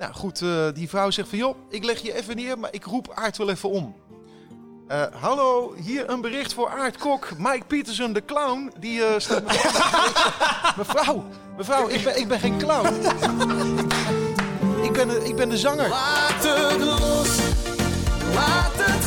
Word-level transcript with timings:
Nou 0.00 0.12
goed, 0.12 0.42
eh, 0.42 0.66
die 0.74 0.88
vrouw 0.88 1.10
zegt 1.10 1.28
van 1.28 1.38
joh, 1.38 1.56
ik 1.68 1.84
leg 1.84 2.02
je 2.02 2.14
even 2.14 2.36
neer, 2.36 2.58
maar 2.58 2.72
ik 2.72 2.84
roep 2.84 3.12
Aard 3.14 3.36
wel 3.36 3.50
even 3.50 3.68
om. 3.68 3.96
Eh, 4.88 5.02
hallo, 5.20 5.74
hier 5.74 6.10
een 6.10 6.20
bericht 6.20 6.54
voor 6.54 6.68
Aard 6.68 6.98
Kok. 6.98 7.28
Mike 7.38 7.64
Peterson, 7.66 8.12
de 8.12 8.24
clown, 8.24 8.72
die 8.78 9.04
eh, 9.04 9.18
staat... 9.18 9.42
mevrouw, 10.80 11.24
mevrouw, 11.56 11.88
ik 11.88 12.04
ben, 12.04 12.18
ik 12.18 12.28
ben 12.28 12.40
geen 12.40 12.58
clown. 12.58 12.86
ik, 14.82 14.92
ben 14.92 15.26
ik 15.26 15.36
ben 15.36 15.48
de 15.48 15.58
zanger. 15.58 15.88
Laat 15.88 16.44
het 16.44 16.80
los, 16.80 17.38
laat 18.34 18.99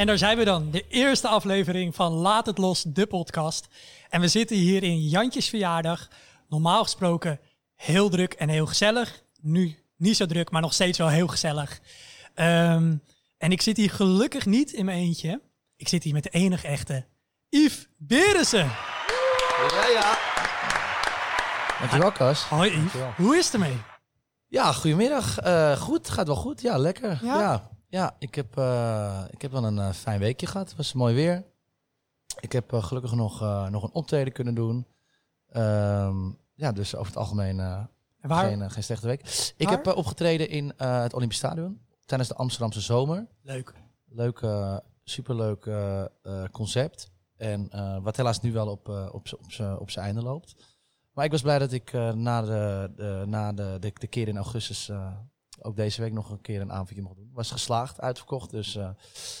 en 0.00 0.06
daar 0.06 0.18
zijn 0.18 0.38
we 0.38 0.44
dan. 0.44 0.70
De 0.70 0.84
eerste 0.88 1.28
aflevering 1.28 1.94
van 1.94 2.12
Laat 2.12 2.46
het 2.46 2.58
los, 2.58 2.82
de 2.82 3.06
podcast. 3.06 3.68
En 4.08 4.20
we 4.20 4.28
zitten 4.28 4.56
hier 4.56 4.82
in 4.82 5.00
Jantjes 5.00 5.48
verjaardag. 5.48 6.08
Normaal 6.48 6.82
gesproken 6.82 7.40
heel 7.74 8.08
druk 8.08 8.32
en 8.32 8.48
heel 8.48 8.66
gezellig. 8.66 9.22
Nu 9.40 9.78
niet 9.96 10.16
zo 10.16 10.26
druk, 10.26 10.50
maar 10.50 10.60
nog 10.60 10.72
steeds 10.72 10.98
wel 10.98 11.08
heel 11.08 11.26
gezellig. 11.26 11.80
Ehm, 12.34 12.96
en 13.38 13.52
ik 13.52 13.62
zit 13.62 13.76
hier 13.76 13.90
gelukkig 13.90 14.46
niet 14.46 14.72
in 14.72 14.84
mijn 14.84 14.98
eentje. 14.98 15.40
Ik 15.76 15.88
zit 15.88 16.02
hier 16.02 16.12
met 16.12 16.22
de 16.22 16.30
enige 16.30 16.66
echte 16.66 17.06
Yves 17.48 17.88
Berensen. 17.96 18.70
Ja, 19.70 19.86
ja. 19.86 20.18
Dankjewel, 21.78 22.12
Kas. 22.12 22.42
Hoi 22.42 22.70
Yves, 22.70 23.00
hoe 23.16 23.36
is 23.36 23.44
het 23.44 23.54
ermee? 23.54 23.76
Ja, 24.46 24.72
goedemiddag. 24.72 25.38
Eh, 25.38 25.76
goed, 25.76 26.10
gaat 26.10 26.26
wel 26.26 26.36
goed. 26.36 26.60
Ja, 26.60 26.76
lekker. 26.76 27.18
Ja? 27.22 27.40
Ja, 27.40 27.70
ja. 27.90 28.16
ik, 28.18 28.34
heb, 28.34 28.56
eh, 28.56 29.24
ik 29.30 29.42
heb 29.42 29.52
wel 29.52 29.64
een 29.64 29.78
eh, 29.78 29.92
fijn 29.92 30.20
weekje 30.20 30.46
gehad. 30.46 30.68
Het 30.68 30.76
was 30.76 30.92
mooi 30.92 31.14
weer. 31.14 31.44
Ik 32.40 32.52
heb 32.52 32.72
eh, 32.72 32.82
gelukkig 32.82 33.14
nog, 33.14 33.40
nog 33.70 33.82
een 33.82 33.92
optreden 33.92 34.32
kunnen 34.32 34.54
doen. 34.54 34.86
Ehm, 35.48 36.30
ja, 36.54 36.72
dus 36.72 36.94
over 36.94 37.06
het 37.06 37.16
algemeen 37.16 37.88
geen, 38.20 38.70
geen 38.70 38.82
slechte 38.82 39.06
week. 39.06 39.52
Ik 39.56 39.68
heb 39.68 39.86
opgetreden 39.86 40.48
in 40.48 40.72
het 40.76 41.14
Olympisch 41.14 41.38
Stadion 41.38 41.80
tijdens 42.04 42.30
de 42.30 42.36
Amsterdamse 42.36 42.80
Zomer. 42.80 43.26
Leuk. 43.42 43.74
Leuk, 44.08 44.42
superleuk 45.04 45.70
concept. 46.52 47.10
En 47.36 47.70
wat 48.02 48.16
helaas 48.16 48.40
nu 48.40 48.52
wel 48.52 48.68
op, 48.68 48.88
op, 48.88 49.26
op, 49.78 49.90
zijn 49.90 50.04
einde 50.04 50.22
loopt. 50.22 50.54
Maar 51.12 51.24
ik 51.24 51.30
was 51.30 51.42
blij 51.42 51.58
dat 51.58 51.72
ik 51.72 51.92
na, 52.14 52.42
de, 52.42 52.92
de, 52.96 53.24
na 53.26 53.52
de, 53.52 53.76
de, 53.80 53.92
de 53.94 54.06
keer 54.06 54.28
in 54.28 54.36
augustus 54.36 54.90
ook 55.64 55.76
deze 55.76 56.00
week 56.00 56.12
nog 56.12 56.30
een 56.30 56.40
keer 56.40 56.60
een 56.60 56.72
avondje 56.72 57.02
mocht 57.02 57.16
doen. 57.16 57.30
Was 57.32 57.50
geslaagd, 57.50 58.00
uitverkocht, 58.00 58.50
dus 58.50 58.76
eh, 58.76 58.90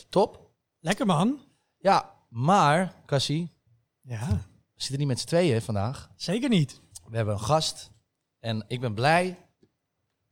top. 0.08 0.50
Lekker 0.80 1.06
man. 1.06 1.40
Ja, 1.78 2.14
maar, 2.28 2.94
Cassie, 3.06 3.52
Ja, 4.00 4.26
we 4.74 4.82
zitten 4.82 4.98
niet 4.98 5.08
met 5.08 5.20
z'n 5.20 5.26
tweeën 5.26 5.62
vandaag. 5.62 6.10
zeker 6.16 6.48
niet. 6.48 6.80
We 7.08 7.16
hebben 7.16 7.34
een 7.34 7.40
gast 7.40 7.90
en 8.38 8.64
ik 8.68 8.80
ben 8.80 8.94
blij 8.94 9.38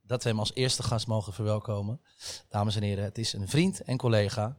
dat 0.02 0.22
we 0.22 0.28
hem 0.28 0.38
als 0.38 0.54
eerste 0.54 0.82
gast 0.82 1.06
mogen 1.06 1.32
verwelkomen. 1.32 2.00
Dames 2.48 2.76
en 2.76 2.82
heren, 2.82 3.04
het 3.04 3.18
is 3.18 3.32
een 3.32 3.48
vriend 3.48 3.80
en 3.82 3.96
collega. 3.96 4.56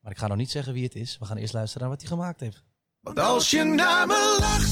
Maar 0.00 0.12
ik 0.12 0.18
ga 0.18 0.26
nog 0.26 0.36
niet 0.36 0.50
zeggen 0.50 0.72
wie 0.72 0.84
het 0.84 0.94
is. 0.94 1.18
We 1.18 1.24
gaan 1.24 1.36
eerst 1.36 1.52
luisteren 1.52 1.88
naar 1.88 1.96
wat 1.96 2.00
hij 2.06 2.16
gemaakt 2.16 2.40
heeft. 2.40 2.64
Want 3.00 3.18
als 3.18 3.50
je 3.50 3.64
naar 3.64 4.06
me 4.06 4.36
lacht, 4.40 4.70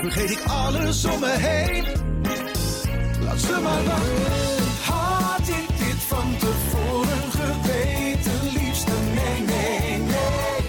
vergeet 0.00 0.30
ik 0.30 0.44
alles 0.44 1.04
om 1.04 1.20
me 1.20 1.30
heen. 1.38 2.15
Laat 3.36 3.44
ze 3.44 3.60
maar. 3.62 3.82
Had 4.84 5.48
ik 5.48 5.78
dit 5.78 6.02
van 6.08 6.36
tevoren 6.38 7.30
geweten, 7.30 8.40
liefste? 8.52 8.92
Nee, 9.14 9.40
nee, 9.40 9.98
nee. 9.98 10.68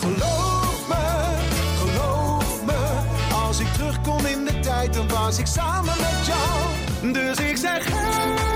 Geloof 0.00 0.88
me, 0.88 1.34
geloof 1.78 2.64
me. 2.64 3.34
Als 3.46 3.58
ik 3.58 3.66
terugkom 3.66 4.26
in 4.26 4.44
de 4.44 4.60
tijd, 4.60 4.94
dan 4.94 5.08
was 5.08 5.38
ik 5.38 5.46
samen 5.46 5.94
met 6.00 6.26
jou. 6.26 7.12
Dus 7.12 7.38
ik 7.38 7.56
zeg, 7.56 7.84
hey 7.92 8.53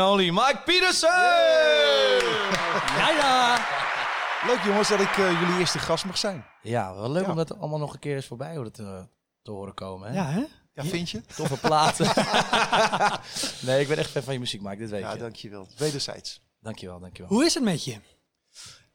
and 0.00 0.10
only 0.10 0.30
Mike 0.30 0.60
Peterson! 0.64 1.10
Ja, 2.96 3.10
ja. 3.10 3.58
Leuk 4.46 4.62
jongens 4.64 4.88
dat 4.88 5.00
ik 5.00 5.16
eh, 5.16 5.40
jullie 5.40 5.58
eerste 5.58 5.78
gast 5.78 6.04
mag 6.04 6.18
zijn. 6.18 6.44
Ja, 6.62 6.94
wel 6.94 7.10
leuk 7.10 7.24
Ja. 7.24 7.30
om 7.30 7.36
dat 7.36 7.58
allemaal 7.58 7.78
nog 7.78 7.92
een 7.92 7.98
keer 7.98 8.14
eens 8.16 8.26
voorbij 8.26 8.56
horen 8.56 8.72
te, 8.72 9.08
te 9.42 9.50
horen 9.50 9.74
komen. 9.74 10.08
Hè? 10.08 10.14
Ja, 10.14 10.26
hè? 10.30 10.44
Ja, 10.72 10.84
vind 10.84 11.10
je? 11.10 11.20
Toffe 11.36 11.58
platen. 11.58 12.06
nee, 13.66 13.80
ik 13.80 13.88
ben 13.88 13.96
echt 13.98 14.10
fan 14.10 14.22
van 14.22 14.32
je 14.32 14.38
muziek, 14.38 14.60
Mike. 14.62 14.76
Dit 14.76 14.90
weet 14.90 15.00
Ja, 15.00 15.12
je. 15.12 15.18
dankjewel. 15.18 15.66
Wederzijds. 15.76 16.42
Dankjewel, 16.60 17.00
dankjewel. 17.00 17.30
Hoe 17.32 17.44
is 17.44 17.54
het 17.54 17.62
met 17.62 17.84
je? 17.84 17.96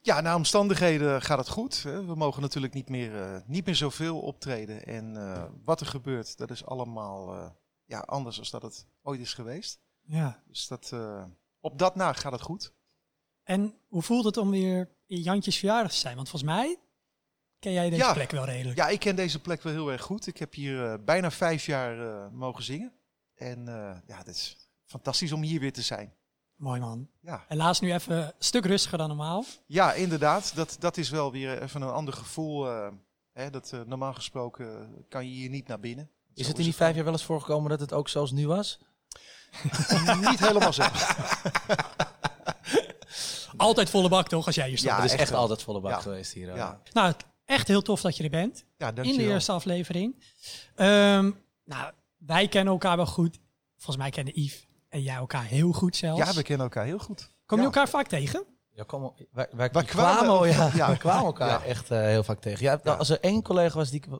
Ja, 0.00 0.20
naar 0.20 0.34
omstandigheden 0.34 1.22
gaat 1.22 1.38
het 1.38 1.48
goed. 1.48 1.82
hè. 1.82 2.04
We 2.04 2.14
mogen 2.14 2.42
natuurlijk 2.42 2.74
niet 2.74 2.88
meer, 2.88 3.22
eh, 3.22 3.40
niet 3.46 3.66
meer 3.66 3.74
zoveel 3.76 4.18
optreden. 4.20 4.84
En 4.84 5.16
eh, 5.16 5.42
wat 5.64 5.80
er 5.80 5.86
gebeurt, 5.86 6.38
dat 6.38 6.50
is 6.50 6.64
allemaal 6.66 7.34
eh, 7.34 7.50
ja, 7.84 7.98
anders 7.98 8.36
dan 8.36 8.46
dat 8.50 8.62
het 8.62 8.86
ooit 9.02 9.20
is 9.20 9.34
geweest. 9.34 9.80
Ja. 10.10 10.42
Dus 10.48 10.68
dat, 10.68 10.90
eh, 10.92 11.24
op 11.60 11.78
dat 11.78 11.94
na 11.94 12.12
gaat 12.12 12.32
het 12.32 12.40
goed. 12.40 12.72
En 13.42 13.74
hoe 13.88 14.02
voelt 14.02 14.24
het 14.24 14.36
om 14.36 14.50
weer 14.50 14.88
in 15.06 15.20
Jantjes 15.20 15.58
verjaardag 15.58 15.90
te 15.92 15.96
zijn? 15.98 16.16
Want 16.16 16.28
volgens 16.28 16.52
mij 16.52 16.78
ken 17.58 17.72
jij 17.72 17.90
deze 17.90 18.02
Ja. 18.02 18.12
plek 18.12 18.30
wel 18.30 18.44
redelijk. 18.44 18.78
Ja, 18.78 18.88
ik 18.88 19.00
ken 19.00 19.16
deze 19.16 19.40
plek 19.40 19.62
wel 19.62 19.72
heel 19.72 19.92
erg 19.92 20.02
goed. 20.02 20.26
Ik 20.26 20.36
heb 20.38 20.54
hier 20.54 20.84
eh, 20.92 20.98
bijna 21.04 21.30
vijf 21.30 21.66
jaar 21.66 22.06
eh, 22.24 22.30
mogen 22.32 22.62
zingen. 22.64 22.92
En 23.34 23.68
eh, 23.68 23.96
ja, 24.06 24.16
het 24.16 24.26
is 24.26 24.56
fantastisch 24.84 25.32
om 25.32 25.42
hier 25.42 25.60
weer 25.60 25.72
te 25.72 25.82
zijn. 25.82 26.14
Mooi 26.56 26.80
man. 26.80 27.08
Ja, 27.20 27.44
Helaas 27.48 27.80
nu 27.80 27.92
even 27.92 28.16
een 28.26 28.32
stuk 28.38 28.64
rustiger 28.64 28.98
dan 28.98 29.08
normaal. 29.08 29.44
ja 29.66 29.92
inderdaad. 29.92 30.54
Dat, 30.54 30.76
dat 30.78 30.96
is 30.96 31.10
wel 31.10 31.32
weer 31.32 31.62
even 31.62 31.82
een 31.82 31.88
ander 31.88 32.14
gevoel. 32.14 32.68
eh, 32.68 32.88
hè, 33.32 33.50
dat, 33.50 33.72
normaal 33.86 34.14
gesproken 34.14 34.94
kan 35.08 35.24
je 35.26 35.32
hier 35.32 35.50
niet 35.50 35.66
naar 35.66 35.80
binnen. 35.80 36.10
Is 36.34 36.42
Zo 36.44 36.48
het 36.50 36.58
in 36.58 36.64
die 36.64 36.74
vijf 36.74 36.94
jaar 36.94 37.04
wel 37.04 37.12
eens 37.12 37.24
voorgekomen 37.24 37.70
dat 37.70 37.80
het 37.80 37.92
ook 37.92 38.08
zoals 38.08 38.30
nu 38.32 38.46
was? 38.46 38.80
niet 40.30 40.40
helemaal 40.46 40.72
zo. 40.72 40.82
Altijd 43.56 43.90
volle 43.90 44.08
bak 44.08 44.28
toch, 44.28 44.46
als 44.46 44.54
jij 44.54 44.68
hier 44.68 44.78
staat. 44.78 44.96
Ja, 44.96 45.02
het 45.02 45.12
is 45.12 45.18
echt 45.18 45.32
altijd 45.32 45.62
volle 45.62 45.80
bak 45.80 45.90
Ja. 45.90 46.00
geweest 46.00 46.32
hier. 46.32 46.54
Ja, 46.56 46.80
Nou, 46.92 47.12
echt 47.44 47.68
heel 47.68 47.82
tof 47.82 48.00
dat 48.00 48.16
je 48.16 48.22
er 48.24 48.30
bent. 48.30 48.64
ja 48.76 48.92
in 48.94 49.16
de 49.16 49.22
eerste 49.22 49.52
aflevering. 49.52 50.22
Ehm, 50.74 51.30
nou, 51.64 51.92
wij 52.18 52.48
kennen 52.48 52.72
elkaar 52.72 52.96
wel 52.96 53.06
goed. 53.06 53.38
Volgens 53.76 53.96
mij 53.96 54.10
kennen 54.10 54.40
Yves 54.42 54.66
en 54.88 55.02
jij 55.02 55.14
elkaar 55.14 55.44
heel 55.44 55.72
goed 55.72 55.96
zelfs. 55.96 56.26
Ja, 56.26 56.32
we 56.34 56.42
kennen 56.42 56.66
elkaar 56.66 56.84
heel 56.84 56.98
goed. 56.98 57.30
Kom 57.46 57.58
je 57.58 57.64
Ja. 57.64 57.70
elkaar 57.70 57.88
vaak 57.88 58.06
tegen? 58.06 58.44
Ja, 58.74 58.82
kom, 58.86 59.02
wij, 59.02 59.26
wij, 59.32 59.48
wij 59.52 59.68
Wij 59.72 59.84
kwamen, 59.84 60.50
kwamen- 60.52 60.76
ja, 60.82 60.94
kwamen 60.94 61.24
elkaar 61.24 61.48
Ja. 61.48 61.62
echt 61.64 61.90
eh, 61.90 61.98
heel 62.00 62.22
vaak 62.22 62.40
tegen. 62.40 62.64
Ja, 62.64 62.80
Ja. 62.84 62.92
Als 62.92 63.08
er 63.08 63.20
één 63.20 63.42
collega 63.42 63.76
was 63.76 63.90
die... 63.90 64.00
ik- 64.04 64.18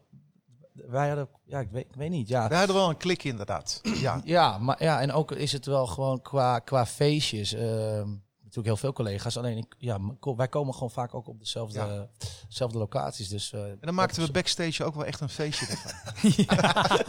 Wij 0.89 1.07
hadden... 1.07 1.29
Ja, 1.45 1.61
ik 1.61 1.69
weet, 1.71 1.85
ik 1.85 1.95
weet 1.95 2.11
niet. 2.11 2.29
Ja. 2.29 2.49
We 2.49 2.55
hadden 2.55 2.77
wel 2.77 2.89
een 2.89 2.97
klik 2.97 3.25
inderdaad. 3.25 3.81
Ja, 4.01 4.21
Ja, 4.25 4.59
maar 4.59 4.83
ja, 4.83 5.01
en 5.01 5.13
ook 5.13 5.33
is 5.33 5.53
het 5.53 5.67
wel 5.67 5.87
gewoon 5.87 6.23
qua, 6.23 6.59
qua 6.59 6.87
feestjes. 6.87 7.53
ehm, 7.55 8.09
natuurlijk 8.43 8.67
heel 8.67 8.77
veel 8.77 8.93
collega's. 8.93 9.37
Alleen 9.37 9.57
ik, 9.57 9.75
ja, 9.79 9.99
wij 10.37 10.49
komen 10.49 10.75
gewoon 10.75 10.91
vaak 10.91 11.15
ook 11.15 11.29
op 11.29 11.39
dezelfde, 11.39 11.79
Ja. 11.79 12.07
dezelfde 12.49 12.79
locaties. 12.79 13.29
Dus, 13.29 13.53
eh, 13.53 13.65
en 13.65 13.79
dan 13.81 13.95
maakten 13.95 14.25
we 14.27 14.31
backstage 14.33 14.85
ook 14.85 14.95
wel 14.95 15.05
echt 15.05 15.21
een 15.21 15.29
feestje 15.29 15.67
ervan. 15.73 15.93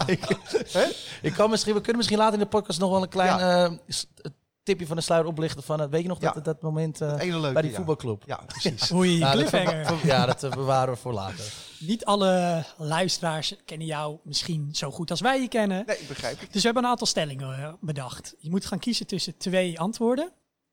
ik 1.22 1.34
kan 1.34 1.50
misschien, 1.50 1.74
we 1.74 1.80
kunnen 1.80 1.98
misschien 1.98 2.18
later 2.18 2.34
in 2.34 2.40
de 2.40 2.46
podcast 2.50 2.80
nog 2.80 2.90
wel 2.92 3.02
een 3.02 3.10
klein 3.10 3.40
eh, 3.72 3.78
s- 3.88 4.06
tipje 4.64 4.88
van 4.88 4.96
de 4.96 5.02
sluier 5.02 5.26
oplichten. 5.28 5.64
Van, 5.64 5.90
weet 5.90 6.02
je 6.02 6.08
nog 6.08 6.22
Ja. 6.22 6.32
dat, 6.32 6.46
dat 6.46 6.62
moment 6.62 7.02
eh, 7.02 7.08
leuke, 7.20 7.52
bij 7.54 7.62
die 7.62 7.72
ja. 7.72 7.78
voetbalclub? 7.78 8.24
Ja, 8.26 8.40
precies. 8.48 8.92
Oei, 8.94 9.18
Ja, 9.18 9.32
cliffhanger. 9.32 10.06
ja, 10.06 10.26
dat 10.26 10.44
eh, 10.44 10.52
bewaren 10.52 10.94
we 10.94 11.00
voor 11.00 11.14
later. 11.14 11.54
Niet 11.82 12.06
alle 12.06 12.64
luisteraars 12.78 13.56
kennen 13.66 13.88
jou 13.88 14.18
misschien 14.24 14.70
zo 14.72 14.92
goed 14.92 15.10
als 15.12 15.22
wij 15.22 15.42
je 15.42 15.48
kennen. 15.48 15.84
Nee, 15.86 15.98
ik 15.98 16.08
begrijp 16.08 16.40
het. 16.40 16.52
Dus 16.52 16.62
we 16.62 16.66
hebben 16.66 16.84
een 16.84 16.90
aantal 16.90 17.08
stellingen 17.08 17.58
eh, 17.58 17.74
bedacht. 17.80 18.36
Je 18.38 18.50
moet 18.50 18.66
gaan 18.66 18.80
kiezen 18.80 19.08
tussen 19.08 19.38
twee 19.38 19.80
antwoorden. 19.80 20.32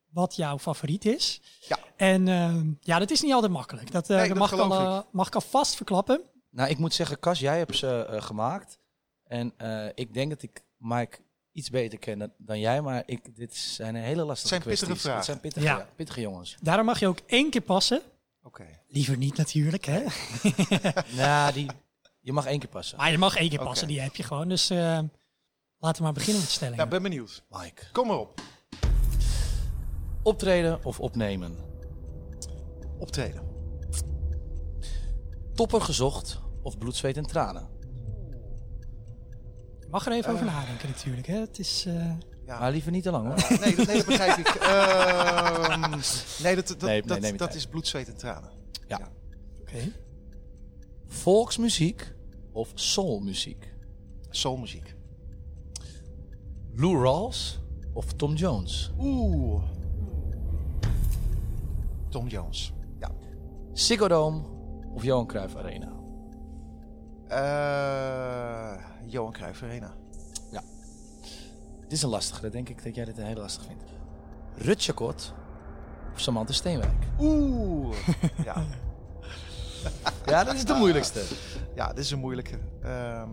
Wat 0.09 0.37
jouw 0.37 0.59
favoriet 0.59 1.05
is. 1.05 1.41
Ja. 1.69 1.79
En 1.97 2.29
ehm, 2.29 2.71
ja, 2.81 2.99
dat 2.99 3.11
is 3.11 3.21
niet 3.23 3.33
altijd 3.33 3.53
makkelijk. 3.53 3.93
Dat, 3.93 4.11
eh, 4.11 4.17
Nee, 4.17 4.29
dat 4.29 4.37
mag, 4.39 4.53
ik 4.53 4.59
al, 4.59 4.73
eh, 4.73 5.01
mag 5.11 5.27
ik 5.27 5.35
alvast 5.35 5.77
verklappen. 5.77 6.21
Nou, 6.51 6.71
ik 6.71 6.79
moet 6.79 6.95
zeggen, 6.95 7.19
Cas, 7.21 7.39
jij 7.39 7.59
hebt 7.59 7.77
ze 7.77 8.05
eh, 8.05 8.23
gemaakt. 8.23 8.79
En 9.25 9.53
eh, 9.57 9.87
ik 9.95 10.15
denk 10.15 10.31
dat 10.31 10.43
ik 10.43 10.63
Mike 10.77 11.19
iets 11.53 11.71
beter 11.71 11.99
ken 11.99 12.33
dan, 12.39 12.61
jij. 12.61 12.81
Maar 12.81 13.03
ik, 13.07 13.37
dit 13.37 13.57
zijn 13.57 13.95
een 13.95 14.03
hele 14.03 14.25
lastige 14.25 14.55
Het 14.55 14.63
zijn 14.65 14.77
pittige 14.77 14.97
vragen. 15.01 15.17
Het 15.17 15.25
zijn 15.27 15.41
pittige, 15.41 15.67
Ja. 15.67 15.77
ja, 15.79 15.89
pittige 15.97 16.21
jongens. 16.21 16.57
Daarom 16.61 16.87
mag 16.87 17.01
je 17.01 17.07
ook 17.07 17.19
één 17.27 17.51
keer 17.51 17.61
passen. 17.61 18.03
Oké. 18.43 18.67
Liever 18.87 19.17
niet 19.17 19.37
natuurlijk, 19.37 19.85
hè? 19.85 20.05
nou, 21.23 21.53
die... 21.53 21.71
Je 22.21 22.33
mag 22.33 22.47
één 22.47 22.59
keer 22.59 22.69
passen. 22.69 22.99
Maar 22.99 23.11
je 23.11 23.19
mag 23.19 23.37
één 23.37 23.49
keer 23.49 23.59
passen, 23.59 23.89
die 23.89 24.01
heb 24.01 24.17
je 24.17 24.23
gewoon. 24.23 24.49
Dus 24.49 24.71
eh, 24.71 24.99
laten 25.79 25.97
we 25.97 26.03
maar 26.03 26.13
beginnen 26.13 26.41
met 26.41 26.49
de 26.49 26.55
stellingen. 26.55 26.85
Ja, 26.85 26.91
ben 26.91 27.03
benieuwd. 27.03 27.45
Mike. 27.49 27.83
Kom 27.93 28.07
maar 28.07 28.19
op. 28.19 28.41
Optreden 30.23 30.85
of 30.85 31.01
opnemen? 31.01 31.57
Optreden. 32.99 33.43
Topper 35.55 35.81
gezocht 35.81 36.41
of 36.63 36.79
bloed, 36.79 36.97
zweet 36.97 37.17
en 37.17 37.27
tranen? 37.27 37.69
Je 39.81 39.89
mag 39.91 40.07
er 40.07 40.13
even 40.13 40.33
over 40.33 40.45
nadenken 40.45 40.89
natuurlijk. 40.89 41.27
Hè. 41.27 41.39
Het 41.41 41.59
is, 41.59 41.85
eh, 41.87 42.13
Ja. 42.49 42.59
Maar 42.59 42.71
liever 42.71 42.93
niet 42.93 43.03
te 43.03 43.11
lang 43.11 43.27
hoor. 43.27 43.59
Nee, 43.61 43.77
dat, 43.77 43.87
nee, 43.87 43.97
dat 43.97 44.07
begrijp 44.07 44.37
ik. 44.39 44.47
Ehm, 44.55 46.01
nee, 46.43 46.55
dat, 46.55 46.67
dat, 46.69 46.81
Nee, 46.81 47.03
dat, 47.03 47.39
dat 47.39 47.55
is 47.55 47.67
bloed, 47.67 47.87
zweet 47.87 48.09
en 48.09 48.17
tranen. 48.17 48.51
Ja. 48.87 49.11
Oké. 49.61 49.93
Volksmuziek 51.07 52.15
of 52.53 52.71
soulmuziek? 52.75 53.75
Soulmuziek. 54.31 54.95
Lou 56.75 57.03
Rawls 57.03 57.61
of 57.93 58.13
Tom 58.13 58.35
Jones? 58.35 58.93
Oeh. 58.99 59.63
Tom 62.09 62.27
Jones. 62.27 62.73
Ja. 63.01 63.11
Ziggo 63.73 64.09
Dome 64.09 64.43
of 64.95 65.03
Johan 65.05 65.27
Cruijff 65.27 65.57
Arena? 65.57 65.93
Eh, 67.29 68.85
Johan 69.07 69.33
Cruijff 69.33 69.63
Arena. 69.63 69.97
Dit 71.89 71.93
is 71.93 72.03
een 72.03 72.09
lastige, 72.09 72.51
denk 72.51 72.69
ik 72.69 72.85
dat 72.85 72.95
jij 72.95 73.05
dit 73.05 73.19
een 73.19 73.25
hele 73.27 73.41
lastig 73.41 73.65
vindt. 73.67 73.83
Rutje 74.57 74.93
Kort 74.93 75.33
of 76.13 76.21
Samantha 76.21 76.53
Steenwijk? 76.53 77.05
Oeh. 77.21 77.97
ja. 78.45 78.65
Ja, 80.27 80.45
dat 80.45 80.55
is 80.55 80.65
de 80.65 80.75
moeilijkste. 80.75 81.23
ja, 81.75 81.89
dit 81.89 81.99
is 82.05 82.11
een 82.11 82.19
moeilijke. 82.19 82.59
Ehm, 82.83 83.29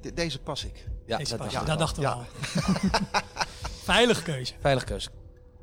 de- 0.00 0.12
deze 0.14 0.40
pas 0.40 0.64
ik. 0.64 0.88
Ja, 1.06 1.16
Deze 1.16 1.36
dat, 1.36 1.46
pas- 1.46 1.52
dacht 1.52 1.66
dat 1.66 1.74
ik 1.74 1.80
dachten 1.80 2.02
we 2.02 2.08
Ja. 2.08 2.14
al. 2.14 2.24
Veilige 3.94 4.22
keuze. 4.22 4.54
Veilige 4.60 4.86
keuze. 4.86 5.10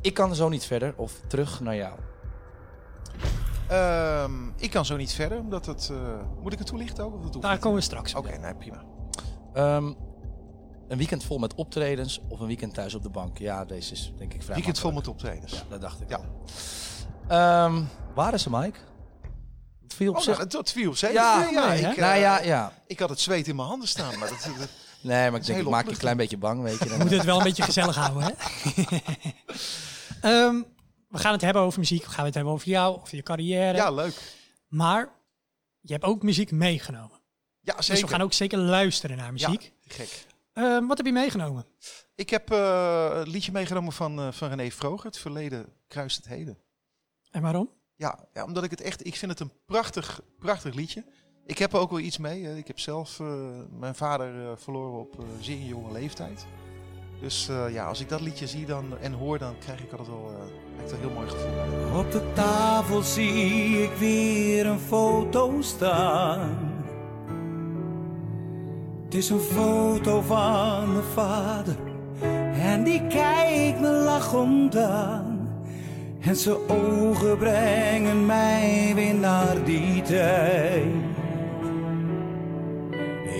Ik 0.01 0.13
kan 0.13 0.29
er 0.29 0.35
zo 0.35 0.49
niet 0.49 0.63
verder 0.65 0.93
of 0.97 1.13
terug 1.27 1.59
naar 1.59 1.75
jou. 1.75 1.99
Ehm, 3.67 4.47
ik 4.55 4.69
kan 4.71 4.85
zo 4.85 4.95
niet 4.95 5.11
verder, 5.13 5.39
omdat 5.39 5.65
het... 5.65 5.89
eh, 5.91 5.97
moet 6.41 6.53
ik 6.53 6.57
het 6.59 6.67
toelichten 6.67 7.03
ook? 7.03 7.13
Of 7.15 7.21
dat 7.23 7.33
hoeft 7.33 7.45
Daar 7.45 7.57
komen 7.59 7.77
we 7.77 7.83
straks 7.83 8.15
op. 8.15 8.25
Oké, 8.25 8.37
nee, 8.37 8.55
prima. 8.55 8.83
Ehm, 9.53 9.93
een 10.89 10.97
weekend 10.97 11.23
vol 11.23 11.37
met 11.37 11.53
optredens 11.55 12.19
of 12.27 12.39
een 12.39 12.47
weekend 12.47 12.73
thuis 12.73 12.93
op 12.95 13.03
de 13.03 13.09
bank? 13.09 13.37
Ja, 13.37 13.65
deze 13.65 13.93
is 13.93 14.13
denk 14.17 14.33
ik 14.33 14.43
vrij 14.43 14.55
Weekend 14.55 14.79
vol 14.79 14.91
met 14.91 15.07
optredens. 15.07 15.51
Ja, 15.53 15.61
dat 15.69 15.81
dacht 15.81 16.01
ik 16.01 16.09
Ja. 16.09 16.19
Ehm, 17.27 17.83
waar 18.15 18.33
is 18.33 18.41
ze, 18.41 18.49
Mike? 18.49 18.77
Het 19.83 19.93
viel 19.93 20.09
op 20.09 20.15
Oh, 20.17 20.21
zich... 20.21 20.37
nou, 20.37 20.49
dat 20.49 20.71
viel. 20.71 20.93
Ja, 20.97 21.39
Nee, 21.39 21.51
ja, 21.53 21.67
nee, 21.67 21.81
hè? 21.83 21.89
ik, 21.91 21.95
eh, 21.97 22.03
nou 22.03 22.19
ja, 22.19 22.39
ja. 22.41 22.73
ik 22.87 22.99
had 22.99 23.09
het 23.09 23.19
zweet 23.19 23.47
in 23.47 23.55
mijn 23.55 23.67
handen 23.67 23.87
staan, 23.87 24.19
maar 24.19 24.29
dat, 24.29 24.43
dat- 24.59 24.69
Nee, 25.01 25.31
maar 25.31 25.39
ik 25.39 25.45
denk, 25.45 25.59
ik 25.59 25.69
maak 25.69 25.85
je 25.85 25.91
een 25.91 25.97
klein 25.97 26.17
beetje 26.17 26.37
bang, 26.37 26.61
weet 26.61 26.77
je. 26.77 26.83
We 26.83 26.89
Dan- 26.89 26.99
moeten 26.99 27.17
het 27.17 27.25
wel 27.25 27.37
een 27.37 27.43
beetje 27.43 27.63
gezellig 27.63 27.95
houden, 27.95 28.23
hè? 28.23 28.31
Ehm, 30.21 30.61
we 31.09 31.17
gaan 31.17 31.31
het 31.31 31.41
hebben 31.41 31.61
over 31.61 31.79
muziek. 31.79 32.03
We 32.05 32.09
gaan 32.11 32.25
het 32.25 32.33
hebben 32.33 32.53
over 32.53 32.67
jou, 32.67 32.99
over 32.99 33.15
je 33.15 33.23
carrière. 33.23 33.75
ja, 33.77 33.91
leuk. 33.91 34.35
Maar 34.67 35.09
je 35.81 35.91
hebt 35.93 36.03
ook 36.05 36.23
muziek 36.23 36.51
meegenomen. 36.51 37.19
Ja, 37.61 37.73
zeker. 37.81 37.93
Dus 37.93 38.01
we 38.01 38.07
gaan 38.07 38.21
ook 38.21 38.33
zeker 38.33 38.57
luisteren 38.57 39.17
naar 39.17 39.31
Ja, 39.35 39.49
muziek. 39.49 39.73
gek. 39.87 40.25
Ehm, 40.59 40.85
wat 40.87 40.97
heb 40.97 41.05
je 41.05 41.11
meegenomen? 41.11 41.65
Ik 42.15 42.29
heb 42.29 42.51
eh, 42.51 43.09
een 43.13 43.29
liedje 43.29 43.51
meegenomen 43.51 43.93
van, 43.93 44.19
eh, 44.19 44.31
van 44.31 44.49
René 44.49 44.71
Vroger. 44.71 45.05
Het 45.05 45.17
verleden 45.17 45.65
kruist 45.87 46.17
het 46.17 46.27
heden. 46.27 46.57
En 47.31 47.41
waarom? 47.41 47.69
Ja, 47.95 48.27
ja, 48.33 48.43
omdat 48.43 48.63
ik 48.63 48.71
het 48.71 48.81
echt... 48.81 49.05
Ik 49.05 49.15
vind 49.15 49.31
het 49.31 49.39
een 49.39 49.51
prachtig, 49.65 50.21
prachtig 50.39 50.73
liedje. 50.73 51.03
Ik 51.45 51.57
heb 51.57 51.73
er 51.73 51.79
ook 51.79 51.89
wel 51.89 51.99
iets 51.99 52.17
mee. 52.17 52.43
hè. 52.45 52.55
Ik 52.55 52.67
heb 52.67 52.79
zelf 52.79 53.19
eh, 53.19 53.59
mijn 53.69 53.95
vader 53.95 54.49
eh, 54.49 54.57
verloren 54.57 54.99
op 54.99 55.23
zeer 55.41 55.65
jonge 55.65 55.91
leeftijd. 55.91 56.45
Dus 57.19 57.49
eh, 57.49 57.73
ja, 57.73 57.85
als 57.85 57.99
ik 57.99 58.09
dat 58.09 58.21
liedje 58.21 58.47
zie 58.47 58.65
dan, 58.65 58.97
en 58.97 59.13
hoor, 59.13 59.37
dan 59.37 59.57
krijg 59.57 59.79
ik 59.83 59.91
altijd 59.91 60.07
wel, 60.07 60.31
eh, 60.77 60.85
ik 60.85 60.91
een 60.91 60.99
heel 60.99 61.09
mooi 61.09 61.29
gevoel. 61.29 61.99
Op 61.99 62.11
de 62.11 62.31
tafel 62.33 63.01
zie 63.01 63.83
ik 63.83 63.91
weer 63.91 64.65
een 64.65 64.79
foto 64.79 65.61
staan. 65.61 66.78
Het 69.09 69.17
is 69.17 69.29
een 69.29 69.39
foto 69.39 70.21
van 70.21 70.91
mijn 70.93 71.05
vader 71.13 71.75
en 72.53 72.83
die 72.83 73.07
kijkt 73.07 73.79
me 73.79 73.89
lachend 73.89 74.77
aan. 74.77 75.49
En 76.19 76.35
zijn 76.35 76.57
ogen 76.67 77.37
brengen 77.37 78.25
mij 78.25 78.91
weer 78.95 79.15
naar 79.15 79.63
die 79.65 80.01
tijd. 80.01 80.85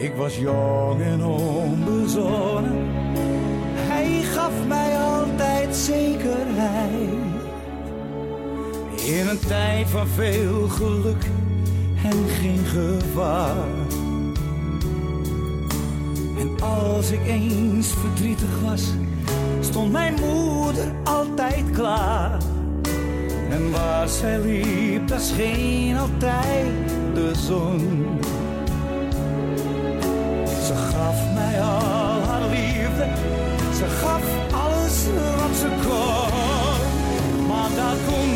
Ik 0.01 0.13
was 0.17 0.37
jong 0.37 1.01
en 1.01 1.23
onbezonnen. 1.23 2.87
Hij 3.75 4.21
gaf 4.21 4.67
mij 4.67 4.97
altijd 4.97 5.75
zekerheid. 5.75 7.09
In 9.05 9.27
een 9.27 9.39
tijd 9.47 9.89
van 9.89 10.07
veel 10.07 10.67
geluk 10.67 11.23
en 12.03 12.27
geen 12.27 12.65
gevaar. 12.65 14.07
En 16.39 16.61
als 16.61 17.11
ik 17.11 17.27
eens 17.27 17.87
verdrietig 17.87 18.61
was, 18.63 18.83
stond 19.59 19.91
mijn 19.91 20.13
moeder 20.13 20.93
altijd 21.03 21.63
klaar. 21.73 22.37
En 23.49 23.71
waar 23.71 24.07
zij 24.07 24.39
liep, 24.39 25.07
daar 25.07 25.19
scheen 25.19 25.97
altijd 25.97 26.67
de 27.13 27.31
zon. 27.35 28.07
Ze 30.65 30.75
gaf 30.75 31.33
mij 31.33 31.61
al 31.61 32.21
haar 32.21 32.49
liefde, 32.49 33.07
ze 33.75 33.85
gaf 33.85 34.23
alles 34.51 35.05
wat 35.37 35.57
ze 35.57 35.69
kon. 35.87 37.47
Maar 37.47 37.69
dat 37.75 37.97
kon 38.07 38.28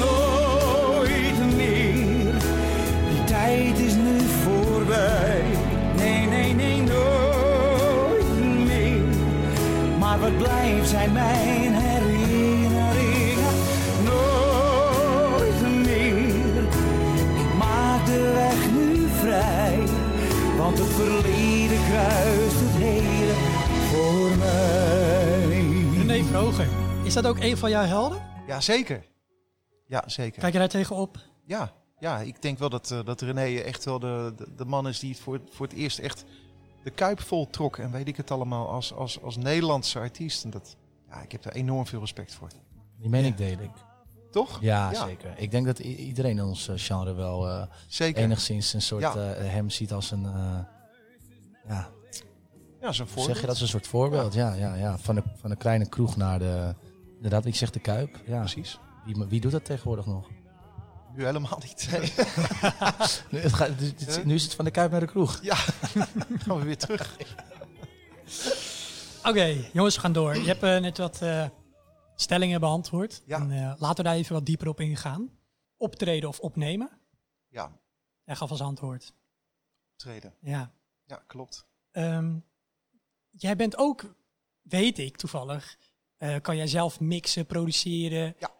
zijn 10.93 11.11
mijn 11.11 11.73
herinneringen? 11.73 13.53
Nooit 14.03 15.61
meer. 15.85 16.63
Ik 17.43 17.53
maak 17.57 18.05
de 18.05 18.31
weg 18.33 18.71
nu 18.71 19.07
vrij, 19.07 19.77
want 20.57 20.77
het 20.77 20.87
verleden 20.87 21.83
kruist 21.89 22.59
het 22.59 22.75
heden 22.83 23.35
voor 23.89 24.37
mij. 24.37 25.47
René 25.97 26.23
Vroger. 26.23 26.67
Is 27.03 27.13
dat 27.13 27.25
ook 27.27 27.39
een 27.39 27.57
van 27.57 27.69
jouw 27.69 27.85
helden? 27.85 28.21
Ja, 28.47 28.61
zeker. 28.61 29.05
Ja, 29.87 30.03
zeker. 30.05 30.41
Kijk 30.41 30.53
je 30.53 30.59
daar 30.59 30.67
tegenop? 30.67 31.17
Ja, 31.45 31.73
ja, 31.99 32.19
ik 32.19 32.41
denk 32.41 32.59
wel 32.59 32.69
dat, 32.69 32.91
eh, 32.91 33.05
dat 33.05 33.21
René 33.21 33.59
echt 33.59 33.85
wel 33.85 33.99
de, 33.99 34.33
de, 34.35 34.55
de 34.55 34.65
man 34.65 34.87
is 34.87 34.99
die 34.99 35.09
het 35.09 35.19
voor, 35.19 35.41
voor 35.49 35.65
het 35.65 35.75
eerst 35.75 35.99
echt 35.99 36.25
de 36.83 36.91
kuip 36.91 37.21
vol 37.21 37.49
trok. 37.49 37.77
En 37.77 37.91
weet 37.91 38.07
ik 38.07 38.17
het 38.17 38.31
allemaal 38.31 38.69
als, 38.69 38.93
als, 38.93 39.21
als 39.21 39.37
Nederlandse 39.37 39.99
artiest. 39.99 40.43
En 40.43 40.49
dat, 40.49 40.75
ja, 41.13 41.21
ik 41.21 41.31
heb 41.31 41.43
daar 41.43 41.53
enorm 41.53 41.85
veel 41.87 41.99
respect 41.99 42.33
voor. 42.33 42.47
Die 42.99 43.09
mening 43.09 43.35
deel 43.35 43.59
ik. 43.59 43.71
Toch? 44.31 44.57
Ja, 44.61 44.91
Ja. 44.91 45.05
zeker. 45.05 45.33
Ik 45.37 45.51
denk 45.51 45.65
dat 45.65 45.79
iedereen 45.79 46.37
in 46.37 46.43
ons 46.43 46.67
eh, 46.67 46.75
genre 46.77 47.13
wel 47.13 47.49
eh, 47.49 47.63
Zeker. 47.87 48.23
enigszins 48.23 48.73
een 48.73 48.81
soort 48.81 49.01
Ja. 49.01 49.15
eh, 49.33 49.49
hem 49.51 49.69
ziet 49.69 49.91
als 49.93 50.11
een... 50.11 50.21
ja, 51.67 51.89
Ja, 52.81 52.91
zo'n 52.91 53.07
voorbeeld. 53.07 53.25
zeg 53.25 53.35
je 53.35 53.41
dat? 53.41 53.49
Als 53.49 53.61
een 53.61 53.67
soort 53.67 53.87
voorbeeld. 53.87 54.33
Ja, 54.33 54.53
ja, 54.53 54.75
ja. 54.75 54.97
Van, 54.97 55.15
de, 55.15 55.23
van 55.35 55.49
de 55.49 55.55
kleine 55.55 55.89
kroeg 55.89 56.15
naar 56.17 56.39
de... 56.39 56.75
Inderdaad, 57.15 57.45
ik 57.45 57.55
zeg 57.55 57.69
de 57.71 57.79
Kuip. 57.79 58.21
Ja. 58.25 58.39
Precies. 58.39 58.79
Wie, 59.05 59.15
wie 59.29 59.41
doet 59.41 59.51
dat 59.51 59.65
tegenwoordig 59.65 60.05
nog? 60.05 60.27
Nu 61.15 61.25
helemaal 61.25 61.59
niet. 61.63 61.89
Nu, 63.31 63.39
het 63.39 63.53
gaat, 63.53 63.69
nu 64.25 64.33
is 64.33 64.43
het 64.43 64.53
van 64.53 64.65
de 64.65 64.71
Kuip 64.71 64.91
naar 64.91 64.99
de 64.99 65.05
kroeg. 65.05 65.39
ja, 65.41 65.55
gaan 66.45 66.57
we 66.59 66.63
weer 66.63 66.77
terug. 66.77 67.17
Oké, 69.23 69.69
jongens, 69.73 69.95
we 69.95 70.01
gaan 70.01 70.13
door. 70.13 70.35
Je 70.35 70.45
hebt 70.47 70.63
eh, 70.63 70.77
net 70.79 70.97
wat 70.97 71.21
eh, 71.21 71.49
stellingen 72.15 72.59
beantwoord. 72.59 73.21
Ja. 73.25 73.39
En, 73.39 73.51
eh, 73.51 73.73
laten 73.77 73.97
we 73.97 74.03
daar 74.03 74.15
even 74.15 74.33
wat 74.33 74.45
dieper 74.45 74.67
op 74.67 74.79
ingaan. 74.79 75.29
Optreden 75.77 76.29
of 76.29 76.39
opnemen? 76.39 76.89
Ja, 77.47 77.71
Jij 78.25 78.35
gaf 78.35 78.49
als 78.49 78.61
antwoord. 78.61 79.13
treden. 79.95 80.33
Ja. 80.41 80.71
Ja, 81.05 81.23
klopt. 81.27 81.65
Ehm, 81.91 82.37
jij 83.29 83.55
bent 83.55 83.77
ook, 83.77 84.15
weet 84.61 84.97
ik 84.97 85.17
toevallig, 85.17 85.77
kan 86.41 86.55
jij 86.57 86.67
zelf 86.67 86.99
mixen, 86.99 87.45
produceren? 87.45 88.35
Ja. 88.39 88.51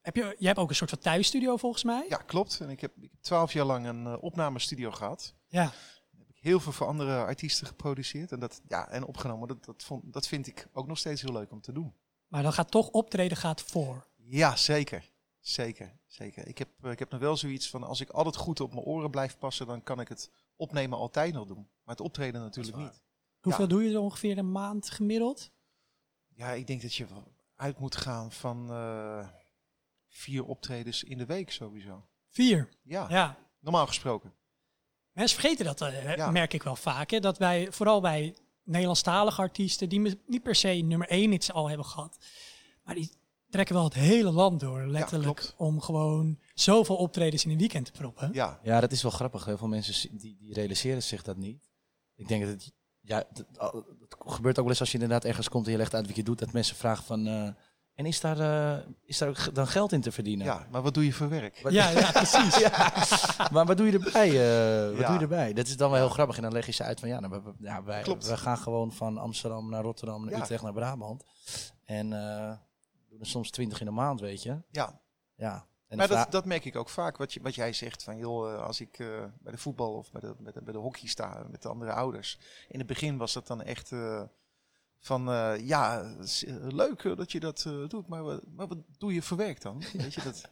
Heb 0.00 0.16
je, 0.16 0.22
jij 0.22 0.48
hebt 0.48 0.58
ook 0.58 0.68
een 0.68 0.74
soort 0.74 0.90
van 0.90 0.98
thuisstudio 0.98 1.56
volgens 1.56 1.84
mij? 1.84 2.06
Ja, 2.08 2.16
klopt. 2.16 2.60
En 2.60 2.70
ik 2.70 2.80
heb 2.80 2.92
twaalf 3.20 3.52
jaar 3.52 3.64
lang 3.64 3.86
een 3.86 4.18
opnamestudio 4.18 4.90
gehad. 4.90 5.34
Ja. 5.48 5.72
Heel 6.42 6.60
veel 6.60 6.72
voor 6.72 6.86
andere 6.86 7.24
artiesten 7.24 7.66
geproduceerd 7.66 8.32
en, 8.32 8.40
dat, 8.40 8.60
ja, 8.68 8.88
en 8.88 9.04
opgenomen. 9.04 9.48
Dat, 9.48 9.64
dat, 9.64 9.82
vond, 9.82 10.12
dat 10.12 10.26
vind 10.26 10.46
ik 10.46 10.68
ook 10.72 10.86
nog 10.86 10.98
steeds 10.98 11.22
heel 11.22 11.32
leuk 11.32 11.50
om 11.50 11.60
te 11.60 11.72
doen. 11.72 11.94
Maar 12.28 12.42
dan 12.42 12.52
gaat 12.52 12.70
toch 12.70 12.88
optreden 12.88 13.36
gaat 13.36 13.62
voor. 13.62 14.06
Ja, 14.16 14.56
zeker. 14.56 15.10
Zeker, 15.40 15.98
zeker. 16.06 16.46
Ik 16.46 16.58
heb, 16.58 16.68
eh, 16.82 16.90
ik 16.90 16.98
heb 16.98 17.10
nog 17.10 17.20
wel 17.20 17.36
zoiets 17.36 17.70
van, 17.70 17.82
als 17.84 18.00
ik 18.00 18.10
altijd 18.10 18.36
goed 18.36 18.60
op 18.60 18.72
mijn 18.74 18.84
oren 18.84 19.10
blijf 19.10 19.38
passen, 19.38 19.66
dan 19.66 19.82
kan 19.82 20.00
ik 20.00 20.08
het 20.08 20.30
opnemen 20.56 20.98
altijd 20.98 21.34
nog 21.34 21.46
doen. 21.46 21.68
Maar 21.82 21.94
het 21.94 22.00
optreden 22.00 22.40
natuurlijk 22.40 22.76
niet. 22.76 23.02
Hoeveel 23.40 23.68
doe 23.68 23.82
je 23.84 23.94
er 23.94 24.00
ongeveer 24.00 24.38
een 24.38 24.52
maand 24.52 24.90
gemiddeld? 24.90 25.50
Ja, 26.28 26.50
ik 26.50 26.66
denk 26.66 26.82
dat 26.82 26.94
je 26.94 27.06
uit 27.56 27.78
moet 27.78 27.96
gaan 27.96 28.32
van 28.32 28.70
eh, 28.70 29.28
vier 30.08 30.44
optredens 30.44 31.04
in 31.04 31.18
de 31.18 31.26
week 31.26 31.50
sowieso. 31.50 32.06
Vier. 32.28 32.68
Ja, 32.82 33.06
Ja. 33.08 33.38
normaal 33.58 33.86
gesproken. 33.86 34.34
Mensen 35.12 35.40
vergeten 35.40 35.64
dat, 35.64 35.80
eh, 35.80 36.16
Ja. 36.16 36.30
merk 36.30 36.52
ik 36.52 36.62
wel 36.62 36.76
vaak. 36.76 37.10
Hè? 37.10 37.20
Dat 37.20 37.38
wij, 37.38 37.66
vooral 37.72 38.00
bij 38.00 38.34
Nederlandstalige 38.64 39.40
artiesten, 39.40 39.88
die 39.88 40.00
me- 40.00 40.18
niet 40.26 40.42
per 40.42 40.54
se 40.54 40.68
nummer 40.68 41.08
één 41.08 41.32
iets 41.32 41.52
al 41.52 41.68
hebben 41.68 41.86
gehad. 41.86 42.16
Maar 42.84 42.94
die 42.94 43.10
trekken 43.50 43.74
wel 43.74 43.84
het 43.84 43.94
hele 43.94 44.30
land 44.30 44.60
door, 44.60 44.86
letterlijk. 44.86 45.52
om 45.56 45.80
gewoon 45.80 46.38
zoveel 46.54 46.96
optredens 46.96 47.44
in 47.44 47.50
een 47.50 47.58
weekend 47.58 47.86
te 47.86 47.92
proppen. 47.92 48.30
Ja, 48.32 48.60
Ja, 48.62 48.80
dat 48.80 48.92
is 48.92 49.02
wel 49.02 49.10
grappig. 49.10 49.44
Heel 49.44 49.58
veel 49.58 49.68
mensen 49.68 50.18
die, 50.18 50.36
die 50.38 50.52
realiseren 50.54 51.02
zich 51.02 51.22
dat 51.22 51.36
niet. 51.36 51.70
Ik 52.14 52.28
denk 52.28 52.42
dat 52.44 52.50
het, 52.50 52.72
ja, 53.00 53.24
dat, 53.32 53.46
het 54.00 54.14
gebeurt 54.18 54.56
ook 54.56 54.62
wel 54.64 54.70
eens 54.72 54.80
als 54.80 54.92
je 54.92 54.98
inderdaad 54.98 55.24
ergens 55.24 55.48
komt 55.48 55.66
en 55.66 55.72
je 55.72 55.78
legt 55.78 55.94
uit 55.94 56.06
wat 56.06 56.16
je 56.16 56.22
doet, 56.22 56.38
dat 56.38 56.52
mensen 56.52 56.76
vragen 56.76 57.04
van, 57.04 57.26
eh, 57.26 57.48
en 57.94 58.06
is 58.06 58.20
daar, 58.20 58.38
eh, 58.40 58.86
is 59.04 59.18
daar 59.18 59.28
ook 59.28 59.54
dan 59.54 59.66
geld 59.66 59.92
in 59.92 60.00
te 60.00 60.12
verdienen? 60.12 60.46
ja, 60.46 60.66
maar 60.70 60.82
wat 60.82 60.94
doe 60.94 61.04
je 61.04 61.12
voor 61.12 61.28
werk? 61.28 61.56
Ja, 61.70 61.88
ja, 61.88 62.10
precies. 62.10 62.68
Maar 63.52 63.66
wat 63.66 63.76
doe 63.76 63.86
je 63.86 63.92
erbij? 63.98 64.28
eh, 64.28 64.90
wat 64.90 64.98
Ja. 65.00 65.06
doe 65.06 65.14
je 65.16 65.22
erbij? 65.22 65.52
Dat 65.52 65.66
is 65.66 65.76
dan 65.76 65.90
wel 65.90 65.98
heel 65.98 66.08
grappig. 66.08 66.36
En 66.36 66.42
dan 66.42 66.52
leg 66.52 66.66
je 66.66 66.72
ze 66.72 66.82
uit 66.82 67.00
van 67.00 67.08
ja, 67.08 67.20
nou, 67.20 67.42
we, 67.44 67.52
ja 67.58 67.82
wij, 67.82 68.02
Klopt. 68.02 68.26
we 68.26 68.36
gaan 68.36 68.58
gewoon 68.58 68.92
van 68.92 69.18
Amsterdam 69.18 69.70
naar 69.70 69.82
Rotterdam, 69.82 70.24
naar 70.24 70.34
Ja. 70.34 70.40
Utrecht, 70.42 70.62
naar 70.62 70.72
Brabant. 70.72 71.24
En 71.84 72.12
eh 72.12 72.52
doen 73.08 73.20
er 73.20 73.26
soms 73.26 73.50
twintig 73.50 73.80
in 73.80 73.86
de 73.86 73.92
maand, 73.92 74.20
weet 74.20 74.42
je. 74.42 74.56
Ja, 74.70 75.00
Ja. 75.36 75.66
En 75.88 75.98
maar 75.98 76.08
dat, 76.08 76.32
dat 76.32 76.44
merk 76.44 76.64
ik 76.64 76.76
ook 76.76 76.88
vaak. 76.88 77.16
Wat, 77.16 77.32
je, 77.32 77.40
wat 77.42 77.54
jij 77.54 77.72
zegt 77.72 78.02
van, 78.02 78.16
joh, 78.16 78.62
als 78.62 78.80
ik 78.80 78.96
bij 79.40 79.52
de 79.52 79.58
voetbal 79.58 79.92
of 79.92 80.10
bij 80.12 80.20
de, 80.20 80.34
bij, 80.38 80.52
de, 80.52 80.62
bij 80.62 80.72
de 80.72 80.78
hockey 80.78 81.08
sta 81.08 81.42
met 81.50 81.62
de 81.62 81.68
andere 81.68 81.92
ouders. 81.92 82.38
In 82.68 82.78
het 82.78 82.86
begin 82.88 83.16
was 83.16 83.32
dat 83.32 83.46
dan 83.46 83.62
echt 83.62 83.92
van, 85.04 85.28
eh, 85.30 85.66
ja, 85.66 86.00
eh, 86.02 86.54
leuk 86.68 87.04
eh, 87.04 87.16
dat 87.16 87.32
je 87.32 87.40
dat 87.40 87.64
eh, 87.66 87.88
doet, 87.88 88.08
maar, 88.08 88.22
wat- 88.22 88.46
maar 88.46 88.66
wat 88.68 88.78
doe 88.98 89.14
je 89.14 89.22
voor 89.22 89.36
werk 89.36 89.60
dan? 89.60 89.82
Weet 89.92 90.14
je 90.14 90.22
dat? 90.22 90.50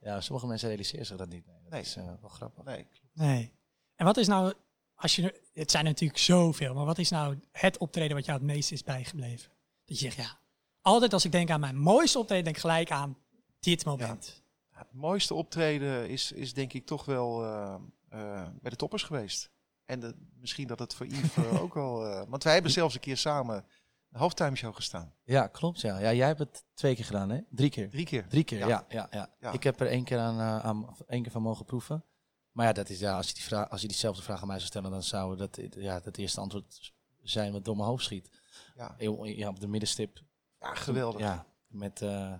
ja, 0.00 0.20
sommige 0.20 0.46
mensen 0.46 0.68
realiseren 0.68 1.06
zich 1.06 1.16
dat 1.16 1.28
niet. 1.28 1.46
Nee, 1.46 1.56
dat 1.62 1.70
Nee. 1.70 1.80
is 1.80 1.94
wel 1.94 2.28
grappig. 2.28 2.64
Nee. 2.64 2.86
Nee. 3.12 3.52
En 3.96 4.04
wat 4.04 4.16
is 4.16 4.26
nou, 4.26 4.52
als 4.94 5.16
je, 5.16 5.42
het 5.52 5.70
zijn 5.70 5.84
natuurlijk 5.84 6.18
zoveel, 6.20 6.74
maar 6.74 6.84
wat 6.84 6.98
is 6.98 7.10
nou 7.10 7.38
het 7.52 7.78
optreden 7.78 8.16
wat 8.16 8.24
jou 8.24 8.38
het 8.38 8.46
meest 8.46 8.72
is 8.72 8.82
bijgebleven? 8.82 9.50
Dat 9.84 9.98
je 9.98 10.04
zegt, 10.04 10.16
ja, 10.16 10.38
altijd 10.80 11.12
als 11.12 11.24
ik 11.24 11.32
denk 11.32 11.50
aan 11.50 11.60
mijn 11.60 11.76
mooiste 11.78 12.18
optreden, 12.18 12.44
denk 12.44 12.56
ik 12.56 12.62
gelijk 12.62 12.90
aan 12.90 13.18
dit 13.60 13.84
moment. 13.84 14.42
Ja, 14.70 14.78
Het 14.78 14.92
mooiste 14.92 15.34
optreden 15.34 16.08
is, 16.08 16.32
is 16.32 16.54
denk 16.54 16.72
ik 16.72 16.86
toch 16.86 17.04
wel 17.04 17.44
eh, 17.44 17.74
eh, 18.08 18.48
bij 18.60 18.70
de 18.70 18.76
toppers 18.76 19.02
geweest. 19.02 19.50
En 19.84 20.00
de, 20.00 20.14
misschien 20.40 20.66
dat 20.66 20.78
het 20.78 20.94
voor 20.94 21.06
Yves 21.06 21.44
ook 21.64 21.74
wel... 21.74 22.06
eh, 22.06 22.22
want 22.28 22.42
wij 22.44 22.52
hebben 22.52 22.72
zelfs 22.72 22.94
een 22.94 23.00
keer 23.00 23.16
samen 23.16 23.64
een 24.14 24.20
halftime 24.20 24.56
show 24.56 24.74
gestaan. 24.74 25.12
Ja, 25.24 25.46
klopt. 25.46 25.80
Ja. 25.80 25.98
ja, 25.98 26.12
jij 26.12 26.26
hebt 26.26 26.38
het 26.38 26.64
twee 26.74 26.94
keer 26.94 27.04
gedaan, 27.04 27.30
hè? 27.30 27.40
Drie 27.50 27.70
keer. 27.70 27.90
Drie 27.90 28.04
keer. 28.04 28.28
Drie 28.28 28.44
keer, 28.44 28.58
Ja. 28.58 28.66
ja. 28.68 28.84
Ja, 28.88 29.08
ja, 29.10 29.30
Ja. 29.40 29.52
Ik 29.52 29.62
heb 29.62 29.80
er 29.80 29.86
één 29.86 30.04
keer, 30.04 30.18
aan, 30.18 30.38
eh, 30.40 30.64
aan, 30.64 30.96
één 31.06 31.22
keer 31.22 31.32
van 31.32 31.42
mogen 31.42 31.64
proeven. 31.64 32.04
Maar 32.52 32.66
ja, 32.66 32.72
dat 32.72 32.88
is, 32.88 32.98
ja 32.98 33.16
als, 33.16 33.28
je 33.28 33.34
die 33.34 33.42
vraag, 33.42 33.70
als 33.70 33.80
je 33.80 33.88
diezelfde 33.88 34.22
vraag 34.22 34.40
aan 34.40 34.46
mij 34.46 34.56
zou 34.56 34.68
stellen, 34.68 34.90
dan 34.90 35.02
zou 35.02 35.36
dat 35.36 35.58
ja, 35.70 36.00
het 36.04 36.18
eerste 36.18 36.40
antwoord 36.40 36.92
zijn 37.22 37.52
wat 37.52 37.64
door 37.64 37.76
mijn 37.76 37.88
hoofd 37.88 38.04
schiet. 38.04 38.30
Ja, 38.76 38.94
Heel- 38.98 39.24
Ja, 39.24 39.48
op 39.48 39.60
de 39.60 39.66
middenstip. 39.68 40.20
ja 40.60 40.74
geweldig. 40.74 41.20
Ja, 41.20 41.46
met 41.66 42.02
eh, 42.02 42.32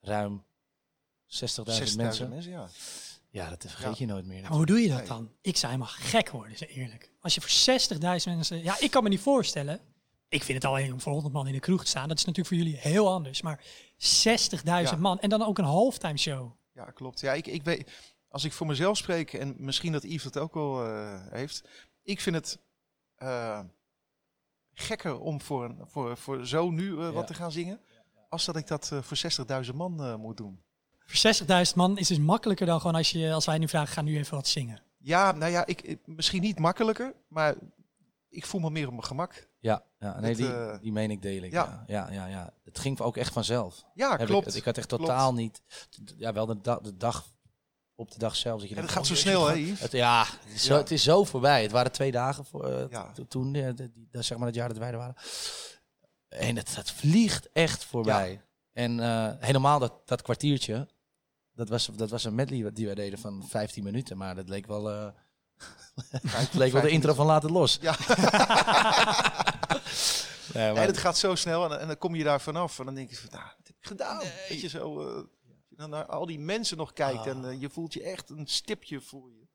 ruim 0.00 0.44
60.000 1.26 1.34
60.000 1.92 1.96
mensen. 1.96 2.28
mensen, 2.28 2.50
ja. 2.52 2.68
Ja, 3.30 3.48
dat 3.48 3.60
vergeet 3.60 3.98
Ja. 3.98 4.06
je 4.06 4.06
nooit 4.06 4.26
meer. 4.26 4.42
Maar 4.42 4.50
hoe 4.50 4.66
doe 4.66 4.78
je 4.80 4.88
dat 4.88 5.06
dan? 5.06 5.32
Ik 5.40 5.56
zou 5.56 5.72
helemaal 5.72 5.94
gek 5.94 6.30
worden, 6.30 6.56
zeg 6.56 6.68
eerlijk. 6.74 7.12
Als 7.20 7.34
je 7.34 7.40
voor 7.40 7.50
60.000 7.50 8.24
mensen... 8.24 8.62
Ja, 8.62 8.80
ik 8.80 8.90
kan 8.90 9.02
me 9.02 9.08
niet 9.08 9.20
voorstellen. 9.20 9.80
Ik 10.30 10.42
vind 10.42 10.62
het 10.62 10.70
al 10.72 10.78
eng 10.78 10.92
om 10.92 11.00
voor 11.00 11.12
100 11.12 11.34
man 11.34 11.46
in 11.46 11.52
de 11.52 11.60
kroeg 11.60 11.82
te 11.82 11.90
staan. 11.90 12.08
Dat 12.08 12.18
is 12.18 12.24
natuurlijk 12.24 12.54
voor 12.56 12.64
jullie 12.64 12.80
heel 12.80 13.08
anders. 13.12 13.42
Maar 13.42 13.64
60.000 13.96 14.62
Ja. 14.64 14.96
man 14.96 15.18
en 15.20 15.28
dan 15.28 15.42
ook 15.42 15.58
een 15.58 15.64
halftime 15.64 16.16
show. 16.18 16.52
Ja, 16.74 16.84
klopt. 16.84 17.20
Ja, 17.20 17.32
ik, 17.32 17.46
ik 17.46 17.62
weet, 17.62 17.90
als 18.28 18.44
ik 18.44 18.52
voor 18.52 18.66
mezelf 18.66 18.96
spreek, 18.96 19.32
en 19.32 19.54
misschien 19.58 19.92
dat 19.92 20.02
Yves 20.02 20.24
het 20.24 20.38
ook 20.38 20.54
wel 20.54 20.84
eh, 20.86 21.20
heeft. 21.30 21.64
Ik 22.02 22.20
vind 22.20 22.36
het 22.36 22.58
eh, 23.16 23.60
gekker 24.72 25.20
om 25.20 25.40
voor, 25.40 25.64
een, 25.64 25.78
voor, 25.84 26.16
voor 26.16 26.46
zo 26.46 26.70
nu 26.70 26.92
eh, 26.98 27.02
Ja. 27.04 27.12
wat 27.12 27.26
te 27.26 27.34
gaan 27.34 27.52
zingen. 27.52 27.80
Als 28.28 28.44
dat 28.44 28.56
ik 28.56 28.66
dat 28.66 28.90
voor 29.00 29.16
60.000 29.64 29.74
man 29.74 30.02
eh, 30.04 30.14
moet 30.16 30.36
doen. 30.36 30.62
Voor 31.06 31.34
60.000 31.66 31.74
man 31.74 31.98
is 31.98 32.08
dus 32.08 32.18
makkelijker 32.18 32.66
dan 32.66 32.80
gewoon 32.80 32.94
als, 32.96 33.10
je, 33.10 33.32
als 33.32 33.46
wij 33.46 33.58
nu 33.58 33.68
vragen, 33.68 33.92
ga 33.92 34.02
nu 34.02 34.18
even 34.18 34.34
wat 34.34 34.46
zingen. 34.48 34.82
Ja, 34.98 35.32
nou 35.32 35.52
ja, 35.52 35.66
ik- 35.66 35.98
misschien 36.04 36.40
niet 36.42 36.58
makkelijker, 36.58 37.14
maar 37.28 37.54
ik 38.30 38.46
voel 38.46 38.60
me 38.60 38.70
meer 38.70 38.86
op 38.86 38.92
mijn 38.92 39.04
gemak. 39.04 39.48
Ja, 39.58 39.84
ja 39.98 40.20
nee, 40.20 40.28
Het, 40.28 40.38
die, 40.38 40.52
eh, 40.54 40.80
die 40.80 40.92
mening 40.92 41.20
deel 41.20 41.42
ik. 41.42 41.50
ja. 41.52 41.84
Ja. 41.86 42.08
Ja, 42.08 42.12
ja, 42.12 42.26
ja, 42.26 42.54
Het 42.64 42.78
ging 42.78 43.00
ook 43.00 43.16
echt 43.16 43.32
vanzelf. 43.32 43.84
Ja, 43.94 44.16
Heb 44.16 44.26
klopt. 44.26 44.46
Ik, 44.48 44.54
ik 44.54 44.64
had 44.64 44.76
echt 44.78 44.86
Klopt. 44.86 45.02
totaal 45.02 45.34
niet. 45.34 45.62
Ja, 46.16 46.32
wel 46.32 46.46
de, 46.46 46.60
da- 46.60 46.78
de 46.82 46.96
dag 46.96 47.32
op 47.94 48.10
de 48.10 48.18
dag 48.18 48.36
zelf. 48.36 48.60
Dat 48.60 48.68
je 48.68 48.74
denkt, 48.74 48.90
gaat 48.90 49.06
zo 49.06 49.14
snel, 49.14 49.46
hè, 49.46 49.58
het-? 49.58 49.80
Het, 49.80 49.92
ja, 49.92 50.24
het 50.44 50.52
is, 50.54 50.64
zo, 50.64 50.76
het 50.76 50.90
is 50.90 51.02
zo 51.02 51.24
voorbij. 51.24 51.62
Het 51.62 51.70
waren 51.70 51.92
twee 51.92 52.10
dagen 52.10 52.44
voor, 52.44 52.64
eh, 52.70 52.90
Ja. 52.90 53.12
to- 53.12 53.26
toen, 53.26 53.52
de- 53.52 53.74
die, 53.74 54.08
dat, 54.10 54.24
zeg 54.24 54.38
maar 54.38 54.46
het 54.46 54.56
jaar 54.56 54.68
dat 54.68 54.78
wij 54.78 54.90
er 54.90 54.96
waren. 54.96 55.14
En 56.28 56.56
het, 56.56 56.76
het 56.76 56.90
vliegt 56.90 57.52
echt 57.52 57.84
voorbij. 57.84 58.42
En 58.72 58.98
helemaal 59.38 59.78
dat, 59.78 59.92
dat 60.08 60.22
kwartiertje, 60.22 60.88
dat 61.52 61.68
was, 61.68 61.86
dat 61.86 62.10
was 62.10 62.24
een 62.24 62.34
medley 62.34 62.72
die 62.72 62.86
wij 62.86 62.94
deden 62.94 63.18
van 63.18 63.44
15 63.48 63.84
minuten. 63.84 64.16
Maar 64.16 64.34
dat 64.34 64.48
leek 64.48 64.66
wel, 64.66 65.12
het 66.26 66.54
leek 66.54 66.72
wel 66.72 66.82
de 66.82 66.90
intro 66.90 67.14
van 67.14 67.26
Laat 67.26 67.42
het 67.42 67.50
Los. 67.50 67.78
Ja. 67.80 67.96
Nee, 70.54 70.64
maar- 70.66 70.74
Nee, 70.74 70.86
dat 70.86 70.98
gaat 70.98 71.18
zo 71.18 71.34
snel 71.34 71.64
en, 71.72 71.80
en 71.80 71.86
dan 71.86 71.98
kom 71.98 72.14
je 72.14 72.24
daar 72.24 72.40
vanaf. 72.40 72.78
En 72.78 72.84
dan 72.84 72.94
denk 72.94 73.10
je 73.10 73.16
van, 73.16 73.28
nou, 73.30 73.42
wat 73.44 73.66
heb 73.66 73.76
ik 73.80 73.86
gedaan? 73.86 74.22
Weet 74.48 74.60
je 74.60 74.68
zo, 74.68 75.00
eh, 75.00 75.14
als 75.14 75.24
je 75.68 75.76
dan 75.76 75.90
naar 75.90 76.06
al 76.06 76.26
die 76.26 76.38
mensen 76.38 76.76
nog 76.76 76.92
kijkt 76.92 77.18
Ah. 77.20 77.26
en 77.26 77.44
eh, 77.44 77.60
je 77.60 77.70
voelt 77.70 77.92
je 77.92 78.02
echt 78.02 78.30
een 78.30 78.46
stipje 78.46 79.00
voor 79.00 79.30
je. 79.32 79.46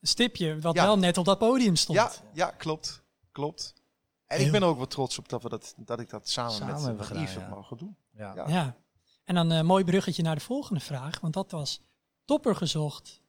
Een 0.00 0.08
stipje 0.08 0.58
wat 0.60 0.74
Ja. 0.74 0.84
wel 0.84 0.98
net 0.98 1.18
op 1.18 1.24
dat 1.24 1.38
podium 1.38 1.76
stond. 1.76 1.98
Ja, 1.98 2.10
ja, 2.32 2.50
klopt. 2.50 3.02
Klopt. 3.32 3.72
En 4.26 4.36
Heel- 4.36 4.46
ik 4.46 4.52
ben 4.52 4.62
ook 4.62 4.76
wel 4.76 4.86
trots 4.86 5.18
op 5.18 5.28
dat, 5.28 5.42
we 5.42 5.48
dat, 5.48 5.74
dat 5.76 6.00
ik 6.00 6.10
dat 6.10 6.28
samen, 6.28 6.52
Samen 6.52 6.66
met, 6.66 6.76
hebben 6.76 6.96
met 6.98 7.06
gedaan, 7.06 7.22
Yves 7.22 7.34
ja. 7.42 7.48
mogen 7.48 7.76
doen. 7.76 7.96
ja. 8.16 8.32
Ja. 8.34 8.48
Ja. 8.48 8.76
En 9.24 9.34
dan 9.34 9.50
een 9.50 9.66
mooi 9.66 9.84
bruggetje 9.84 10.22
naar 10.22 10.34
de 10.34 10.40
volgende 10.40 10.80
vraag. 10.80 11.20
Want 11.20 11.34
dat 11.34 11.50
was 11.50 11.80
topper 12.24 12.56
gezocht 12.56 13.22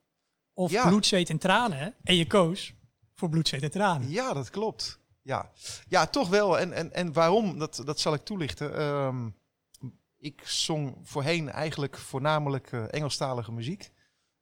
of 0.56 0.72
Ja. 0.72 0.88
bloed, 0.88 1.06
zweet 1.06 1.30
en 1.30 1.38
tranen. 1.38 1.94
En 2.04 2.16
je 2.16 2.28
koos 2.28 2.74
voor 3.14 3.30
bloed, 3.30 3.48
zweet 3.48 3.64
en 3.64 3.72
tranen. 3.72 4.10
Ja, 4.10 4.34
dat 4.34 4.50
klopt. 4.50 5.00
Ja, 5.22 5.52
ja 5.88 6.08
toch 6.08 6.30
wel. 6.30 6.60
En, 6.60 6.74
en, 6.74 6.94
en 6.94 7.14
waarom, 7.14 7.60
dat, 7.60 7.82
dat 7.86 8.00
zal 8.00 8.14
ik 8.14 8.22
toelichten. 8.22 8.76
Ehm, 8.76 9.30
ik 10.18 10.42
zong 10.46 10.98
voorheen 11.04 11.50
eigenlijk 11.50 11.98
voornamelijk 11.98 12.72
eh, 12.72 12.84
Engelstalige 12.94 13.52
muziek. 13.52 13.92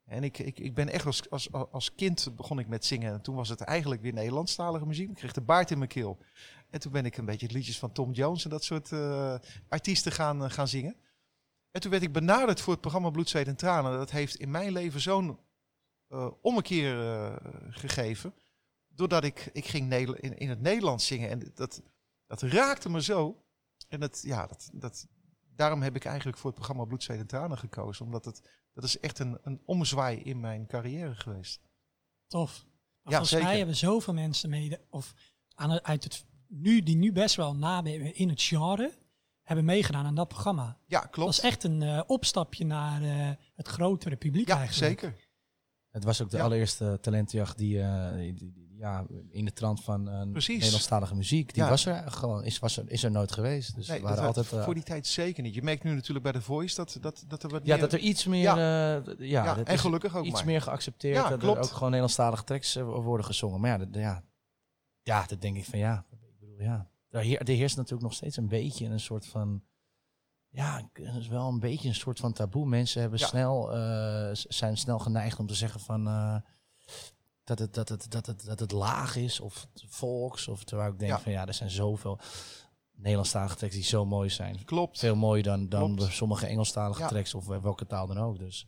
En 0.06 0.24
ik, 0.24 0.40
ik, 0.40 0.60
ik 0.60 0.74
ben 0.74 0.90
echt 0.90 1.06
als, 1.06 1.30
als, 1.30 1.52
als 1.52 1.96
kind 1.96 2.36
begon 2.36 2.60
ik 2.60 2.68
met 2.68 2.86
zingen. 2.86 3.14
En 3.14 3.22
toen 3.22 3.36
was 3.36 3.50
het 3.50 3.62
eigenlijk 3.62 4.02
weer 4.02 4.14
Nederlandstalige 4.14 4.86
muziek. 4.86 5.10
Ik 5.10 5.16
kreeg 5.16 5.32
de 5.34 5.42
baard 5.42 5.72
in 5.72 5.78
mijn 5.78 5.90
keel. 5.90 6.18
En 6.70 6.80
toen 6.80 6.92
ben 6.92 7.06
ik 7.06 7.18
een 7.18 7.26
beetje 7.26 7.46
het 7.46 7.56
liedjes 7.56 7.80
van 7.80 7.92
Tom 7.92 8.12
Jones 8.12 8.44
en 8.44 8.50
dat 8.50 8.64
soort 8.64 8.92
eh, 8.92 9.36
artiesten 9.70 10.12
gaan, 10.12 10.44
eh, 10.44 10.50
gaan 10.50 10.68
zingen. 10.68 10.96
En 11.72 11.82
toen 11.82 11.92
werd 11.92 12.04
ik 12.04 12.12
benaderd 12.14 12.62
voor 12.62 12.72
het 12.74 12.82
programma 12.82 13.10
Bloed, 13.10 13.30
Zweet 13.30 13.48
en 13.48 13.56
Tranen. 13.56 13.98
Dat 13.98 14.12
heeft 14.12 14.36
in 14.36 14.52
mijn 14.52 14.72
leven 14.72 15.02
zo'n 15.02 15.40
eh 16.14 16.32
ommekeer 16.42 17.00
eh, 17.14 17.36
gegeven. 17.70 18.34
Doordat 18.88 19.24
ik, 19.24 19.50
ik 19.54 19.66
ging 19.66 19.94
in, 19.94 20.38
in 20.38 20.50
het 20.50 20.62
Nederlands 20.62 21.08
zingen. 21.08 21.30
En 21.30 21.52
dat, 21.54 21.82
dat 22.28 22.42
raakte 22.42 22.90
me 22.90 23.02
zo. 23.02 23.44
En 23.88 24.00
dat, 24.00 24.22
ja, 24.26 24.48
dat, 24.48 24.70
dat, 24.74 25.08
daarom 25.56 25.82
heb 25.82 25.96
ik 25.96 26.06
eigenlijk 26.06 26.38
voor 26.38 26.50
het 26.50 26.56
programma 26.56 26.86
Bloed, 26.86 27.04
Zweet 27.04 27.20
en 27.20 27.28
Tranen 27.28 27.58
gekozen. 27.58 28.06
Omdat 28.06 28.26
het, 28.26 28.50
dat 28.74 28.84
is 28.84 29.00
echt 29.00 29.20
een, 29.20 29.38
een 29.42 29.62
omzwaai 29.66 30.18
in 30.18 30.40
mijn 30.40 30.68
carrière 30.68 31.16
geweest. 31.16 31.62
Tof. 32.28 32.64
Maar 32.64 33.12
Ja, 33.14 33.18
volgens 33.18 33.30
zeker. 33.30 33.46
mij 33.46 33.58
hebben 33.58 33.76
zoveel 33.76 34.14
mensen 34.14 34.50
mee, 34.50 34.78
of 34.90 35.14
aan 35.56 35.70
het, 35.70 35.84
uit 35.84 36.04
het, 36.04 36.26
nu, 36.48 36.82
die 36.84 36.96
nu 36.96 37.12
best 37.12 37.36
wel 37.36 37.56
namen 37.56 38.16
in 38.16 38.30
het 38.30 38.42
genre, 38.42 38.92
hebben 39.44 39.66
meegedaan 39.66 40.06
aan 40.06 40.16
dat 40.16 40.28
programma. 40.28 40.78
Ja, 40.86 41.02
Dat 41.02 41.10
klopt. 41.10 41.32
is 41.32 41.40
echt 41.40 41.64
een 41.64 41.82
eh, 41.82 42.02
opstapje 42.08 42.66
naar 42.66 43.02
het 43.56 43.68
grotere 43.68 44.16
publiek 44.16 44.48
ja, 44.48 44.58
eigenlijk. 44.58 45.00
zeker. 45.00 45.23
Het 45.94 46.04
was 46.04 46.22
ook 46.22 46.30
de 46.30 46.38
Ja. 46.38 46.44
allereerste 46.44 46.98
talentenjacht 47.02 47.58
die, 47.58 47.82
eh, 47.82 48.16
die- 48.18 48.34
die- 48.34 48.62
ja, 48.78 49.06
in 49.30 49.46
de 49.46 49.54
trant 49.54 49.84
van 49.84 50.10
eh 50.10 50.32
Precies. 50.32 50.56
Nederlandstalige 50.58 51.16
muziek. 51.16 51.54
Die 51.54 51.64
Ja. 51.64 51.70
was 51.70 51.86
er 51.86 52.12
gewoon, 52.12 52.44
is, 52.44 52.60
was 52.60 52.78
er, 52.78 52.84
is 52.92 53.04
er 53.04 53.12
nooit 53.12 53.32
geweest. 53.32 53.76
Dus 53.76 53.88
Nee, 53.88 53.98
we 54.02 54.04
dat 54.08 54.12
waren 54.16 54.28
altijd. 54.28 54.52
eh, 54.54 54.64
voor 54.64 54.74
die 54.74 54.84
tijd 54.84 55.08
zeker 55.08 55.44
niet. 55.44 55.54
Je 55.56 55.62
merkt 55.64 55.84
nu 55.84 55.94
natuurlijk 55.94 56.24
bij 56.24 56.34
The 56.34 56.42
Voice 56.42 56.76
dat, 56.76 56.98
dat, 57.02 57.24
dat 57.28 57.44
er 57.44 57.50
wat 57.50 57.66
ja, 57.66 57.72
meer... 57.74 57.82
dat 57.84 57.94
er 57.94 58.00
iets 58.00 58.26
meer. 58.26 58.42
Ja. 58.42 59.04
Ja, 59.18 59.58
en 59.64 59.78
gelukkig 59.80 60.16
ook 60.18 60.26
iets 60.26 60.34
maar. 60.34 60.46
meer 60.46 60.62
geaccepteerd. 60.62 61.30
Dat 61.30 61.40
klopt. 61.40 61.58
er 61.58 61.64
ook 61.64 61.70
gewoon 61.70 61.84
Nederlandstalige 61.84 62.44
tracks 62.44 62.76
eh, 62.76 62.84
worden 62.84 63.26
gezongen. 63.26 63.60
Maar 63.60 63.70
ja, 63.70 63.78
dat, 63.78 63.88
ja, 63.92 64.24
ja, 65.04 65.26
dat 65.26 65.42
denk 65.42 65.58
ik 65.58 65.66
van 65.66 65.80
ja. 65.80 66.06
Ik 66.12 66.18
bedoel, 66.40 66.62
ja. 66.62 66.90
Er 67.10 67.48
heerst 67.48 67.76
natuurlijk 67.76 68.04
nog 68.04 68.14
steeds 68.14 68.38
een 68.38 68.48
beetje 68.48 68.86
een 68.86 69.00
soort 69.00 69.26
van. 69.26 69.64
Ja, 70.56 70.90
het 70.94 71.16
is 71.16 71.28
wel 71.28 71.48
een 71.48 71.60
beetje 71.60 71.88
een 71.88 71.96
soort 71.96 72.20
van 72.20 72.34
taboe. 72.34 72.66
Mensen 72.66 73.02
hebben 73.02 73.20
Ja. 73.20 73.26
snel, 73.28 73.74
eh, 73.74 74.30
zijn 74.34 74.78
snel 74.78 75.00
geneigd 75.00 75.40
om 75.40 75.48
te 75.48 75.54
zeggen 75.56 75.80
van. 75.80 76.08
eh, 76.08 76.36
dat 77.44 77.60
het, 77.60 77.74
dat 77.74 77.90
het, 77.90 78.12
dat 78.12 78.26
het, 78.26 78.46
dat 78.46 78.60
het 78.60 78.72
laag 78.72 79.16
is 79.16 79.40
of 79.40 79.68
volks. 79.88 80.48
Of 80.48 80.64
terwijl 80.64 80.92
ik 80.92 81.00
denk 81.00 81.12
Ja. 81.12 81.20
van 81.20 81.32
ja, 81.32 81.48
er 81.48 81.54
zijn 81.54 81.70
zoveel 81.70 82.20
Nederlandstalige 82.96 83.56
tracks 83.56 83.74
die 83.76 83.84
zo 83.84 84.06
mooi 84.06 84.30
zijn. 84.30 84.66
Klopt. 84.66 85.00
Veel 85.00 85.16
mooier 85.16 85.44
dan, 85.44 85.70
dan 85.70 85.96
Klopt. 85.96 86.14
sommige 86.14 86.46
Engelstalige 86.46 87.02
Ja. 87.02 87.08
tracks 87.08 87.34
of 87.34 87.46
welke 87.46 87.86
taal 87.86 88.08
dan 88.08 88.18
ook. 88.18 88.40
Dus 88.40 88.68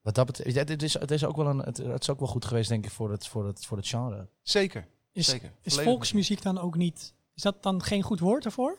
wat 0.00 0.14
dat 0.14 0.26
betreft, 0.26 0.68
het, 0.68 0.82
is, 0.82 0.92
het, 0.94 1.10
is 1.10 1.24
ook 1.24 1.36
wel 1.36 1.46
een, 1.46 1.58
het, 1.58 1.76
het 1.76 2.02
is 2.02 2.10
ook 2.10 2.18
wel 2.18 2.28
goed 2.28 2.44
geweest 2.44 2.68
denk 2.68 2.84
ik 2.84 2.90
voor 2.90 3.10
het, 3.10 3.26
voor 3.26 3.46
het, 3.46 3.66
voor 3.66 3.76
het 3.76 3.88
genre. 3.88 4.28
Zeker. 4.42 4.86
Is, 5.12 5.26
Zeker. 5.26 5.52
is 5.62 5.80
volksmuziek 5.80 6.42
dan 6.42 6.58
ook 6.58 6.76
niet... 6.76 7.14
Is 7.34 7.42
dat 7.42 7.62
dan 7.62 7.82
geen 7.82 8.02
goed 8.02 8.20
woord 8.20 8.44
ervoor? 8.44 8.76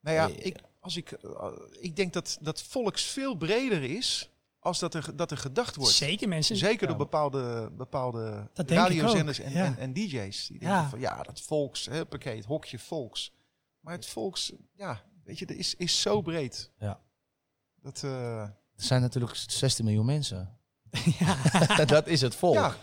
Nou 0.00 0.16
ja, 0.16 0.26
ik, 0.26 0.60
als 0.80 0.96
ik, 0.96 1.12
eh, 1.12 1.52
ik 1.80 1.96
denk 1.96 2.12
dat, 2.12 2.38
dat 2.40 2.62
volks 2.62 3.02
veel 3.04 3.34
breder 3.34 3.82
is 3.82 4.30
als 4.58 4.78
dat 4.78 4.94
er, 4.94 5.16
dat 5.16 5.30
er 5.30 5.36
gedacht 5.36 5.76
wordt. 5.76 5.92
Zeker 5.94 6.28
mensen. 6.28 6.56
Zeker 6.56 6.80
Ja. 6.82 6.86
door 6.88 6.96
bepaalde, 6.96 7.70
bepaalde 7.76 8.48
Dat 8.52 8.70
radiozenders 8.70 9.38
en, 9.38 9.52
ja. 9.52 9.64
en, 9.64 9.78
en 9.78 9.92
DJ's. 9.92 10.46
Die 10.46 10.58
denken 10.58 10.76
Ja. 10.78 10.88
van 10.88 11.00
ja, 11.00 11.22
dat 11.22 11.40
volks, 11.40 11.86
hè, 11.86 12.06
pakket, 12.06 12.44
hokje 12.44 12.78
volks. 12.78 13.32
Maar 13.80 13.94
het 13.94 14.06
volks, 14.06 14.52
ja, 14.76 15.02
weet 15.24 15.38
je, 15.38 15.46
dat 15.46 15.56
is, 15.56 15.74
is 15.74 16.00
zo 16.00 16.20
breed. 16.20 16.70
Ja. 16.78 17.00
Dat, 17.82 18.02
eh, 18.04 18.40
Er 18.42 18.52
zijn 18.76 19.00
natuurlijk 19.00 19.36
16 19.36 19.84
miljoen 19.84 20.06
mensen. 20.06 20.58
ja. 21.18 21.36
dat 21.84 22.06
is 22.06 22.20
het 22.20 22.34
volk. 22.34 22.54
ja, 22.54 22.76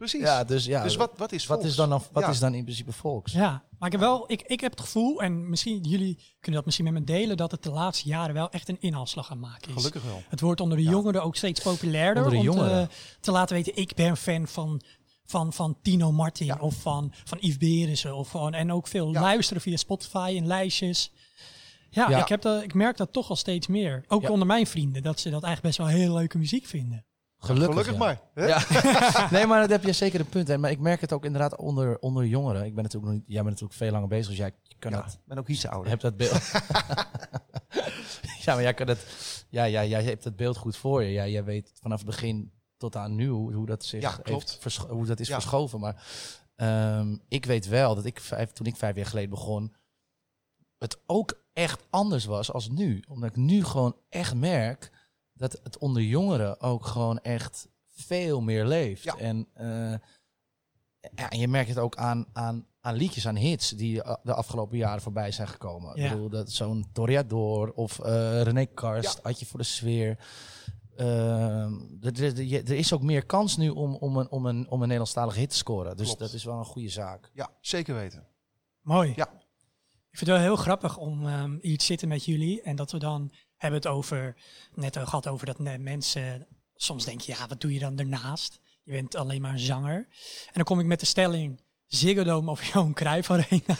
precies. 0.00 0.20
Ja, 0.20 0.44
dus 0.44 0.64
ja. 0.64 0.82
dus 0.82 0.96
wat, 0.96 1.10
wat 1.16 1.32
is 1.32 1.46
wat 1.46 1.64
is 1.64 1.74
dan, 1.74 1.88
dan- 1.88 2.02
wat 2.12 2.22
Ja. 2.22 2.28
is 2.28 2.38
dan 2.38 2.54
in 2.54 2.62
principe 2.64 2.92
volks? 2.92 3.32
ja, 3.32 3.64
maar 3.78 3.86
ik 3.86 3.92
heb 3.92 4.00
wel, 4.00 4.24
ik, 4.32 4.42
ik 4.42 4.60
heb 4.60 4.70
het 4.70 4.80
gevoel, 4.80 5.22
en 5.22 5.48
misschien 5.48 5.80
jullie 5.82 6.14
kunnen 6.40 6.54
dat 6.56 6.64
misschien 6.64 6.84
met 6.84 6.92
me 6.92 7.04
delen, 7.04 7.36
dat 7.36 7.50
het 7.50 7.62
de 7.62 7.70
laatste 7.70 8.08
jaren 8.08 8.34
wel 8.34 8.50
echt 8.50 8.68
een 8.68 8.80
inhaalslag 8.80 9.30
aan 9.30 9.38
maken 9.38 9.68
is. 9.68 9.74
Gelukkig 9.74 10.02
wel. 10.02 10.22
Het 10.28 10.40
wordt 10.40 10.60
onder 10.60 10.76
de 10.76 10.82
jongeren 10.84 11.22
ook 11.22 11.36
steeds 11.36 11.60
populairder 11.60 12.24
Onder 12.24 12.38
de 12.42 12.48
om 12.50 12.54
jongeren. 12.56 12.88
te, 12.88 12.94
te 13.20 13.30
laten 13.30 13.56
weten, 13.56 13.76
ik 13.76 13.94
ben 13.94 14.16
fan 14.16 14.46
van, 14.46 14.80
van, 15.24 15.52
van 15.52 15.78
Tino 15.82 16.12
Martin 16.12 16.46
Ja. 16.46 16.56
of 16.60 16.74
van, 16.74 17.12
van 17.24 17.38
Yves 17.40 17.56
Berensen. 17.58 18.14
Of 18.14 18.28
van, 18.28 18.54
en 18.54 18.72
ook 18.72 18.86
veel 18.86 19.12
Ja. 19.12 19.20
luisteren 19.20 19.62
via 19.62 19.76
Spotify 19.76 20.34
en 20.38 20.46
lijstjes. 20.46 21.12
Ja, 21.90 22.08
Ja. 22.10 22.20
Ik, 22.20 22.28
heb 22.28 22.42
dat, 22.42 22.62
ik 22.62 22.74
merk 22.74 22.96
dat 22.96 23.12
toch 23.12 23.30
al 23.30 23.36
steeds 23.36 23.66
meer. 23.66 24.04
Ook 24.08 24.22
Ja. 24.22 24.30
onder 24.30 24.46
mijn 24.46 24.66
vrienden, 24.66 25.02
dat 25.02 25.20
ze 25.20 25.30
dat 25.30 25.42
eigenlijk 25.42 25.76
best 25.76 25.88
wel 25.88 25.98
heel 26.00 26.14
leuke 26.14 26.38
muziek 26.38 26.66
vinden. 26.66 27.04
Gelukkig, 27.42 27.68
Gelukkig 27.68 27.92
ja. 27.92 27.98
maar. 27.98 28.20
Hè? 28.34 28.46
Ja. 28.46 29.28
nee, 29.36 29.46
maar 29.46 29.60
dat 29.60 29.70
heb 29.70 29.84
je 29.84 29.92
zeker 29.92 30.20
een 30.20 30.28
punt. 30.28 30.48
Hè. 30.48 30.58
Maar 30.58 30.70
ik 30.70 30.78
merk 30.78 31.00
het 31.00 31.12
ook 31.12 31.24
inderdaad 31.24 31.56
onder, 31.56 31.98
onder 31.98 32.26
jongeren. 32.26 32.64
Ik 32.64 32.74
ben 32.74 32.82
natuurlijk 32.82 33.12
nog 33.12 33.20
niet, 33.20 33.28
jij 33.28 33.42
bent 33.42 33.50
natuurlijk 33.60 33.78
veel 33.78 33.90
langer 33.90 34.08
bezig, 34.08 34.26
dus 34.28 34.36
jij 34.36 34.52
kan 34.78 34.90
Ja, 34.90 35.02
dat, 35.02 35.12
ik 35.12 35.18
ben 35.24 35.38
ook 35.38 35.48
iets 35.48 35.66
ouder. 35.66 35.88
hebt 35.90 36.02
dat 36.02 36.16
beeld. 36.16 36.50
ja, 38.44 38.54
maar 38.54 38.62
jij 38.62 38.74
kan 38.74 38.86
dat, 38.86 38.98
ja, 39.48 39.64
ja, 39.64 39.84
jij 39.84 40.02
hebt 40.02 40.24
het 40.24 40.36
beeld 40.36 40.56
goed 40.56 40.76
voor 40.76 41.02
je. 41.02 41.10
Ja, 41.12 41.26
jij 41.26 41.44
weet 41.44 41.72
vanaf 41.80 41.98
het 41.98 42.06
begin 42.06 42.52
tot 42.76 42.96
aan 42.96 43.14
nu 43.14 43.28
hoe, 43.28 43.54
hoe 43.54 43.66
dat 43.66 43.84
zich 43.84 44.02
Ja, 44.02 44.18
heeft 44.22 44.60
hoe 44.88 45.06
dat 45.06 45.20
is 45.20 45.28
Ja. 45.28 45.34
verschoven. 45.34 45.80
Maar 45.80 46.02
ehm, 46.56 47.16
ik 47.28 47.44
weet 47.44 47.66
wel 47.68 47.94
dat 47.94 48.04
ik 48.04 48.20
vijf, 48.20 48.50
toen 48.52 48.66
ik 48.66 48.76
vijf 48.76 48.96
jaar 48.96 49.06
geleden 49.06 49.30
begon, 49.30 49.74
het 50.78 50.98
ook 51.06 51.42
echt 51.52 51.82
anders 51.90 52.24
was 52.24 52.52
als 52.52 52.68
nu. 52.68 53.04
Omdat 53.08 53.30
ik 53.30 53.36
nu 53.36 53.64
gewoon 53.64 53.96
echt 54.08 54.34
merk 54.34 54.90
dat 55.40 55.60
het 55.62 55.78
onder 55.78 56.02
jongeren 56.02 56.60
ook 56.60 56.86
gewoon 56.86 57.20
echt 57.20 57.68
veel 57.88 58.40
meer 58.40 58.66
leeft. 58.66 59.02
Ja. 59.02 59.16
En, 59.16 59.48
eh, 59.54 59.94
ja, 61.14 61.30
en 61.30 61.38
je 61.38 61.48
merkt 61.48 61.68
het 61.68 61.78
ook 61.78 61.96
aan, 61.96 62.26
aan, 62.32 62.66
aan 62.80 62.94
liedjes, 62.94 63.26
aan 63.26 63.36
hits 63.36 63.70
die 63.70 63.94
de 64.22 64.34
afgelopen 64.34 64.76
jaren 64.78 65.02
voorbij 65.02 65.30
zijn 65.32 65.48
gekomen. 65.48 65.96
Ja. 66.00 66.04
Ik 66.04 66.10
bedoel, 66.10 66.28
dat 66.28 66.50
zo'n 66.50 66.86
Toreador 66.92 67.72
of 67.72 67.98
eh 67.98 68.42
René 68.42 68.66
Karst, 68.66 69.14
Ja. 69.14 69.20
had 69.22 69.38
je 69.40 69.46
voor 69.46 69.58
de 69.58 69.64
sfeer. 69.64 70.18
Ehm, 70.96 71.72
er, 72.00 72.42
je- 72.42 72.62
is 72.76 72.92
ook 72.92 73.02
meer 73.02 73.26
kans 73.26 73.56
nu 73.56 73.68
om, 73.68 73.94
om, 73.94 74.16
een, 74.16 74.30
om, 74.30 74.46
een, 74.46 74.66
om 74.68 74.72
een 74.74 74.80
Nederlandstalige 74.80 75.38
hit 75.38 75.50
te 75.50 75.56
scoren. 75.56 75.96
Dus 75.96 76.06
Klopt. 76.06 76.20
dat 76.20 76.32
is 76.32 76.44
wel 76.44 76.58
een 76.58 76.64
goede 76.64 76.88
zaak. 76.88 77.30
Ja, 77.34 77.50
zeker 77.60 77.94
weten. 77.94 78.26
Mooi. 78.80 79.12
Ja. 79.16 79.26
Ik 80.10 80.16
vind 80.18 80.30
het 80.30 80.38
wel 80.40 80.46
heel 80.46 80.56
grappig 80.56 80.96
om 80.98 81.26
ehm, 81.26 81.56
hier 81.60 81.78
te 81.78 81.84
zitten 81.84 82.08
met 82.08 82.24
jullie 82.24 82.62
en 82.62 82.76
dat 82.76 82.92
we 82.92 82.98
dan 82.98 83.32
hebben 83.60 83.80
het 83.80 83.88
over, 83.88 84.36
net 84.74 84.96
al 84.96 85.04
gehad 85.04 85.26
over 85.28 85.46
dat 85.46 85.58
mensen, 85.78 86.46
soms 86.74 87.04
denk 87.04 87.20
je, 87.20 87.32
ja, 87.32 87.46
wat 87.46 87.60
doe 87.60 87.72
je 87.72 87.78
dan 87.78 87.96
daarnaast? 87.96 88.60
Je 88.82 88.92
bent 88.92 89.14
alleen 89.14 89.40
maar 89.40 89.52
een 89.52 89.58
zanger. 89.58 89.96
En 90.46 90.52
dan 90.52 90.64
kom 90.64 90.80
ik 90.80 90.86
met 90.86 91.00
de 91.00 91.06
stelling, 91.06 91.60
Ziggo 91.86 92.24
Dome 92.24 92.50
of 92.50 92.64
Johan 92.64 92.92
Cruijff 92.94 93.30
Arena. 93.30 93.76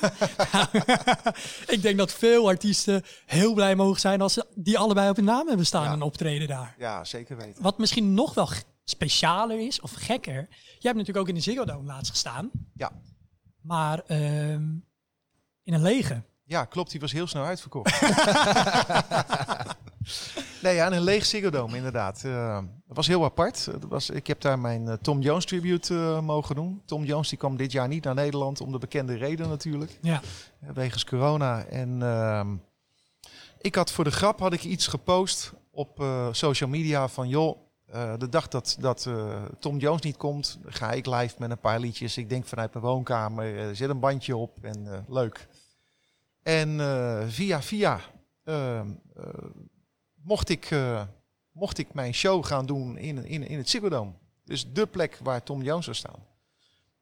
ik 1.75 1.83
denk 1.83 1.99
dat 1.99 2.12
veel 2.12 2.49
artiesten 2.49 3.03
heel 3.27 3.55
blij 3.55 3.77
mogen 3.77 4.01
zijn 4.01 4.21
als 4.21 4.33
ze 4.33 4.47
die 4.55 4.79
allebei 4.79 5.11
op 5.11 5.16
hun 5.16 5.25
naam 5.25 5.49
hebben 5.49 5.66
staan 5.66 5.85
Ja. 5.85 5.93
en 5.93 6.03
optreden 6.03 6.49
daar. 6.49 6.75
Ja, 6.79 7.05
zeker 7.05 7.37
weten. 7.37 7.62
Wat 7.62 7.79
misschien 7.79 8.14
nog 8.14 8.35
wel 8.35 8.49
specialer 8.85 9.66
is 9.66 9.81
of 9.81 9.93
gekker. 9.93 10.35
Jij 10.51 10.79
hebt 10.81 10.97
natuurlijk 10.97 11.19
ook 11.19 11.29
in 11.29 11.35
de 11.35 11.40
Ziggo 11.40 11.64
Dome 11.64 11.87
laatst 11.87 12.11
gestaan, 12.11 12.51
Ja. 12.75 12.93
maar 13.61 13.99
ehm, 14.07 14.62
in 15.62 15.75
een 15.75 15.83
lege. 15.83 16.23
Ja, 16.51 16.65
klopt. 16.65 16.91
Die 16.91 17.01
was 17.01 17.13
heel 17.13 17.27
snel 17.27 17.45
uitverkocht. 17.45 18.01
nee, 20.63 20.75
ja, 20.75 20.87
en 20.87 20.93
een 20.93 21.03
leeg 21.03 21.25
Ziggo 21.25 21.51
Dome, 21.51 21.77
inderdaad. 21.77 22.23
Dat 22.23 22.65
was 22.87 23.07
heel 23.07 23.25
apart. 23.25 23.69
Was, 23.89 24.11
ik 24.11 24.27
heb 24.27 24.41
daar 24.41 24.59
mijn 24.59 24.89
eh, 24.89 24.95
Tom 24.95 25.21
Jones 25.21 25.45
tribute 25.45 25.95
eh, 25.95 26.21
mogen 26.21 26.55
doen. 26.55 26.83
Tom 26.85 27.05
Jones 27.05 27.29
die 27.29 27.39
kwam 27.39 27.57
dit 27.57 27.73
jaar 27.73 27.89
niet 27.89 28.05
naar 28.05 28.15
Nederland, 28.15 28.61
om 28.61 28.73
de 28.73 28.79
bekende 28.79 29.17
reden 29.17 29.49
natuurlijk. 29.49 29.99
Ja. 30.01 30.21
Wegens 30.59 31.05
corona. 31.05 31.65
En 31.65 32.03
ehm, 32.03 32.57
ik 33.61 33.75
had 33.75 33.93
voor 33.93 34.05
de 34.05 34.11
grap 34.11 34.41
had 34.41 34.53
ik 34.53 34.65
iets 34.65 34.87
gepost 34.87 35.53
op 35.71 36.05
social 36.31 36.71
media 36.71 37.09
van... 37.09 37.29
joh, 37.29 37.59
de 38.19 38.29
dag 38.31 38.49
dat, 38.49 38.77
dat 38.81 39.09
Tom 39.59 39.79
Jones 39.79 40.01
niet 40.01 40.17
komt, 40.17 40.59
ga 40.65 40.91
ik 40.91 41.07
live 41.07 41.35
met 41.39 41.51
een 41.51 41.61
paar 41.61 41.81
liedjes. 41.81 42.17
Ik 42.17 42.29
denk 42.29 42.47
vanuit 42.47 42.73
mijn 42.73 42.85
woonkamer, 42.85 43.77
zet 43.77 43.91
een 43.91 44.01
bandje 44.01 44.37
op 44.37 44.59
en 44.63 45.05
leuk. 45.09 45.49
En 46.42 46.81
eh, 46.81 47.22
via 47.26 47.62
via 47.62 48.00
ehm, 48.44 48.90
eh, 49.16 49.24
mocht, 50.22 50.48
ik, 50.48 50.70
eh, 50.70 51.03
mocht 51.53 51.79
ik 51.79 51.94
mijn 51.94 52.14
show 52.14 52.44
gaan 52.44 52.66
doen 52.66 52.96
in, 52.98 53.24
in, 53.24 53.48
in 53.48 53.59
het 53.59 53.68
Ziggo 53.68 53.88
Dome. 53.88 54.12
Dus 54.44 54.72
de 54.72 54.87
plek 54.87 55.18
waar 55.22 55.42
Tom 55.42 55.62
Jones 55.62 55.85
zou 55.85 55.96
staan. 55.96 56.29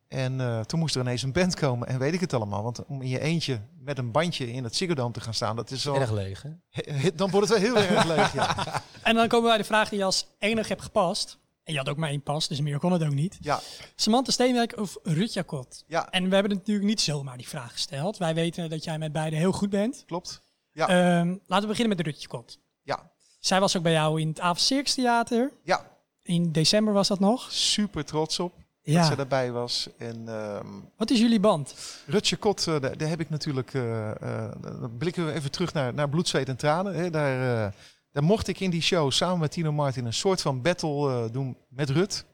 En 0.08 0.40
eh, 0.40 0.60
toen 0.60 0.78
moest 0.78 0.94
er 0.94 1.00
ineens 1.00 1.22
een 1.22 1.32
band 1.32 1.54
komen 1.54 1.88
en 1.88 1.98
weet 1.98 2.14
ik 2.14 2.20
het 2.20 2.32
allemaal. 2.32 2.62
Want 2.62 2.84
om 2.86 3.02
in 3.02 3.08
je 3.08 3.20
eentje 3.20 3.60
met 3.78 3.98
een 3.98 4.10
bandje 4.10 4.52
in 4.52 4.64
het 4.64 4.76
Ziggo 4.76 4.94
Dome 4.94 5.12
te 5.12 5.20
gaan 5.20 5.34
staan, 5.34 5.56
dat 5.56 5.70
is 5.70 5.88
al... 5.88 5.94
Erg 5.94 6.10
leeg, 6.10 6.42
hè? 6.42 7.14
Dan 7.14 7.30
wordt 7.30 7.48
het 7.48 7.60
wel 7.60 7.72
heel 7.72 7.82
erg 7.82 8.04
leeg, 8.04 8.32
ja. 8.32 8.56
En 9.02 9.14
dan 9.14 9.28
komen 9.28 9.48
wij 9.48 9.58
de 9.58 9.64
vraag 9.64 9.88
die 9.88 9.98
je 9.98 10.04
als 10.04 10.26
enig 10.38 10.68
hebt 10.68 10.82
gepast. 10.82 11.38
En 11.68 11.74
je 11.74 11.80
had 11.80 11.88
ook 11.88 11.96
maar 11.96 12.08
één 12.10 12.22
pas, 12.22 12.48
dus 12.48 12.60
meer 12.60 12.78
kon 12.78 12.92
het 12.92 13.02
ook 13.04 13.12
niet. 13.14 13.36
Ja, 13.40 13.60
Samantha 13.96 14.32
Steenwijk 14.32 14.78
of 14.78 14.96
Rutja 15.02 15.42
Kot? 15.42 15.84
ja 15.86 16.10
En 16.10 16.28
we 16.28 16.34
hebben 16.34 16.56
natuurlijk 16.56 16.86
niet 16.86 17.00
zomaar 17.00 17.36
die 17.36 17.48
vraag 17.48 17.72
gesteld. 17.72 18.16
Wij 18.16 18.34
weten 18.34 18.70
dat 18.70 18.84
jij 18.84 18.98
met 18.98 19.12
beide 19.12 19.36
heel 19.36 19.52
goed 19.52 19.70
bent. 19.70 20.02
klopt. 20.06 20.42
Ja. 20.72 20.88
Ehm, 20.88 21.28
laten 21.46 21.60
we 21.62 21.66
beginnen 21.74 21.96
met 21.96 22.06
Rutja 22.06 22.26
Kot. 22.28 22.58
Ja, 22.82 23.10
Zij 23.40 23.60
was 23.60 23.76
ook 23.76 23.82
bij 23.82 23.92
jou 23.92 24.20
in 24.20 24.28
het 24.28 24.40
Avond 24.40 24.94
Theater. 24.94 25.52
ja. 25.62 25.96
In 26.22 26.52
december 26.52 26.92
was 26.94 27.08
dat 27.08 27.20
nog. 27.20 27.52
super 27.52 28.04
trots 28.04 28.38
op 28.40 28.54
dat 28.56 28.94
Ja. 28.94 29.04
ze 29.04 29.16
daarbij 29.16 29.52
was. 29.52 29.88
En 29.98 30.22
ehm 30.28 30.66
Wat 30.96 31.10
is 31.10 31.18
jullie 31.18 31.40
band? 31.40 31.74
Rutje 32.06 32.36
Kot, 32.36 32.66
eh, 32.66 32.80
daar, 32.80 32.96
daar 32.98 33.08
heb 33.08 33.20
ik 33.20 33.30
natuurlijk... 33.30 33.74
eh, 33.74 34.10
eh, 34.10 34.52
dan 34.62 34.96
blikken 34.98 35.26
we 35.26 35.32
even 35.32 35.50
terug 35.50 35.72
naar, 35.72 35.94
naar 35.94 36.08
Bloed, 36.08 36.28
Zweet 36.28 36.48
en 36.48 36.56
Tranen. 36.56 36.94
Hè. 36.94 37.10
Daar, 37.10 37.74
daar 38.18 38.26
mocht 38.26 38.48
ik 38.48 38.60
in 38.60 38.70
die 38.70 38.82
show 38.82 39.10
samen 39.10 39.38
met 39.38 39.50
Tino 39.50 39.72
Martin 39.72 40.04
een 40.04 40.12
soort 40.12 40.40
van 40.40 40.62
battle 40.62 41.24
eh, 41.24 41.24
doen 41.32 41.56
met 41.68 41.90
Rut. 41.90 42.24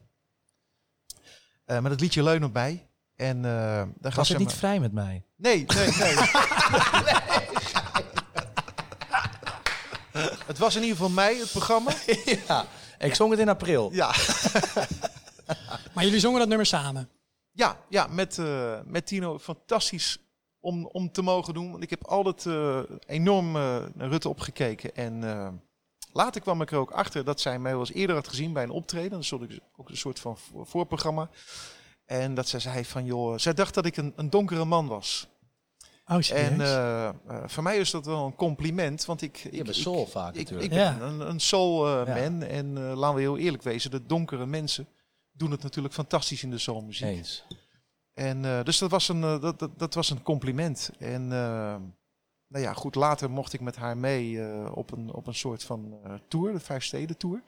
Eh, 1.65 1.79
met 1.79 1.91
het 1.91 2.01
liedje 2.01 2.23
Leun 2.23 2.43
op 2.43 2.53
mij. 2.53 2.87
En 3.15 3.41
daar 3.41 4.13
Was 4.15 4.29
het 4.29 4.37
niet 4.37 4.53
vrij 4.53 4.79
met 4.79 4.91
mij? 4.91 5.23
Nee, 5.35 5.65
nee, 5.75 5.87
nee. 5.87 6.15
het 10.45 10.57
was 10.57 10.75
in 10.75 10.81
ieder 10.81 10.97
geval 10.97 11.11
mei, 11.11 11.39
het 11.39 11.51
programma. 11.51 11.91
ja, 12.47 12.65
ik 12.97 13.15
zong 13.15 13.31
het 13.31 13.39
in 13.39 13.49
april. 13.49 13.89
Ja, 13.93 14.13
Maar 15.93 16.03
jullie 16.03 16.19
zongen 16.19 16.39
dat 16.39 16.47
nummer 16.47 16.65
samen. 16.65 17.09
ja, 17.51 17.77
ja 17.89 18.07
met, 18.07 18.37
eh, 18.39 18.79
met 18.85 19.07
Tino. 19.07 19.39
Fantastisch 19.39 20.19
om, 20.59 20.85
om 20.85 21.11
te 21.11 21.21
mogen 21.21 21.53
doen. 21.53 21.71
Want 21.71 21.83
ik 21.83 21.89
heb 21.89 22.05
altijd 22.05 22.45
eh, 22.45 22.79
enorm 23.05 23.55
eh, 23.55 23.83
naar 23.93 24.09
Rutte 24.09 24.29
opgekeken. 24.29 24.95
En 24.95 25.23
later 26.15 26.41
kwam 26.41 26.61
ik 26.61 26.71
er 26.71 26.77
ook 26.77 26.91
achter 26.91 27.23
dat 27.23 27.39
zij 27.41 27.59
mij 27.59 27.71
wel 27.71 27.79
eens 27.79 27.93
eerder 27.93 28.15
had 28.15 28.27
gezien 28.27 28.53
bij 28.53 28.63
een 28.63 28.69
optreden. 28.69 29.09
Dat 29.11 29.19
is 29.21 29.33
ook 29.75 29.89
een 29.89 29.97
soort 29.97 30.19
van 30.19 30.37
voor- 30.37 30.67
voorprogramma. 30.67 31.29
En 32.05 32.33
dat 32.33 32.47
zij 32.47 32.59
zei 32.59 32.85
van, 32.85 33.05
joh, 33.05 33.37
zij 33.37 33.53
dacht 33.53 33.73
dat 33.73 33.85
ik 33.85 33.97
een, 33.97 34.13
een 34.15 34.29
donkere 34.29 34.65
man 34.65 34.87
was. 34.87 35.27
Oh, 36.07 36.17
serieus? 36.19 36.49
En 36.49 36.61
eh, 36.61 37.07
eh, 37.07 37.13
voor 37.45 37.63
mij 37.63 37.77
is 37.77 37.91
dat 37.91 38.05
wel 38.05 38.25
een 38.25 38.35
compliment, 38.35 39.05
want 39.05 39.21
ik... 39.21 39.37
Je 39.37 39.49
ik, 39.49 39.63
bent 39.63 39.75
ik- 39.75 39.81
soul 39.81 40.05
vaak 40.07 40.33
Ik, 40.33 40.37
natuurlijk. 40.39 40.63
ik 40.63 40.69
ben 40.69 40.79
Ja. 40.79 40.99
een, 40.99 41.19
een 41.29 41.39
soul 41.39 41.87
eh, 41.87 42.07
Ja. 42.15 42.29
man 42.29 42.43
en 42.43 42.77
eh, 42.77 42.95
laten 42.97 43.15
we 43.15 43.21
heel 43.21 43.37
eerlijk 43.37 43.63
wezen, 43.63 43.91
de 43.91 44.05
donkere 44.05 44.45
mensen 44.45 44.87
doen 45.31 45.51
het 45.51 45.63
natuurlijk 45.63 45.93
fantastisch 45.93 46.43
in 46.43 46.49
de 46.49 46.57
soulmuziek. 46.57 47.07
Eens. 47.07 47.43
En 48.13 48.45
eh, 48.45 48.63
dus 48.63 48.77
dat 48.77 48.91
was 48.91 49.07
een, 49.09 49.21
dat, 49.21 49.59
dat, 49.59 49.69
dat 49.79 49.93
was 49.93 50.09
een 50.09 50.23
compliment. 50.23 50.89
En 50.99 51.31
eh, 51.31 51.75
nou 52.47 52.63
ja, 52.63 52.73
goed, 52.73 52.95
later 52.95 53.29
mocht 53.29 53.53
ik 53.53 53.61
met 53.61 53.75
haar 53.75 53.97
mee 53.97 54.41
eh, 54.43 54.71
op, 54.75 54.91
een, 54.91 55.13
op 55.13 55.27
een 55.27 55.35
soort 55.35 55.63
van 55.63 55.97
eh, 56.03 56.13
tour, 56.27 56.51
de 56.53 56.59
Vijf 56.59 56.83
Steden 56.83 57.17
Tour. 57.17 57.41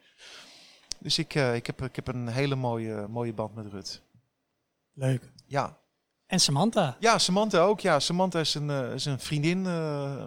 Dus 1.00 1.18
ik, 1.18 1.36
eh, 1.36 1.56
ik, 1.56 1.66
heb, 1.68 1.82
ik 1.82 1.96
heb 1.96 2.08
een 2.08 2.28
hele 2.28 2.56
mooie, 2.56 3.08
mooie 3.10 3.34
band 3.34 3.56
met 3.56 3.66
Rut. 3.72 4.02
Leuk. 4.94 5.32
Ja. 5.46 5.78
En 6.28 6.40
Samantha, 6.40 6.98
ja, 7.00 7.18
Samantha 7.18 7.60
ook. 7.60 7.80
Ja, 7.80 8.00
Samantha 8.00 8.40
is 8.40 8.54
een, 8.54 8.70
is 8.70 9.06
een 9.06 9.20
vriendin. 9.20 9.66
eh, 9.66 10.26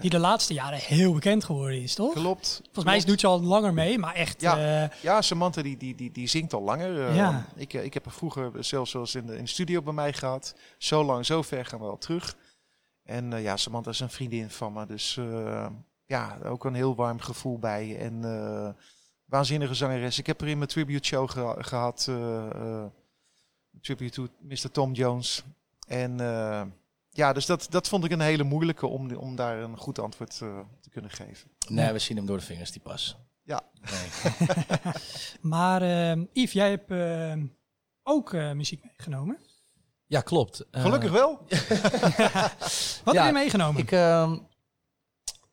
die 0.00 0.10
de 0.10 0.18
laatste 0.18 0.54
jaren 0.54 0.78
heel 0.78 1.12
bekend 1.12 1.44
geworden 1.44 1.82
is, 1.82 1.94
toch? 1.94 2.12
klopt. 2.12 2.60
Volgens 2.64 2.84
mij 2.84 3.00
doet 3.04 3.20
ze 3.20 3.26
al 3.26 3.40
langer 3.42 3.72
mee, 3.74 3.98
maar 3.98 4.14
echt... 4.14 4.40
Ja. 4.40 4.82
eh, 4.82 5.02
Ja, 5.02 5.22
Samantha 5.22 5.62
die, 5.62 5.76
die, 5.76 5.94
die, 5.94 6.10
die 6.12 6.26
zingt 6.26 6.52
al 6.52 6.62
langer. 6.62 7.14
Ja. 7.14 7.46
ik, 7.56 7.72
ik 7.72 7.94
heb 7.94 8.04
haar 8.04 8.14
vroeger 8.14 8.64
zelfs 8.64 8.90
zoals 8.90 9.14
in 9.14 9.26
de, 9.26 9.36
in 9.36 9.42
de 9.44 9.48
studio 9.48 9.82
bij 9.82 9.92
mij 9.92 10.12
gehad. 10.12 10.54
Zo 10.78 11.04
lang, 11.04 11.26
zo 11.26 11.42
ver 11.42 11.66
gaan 11.66 11.78
we 11.80 11.84
al 11.86 11.98
terug. 11.98 12.36
En 13.10 13.32
eh, 13.32 13.42
ja, 13.42 13.56
Samantha 13.56 13.90
is 13.90 14.00
een 14.00 14.10
vriendin 14.10 14.50
van 14.50 14.72
me. 14.72 14.86
Dus 14.86 15.16
eh, 15.16 15.66
ja, 16.06 16.38
ook 16.44 16.64
een 16.64 16.74
heel 16.74 16.94
warm 16.94 17.20
gevoel 17.20 17.58
bij. 17.58 17.98
En 17.98 18.24
eh, 18.24 18.68
waanzinnige 19.24 19.74
zangeres. 19.74 20.18
Ik 20.18 20.26
heb 20.26 20.40
er 20.40 20.48
in 20.48 20.56
mijn 20.58 20.70
tribute 20.70 21.06
show 21.08 21.30
geha- 21.30 21.62
gehad. 21.62 22.06
eh, 22.08 22.50
eh, 22.50 22.84
tribute 23.80 24.12
to 24.14 24.28
Mr. 24.40 24.70
Tom 24.70 24.92
Jones. 24.92 25.44
En 25.86 26.20
eh, 26.20 26.62
ja, 27.10 27.32
dus 27.32 27.46
dat, 27.46 27.66
dat 27.70 27.88
vond 27.88 28.04
ik 28.04 28.10
een 28.10 28.20
hele 28.20 28.42
moeilijke 28.44 28.86
om, 28.86 29.14
om 29.14 29.36
daar 29.36 29.58
een 29.62 29.76
goed 29.76 29.98
antwoord 29.98 30.40
eh, 30.42 30.58
te 30.80 30.90
kunnen 30.90 31.10
geven. 31.10 31.50
Nee, 31.68 31.92
we 31.92 31.98
zien 31.98 32.16
hem 32.16 32.26
door 32.26 32.38
de 32.38 32.44
vingers, 32.44 32.72
die 32.72 32.80
pas. 32.82 33.16
Ja. 33.42 33.60
Nee. 33.80 34.32
maar 35.52 35.82
eh, 35.82 36.22
Yves, 36.32 36.52
jij 36.52 36.70
hebt 36.70 36.90
eh, 36.90 37.42
ook 38.02 38.32
eh, 38.34 38.52
muziek 38.52 38.84
meegenomen. 38.84 39.38
Ja, 40.10 40.20
klopt. 40.20 40.64
Eh, 40.70 40.82
Gelukkig 40.82 41.10
wel. 41.10 41.38
Wat 43.04 43.14
Ja, 43.14 43.22
heb 43.24 43.26
je 43.26 43.32
meegenomen? 43.32 43.80
Ik, 43.80 43.92
ehm, 43.92 44.36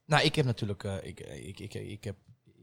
nou, 0.05 0.23
ik 0.23 0.35
heb 0.35 0.45
natuurlijk, 0.45 0.83
eh, 0.83 0.95
ik, 1.03 1.19
ik, 1.19 1.59
ik, 1.59 1.73
ik, 1.73 2.03
heb, 2.03 2.15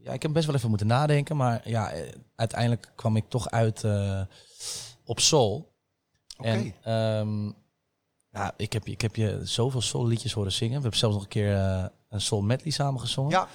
ja, 0.03 0.11
ik 0.13 0.21
heb 0.21 0.33
best 0.33 0.45
wel 0.45 0.55
even 0.55 0.69
moeten 0.69 0.87
nadenken, 0.87 1.37
maar 1.37 1.69
ja, 1.69 1.91
eh, 1.91 2.11
uiteindelijk 2.35 2.91
kwam 2.95 3.15
ik 3.15 3.25
toch 3.29 3.49
uit 3.49 3.83
eh, 3.83 4.21
op 5.05 5.19
soul. 5.19 5.73
Oké. 6.37 6.47
En 6.47 6.73
ehm, 6.83 7.45
ja, 8.29 8.53
ik 8.57 8.73
heb, 8.73 8.85
ik 8.87 9.01
heb 9.01 9.15
je 9.15 9.39
zoveel 9.43 9.81
soul 9.81 10.05
liedjes 10.07 10.33
horen 10.33 10.51
zingen. 10.51 10.75
We 10.75 10.81
hebben 10.81 10.99
zelfs 10.99 11.15
nog 11.15 11.23
een 11.23 11.29
keer 11.29 11.55
eh, 11.55 11.85
een 12.09 12.21
soul 12.21 12.41
medley 12.41 12.71
samen 12.71 12.99
gezongen. 12.99 13.31
Ja, 13.31 13.47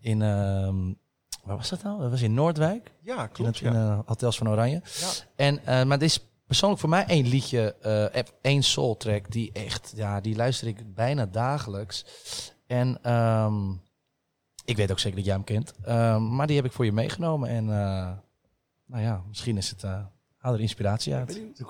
In, 0.00 0.22
ehm, 0.22 0.92
waar 1.44 1.56
was 1.56 1.68
dat 1.68 1.82
nou? 1.82 2.00
Dat 2.00 2.10
was 2.10 2.22
in 2.22 2.34
Noordwijk. 2.34 2.92
ja 3.02 3.22
In, 3.22 3.30
klopt. 3.32 3.58
het, 3.58 3.68
in 3.68 3.72
Ja. 3.72 3.90
eh, 3.92 3.98
Hotels 4.06 4.36
van 4.38 4.48
Oranje. 4.48 4.82
Ja. 5.00 5.08
En, 5.36 5.66
eh, 5.66 5.84
maar 5.84 5.98
dit 5.98 6.08
is 6.08 6.20
persoonlijk 6.46 6.80
voor 6.80 6.90
mij 6.90 7.06
één 7.06 7.26
liedje, 7.26 7.74
ep- 8.12 8.34
één 8.40 8.62
soul 8.62 8.96
track 8.96 9.30
die 9.30 9.52
echt, 9.52 9.92
ja, 9.96 10.20
die 10.20 10.36
luister 10.36 10.66
ik 10.66 10.94
bijna 10.94 11.26
dagelijks. 11.26 12.04
En 12.66 12.98
ehm, 13.02 13.70
ik 14.64 14.76
weet 14.76 14.90
ook 14.90 14.98
zeker 14.98 15.16
dat 15.16 15.26
jij 15.26 15.34
hem 15.34 15.44
kent. 15.44 15.72
Ehm, 15.84 16.34
maar 16.34 16.46
die 16.46 16.56
heb 16.56 16.64
ik 16.64 16.72
voor 16.72 16.84
je 16.84 16.92
meegenomen. 16.92 17.48
En 17.48 17.70
eh, 17.70 18.12
nou 18.86 19.02
ja, 19.02 19.22
misschien 19.28 19.56
is 19.56 19.70
het, 19.70 19.82
eh 19.84 20.00
haal 20.36 20.52
er 20.52 20.60
inspiratie 20.60 21.14
uit. 21.14 21.26
benieuwd. 21.26 21.58
Er 21.58 21.64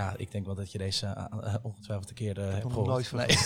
ja, 0.00 0.14
ik 0.16 0.30
denk 0.30 0.46
wel 0.46 0.54
dat 0.54 0.72
je 0.72 0.78
deze 0.78 1.06
eh, 1.06 1.24
eh, 1.42 1.54
ongetwijfeld 1.62 2.08
een 2.08 2.14
keer 2.14 2.38
eh, 2.40 2.50
hebt 2.52 2.62
gehoord. 2.66 2.86
nooit 2.88 3.08
van 3.08 3.18
Nee. 3.18 3.28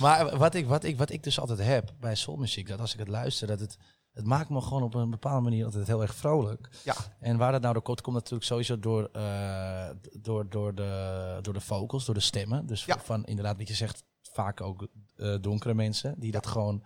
maar 0.00 0.36
wat 0.38 0.54
ik, 0.54 0.66
wat, 0.66 0.84
ik, 0.84 0.98
wat 0.98 1.10
ik 1.10 1.22
dus 1.22 1.40
altijd 1.40 1.58
heb 1.58 1.92
bij 2.00 2.14
soulmuziek, 2.14 2.68
dat 2.68 2.80
als 2.80 2.92
ik 2.92 2.98
het 2.98 3.08
luister, 3.08 3.46
dat 3.46 3.60
het, 3.60 3.76
het 4.12 4.26
maakt 4.26 4.48
me 4.50 4.60
gewoon 4.60 4.82
op 4.82 4.94
een 4.94 5.10
bepaalde 5.10 5.40
manier 5.42 5.64
altijd 5.64 5.86
heel 5.86 6.02
erg 6.02 6.14
vrolijk. 6.14 6.68
Ja. 6.84 6.94
En 7.20 7.36
waar 7.36 7.52
dat 7.52 7.60
nou 7.60 7.72
door 7.74 7.82
komt, 7.82 8.00
komt 8.00 8.16
natuurlijk 8.16 8.44
sowieso 8.44 8.78
door, 8.78 9.08
eh, 9.12 9.88
door, 10.20 10.48
door, 10.48 10.74
de, 10.74 11.38
door 11.42 11.54
de 11.54 11.60
vocals, 11.60 12.04
door 12.04 12.14
de 12.14 12.20
stemmen. 12.20 12.66
Dus 12.66 12.84
Ja. 12.84 12.98
van 13.00 13.24
inderdaad, 13.24 13.56
wat 13.56 13.68
je 13.68 13.74
zegt, 13.74 14.02
vaak 14.32 14.60
ook 14.60 14.88
eh, 15.16 15.34
donkere 15.40 15.74
mensen 15.74 16.14
die 16.18 16.32
dat 16.32 16.46
gewoon 16.46 16.84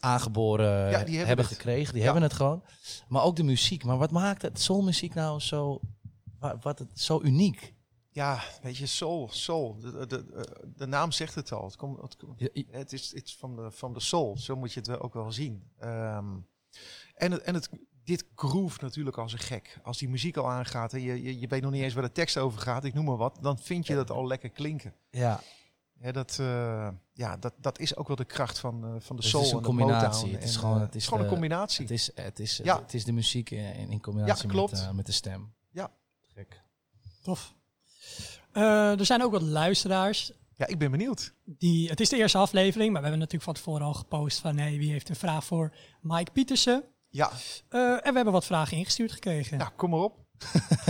aangeboren 0.00 0.90
Ja, 1.10 1.24
hebben 1.26 1.44
gekregen. 1.44 1.88
Die 1.92 1.98
Ja. 1.98 2.04
hebben 2.04 2.22
het 2.22 2.32
gewoon. 2.32 2.64
Maar 3.08 3.22
ook 3.22 3.36
de 3.36 3.42
muziek. 3.42 3.84
Maar 3.84 3.98
wat 3.98 4.10
maakt 4.10 4.42
het 4.42 4.60
soulmuziek 4.60 5.14
nou 5.14 5.40
zo, 5.40 5.80
wa- 6.44 6.58
wat 6.60 6.78
het, 6.78 7.00
zo 7.00 7.20
uniek? 7.22 7.74
Ja, 8.10 8.42
weet 8.62 8.76
je, 8.76 8.86
soul, 8.86 9.28
soul. 9.32 9.78
De, 9.78 9.90
de, 9.90 10.06
de, 10.06 10.64
de 10.76 10.86
naam 10.86 11.12
zegt 11.12 11.34
het 11.34 11.52
al. 11.52 11.64
Het, 11.64 11.76
komt, 11.76 12.00
het, 12.00 12.16
het 12.70 12.92
is 12.92 13.12
iets 13.12 13.36
van 13.36 13.56
de, 13.56 13.70
van 13.70 13.92
de 13.92 14.00
soul. 14.00 14.36
Zo 14.38 14.56
moet 14.56 14.72
je 14.72 14.80
het 14.80 15.00
ook 15.00 15.14
wel 15.14 15.32
zien. 15.32 15.62
Ehm, 15.78 16.36
en 17.14 17.32
het, 17.32 17.42
en 17.42 17.54
het, 17.54 17.68
dit 18.04 18.24
groove 18.34 18.78
natuurlijk 18.80 19.18
als 19.18 19.32
een 19.32 19.38
gek. 19.38 19.78
Als 19.82 19.98
die 19.98 20.08
muziek 20.08 20.36
al 20.36 20.50
aangaat 20.50 20.92
en 20.92 21.00
je, 21.00 21.22
je, 21.22 21.38
je 21.40 21.46
weet 21.46 21.62
nog 21.62 21.70
niet 21.70 21.82
eens 21.82 21.94
waar 21.94 22.02
de 22.02 22.12
tekst 22.12 22.38
over 22.38 22.60
gaat, 22.60 22.84
ik 22.84 22.94
noem 22.94 23.04
maar 23.04 23.16
wat, 23.16 23.38
dan 23.40 23.58
vind 23.58 23.86
je 23.86 23.94
dat 23.94 24.10
al 24.10 24.26
lekker 24.26 24.50
klinken. 24.50 24.94
Ja, 25.10 25.40
Hè, 25.98 26.12
dat, 26.12 26.36
eh, 26.40 26.88
ja, 27.12 27.36
dat, 27.36 27.54
dat 27.60 27.78
is 27.78 27.96
ook 27.96 28.06
wel 28.06 28.16
de 28.16 28.24
kracht 28.24 28.58
van, 28.58 28.84
eh, 28.84 28.90
van 28.98 29.16
de 29.16 29.22
Het 29.22 29.30
soul 29.30 29.42
is 29.42 29.50
een 29.50 29.56
en 29.56 29.62
de 29.62 29.68
combinatie. 29.68 30.32
Het 30.32 30.44
is 30.44 30.54
En, 30.54 30.60
gewoon- 30.60 30.76
eh, 30.76 30.82
het 30.82 30.94
is 30.94 31.06
gewoon 31.08 31.22
een 31.22 31.28
combinatie. 31.28 31.82
het 31.82 31.90
is, 31.90 32.10
het 32.14 32.38
is, 32.38 32.56
Ja. 32.64 32.80
het 32.80 32.94
is 32.94 33.04
de 33.04 33.12
muziek 33.12 33.50
in, 33.50 33.88
in 33.90 34.00
combinatie 34.00 34.46
Ja, 34.46 34.52
klopt. 34.52 34.72
Met, 34.72 34.80
eh, 34.80 34.90
met 34.90 35.06
de 35.06 35.12
stem. 35.12 35.52
Ja. 35.70 35.90
Gek. 36.34 36.60
Tof. 37.22 37.54
Eh, 38.52 38.98
er 38.98 39.06
zijn 39.06 39.22
ook 39.22 39.32
wat 39.32 39.42
luisteraars. 39.42 40.32
ja, 40.56 40.66
ik 40.66 40.78
ben 40.78 40.90
benieuwd. 40.90 41.34
Die, 41.44 41.88
het 41.88 42.00
is 42.00 42.08
de 42.08 42.16
eerste 42.16 42.38
aflevering, 42.38 42.92
maar 42.92 43.02
we 43.02 43.08
hebben 43.08 43.18
natuurlijk 43.18 43.44
van 43.44 43.54
tevoren 43.54 43.86
al 43.86 43.94
gepost 43.94 44.40
van 44.40 44.58
hey, 44.58 44.78
wie 44.78 44.90
heeft 44.92 45.08
een 45.08 45.16
vraag 45.16 45.44
voor 45.44 45.74
Mike 46.00 46.30
Pietersen. 46.32 46.84
Ja, 47.08 47.30
Eh, 47.68 47.80
en 47.90 48.00
we 48.02 48.10
hebben 48.14 48.32
wat 48.32 48.46
vragen 48.46 48.76
ingestuurd 48.76 49.12
gekregen. 49.12 49.58
nou, 49.58 49.70
kom 49.76 49.90
maar 49.90 50.00
op. 50.00 50.18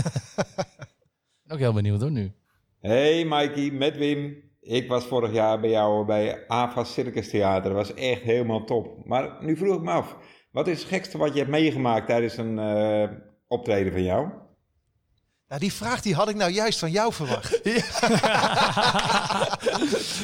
Ook 1.53 1.59
heel 1.59 1.73
benieuwd 1.73 2.01
hoor 2.01 2.11
nu. 2.11 2.33
Hey 2.81 3.25
Mikey, 3.25 3.71
met 3.71 3.97
Wim. 3.97 4.43
Ik 4.61 4.89
was 4.89 5.05
vorig 5.05 5.33
jaar 5.33 5.61
bij 5.61 5.71
jou 5.71 6.07
bij 6.07 6.49
AVA 6.49 6.85
Circus 6.85 7.31
Theater. 7.31 7.73
Dat 7.75 7.87
was 7.87 7.95
echt 7.95 8.23
helemaal 8.23 8.65
top. 8.65 9.07
Maar 9.07 9.45
nu 9.45 9.57
vroeg 9.57 9.77
ik 9.77 9.83
me 9.83 9.91
af, 9.91 10.17
wat 10.51 10.69
is 10.69 10.79
het 10.79 10.89
gekste 10.89 11.19
wat 11.19 11.33
je 11.33 11.39
hebt 11.39 11.51
meegemaakt 11.51 12.07
tijdens 12.07 12.37
een 12.37 12.59
eh, 12.59 13.11
optreden 13.47 13.93
van 13.93 14.03
jou? 14.03 14.29
Nou, 15.49 15.61
die 15.61 15.73
vraag 15.73 16.01
die 16.01 16.15
had 16.15 16.29
ik 16.29 16.37
nou 16.37 16.51
juist 16.51 16.79
van 16.79 16.91
jou 16.91 17.13
verwacht. 17.13 17.61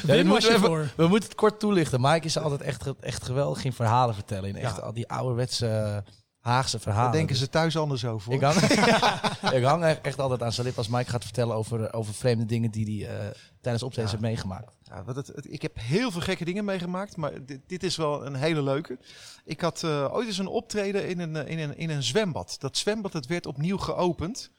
Ja, 0.07 0.15
je 0.15 0.25
we, 0.25 0.37
even- 0.37 0.61
voor. 0.61 0.89
we 0.97 1.07
moeten 1.09 1.29
het 1.29 1.39
kort 1.39 1.61
toelichten. 1.61 2.01
Mike 2.01 2.27
is 2.27 2.39
altijd 2.39 2.61
echt, 2.61 2.87
echt 3.01 3.23
geweldig 3.25 3.65
in 3.65 3.73
verhalen 3.73 4.15
vertellen. 4.15 4.49
In 4.49 4.57
echt 4.57 4.77
Ja. 4.77 4.83
al 4.83 4.93
die 4.93 5.09
ouderwetse 5.09 6.05
Haagse 6.41 6.79
verhalen. 6.79 7.09
Daar 7.11 7.19
denken 7.19 7.37
ze 7.37 7.49
thuis 7.49 7.77
anders 7.77 8.05
over. 8.05 8.33
Ik 8.33 8.41
hang, 8.41 8.57
ik 9.59 9.65
hang 9.65 9.85
echt 9.85 10.19
altijd 10.21 10.43
aan 10.43 10.53
zijn 10.53 10.67
lip 10.67 10.79
als 10.79 10.89
Mike 10.89 11.11
gaat 11.11 11.25
vertellen 11.25 11.55
over, 11.57 11.93
over 11.93 12.15
vreemde 12.15 12.45
dingen 12.47 12.71
die 12.71 13.05
hij 13.07 13.17
eh, 13.19 13.27
tijdens 13.61 13.83
optredens 13.85 14.13
heeft 14.13 14.25
meegemaakt. 14.25 14.77
Ja, 14.83 15.05
wat 15.05 15.17
het, 15.17 15.27
het- 15.27 15.53
ik 15.53 15.63
heb 15.63 15.77
heel 15.81 16.11
veel 16.11 16.21
gekke 16.21 16.45
dingen 16.45 16.65
meegemaakt, 16.65 17.17
maar 17.17 17.45
dit, 17.47 17.61
dit 17.67 17.83
is 17.83 17.97
wel 17.97 18.27
een 18.27 18.35
hele 18.35 18.63
leuke. 18.63 18.99
Ik 19.45 19.61
had 19.61 19.83
eh, 19.83 20.09
ooit 20.15 20.27
eens 20.27 20.39
een 20.39 20.47
optreden 20.47 21.09
in 21.09 21.19
een, 21.21 21.37
eh, 21.37 21.51
in, 21.51 21.59
een, 21.59 21.77
in 21.77 21.91
een 21.91 22.03
zwembad. 22.03 22.57
Dat 22.59 22.77
zwembad 22.77 23.13
dat 23.13 23.27
werd 23.27 23.47
opnieuw 23.47 23.79
geopend. 23.79 24.51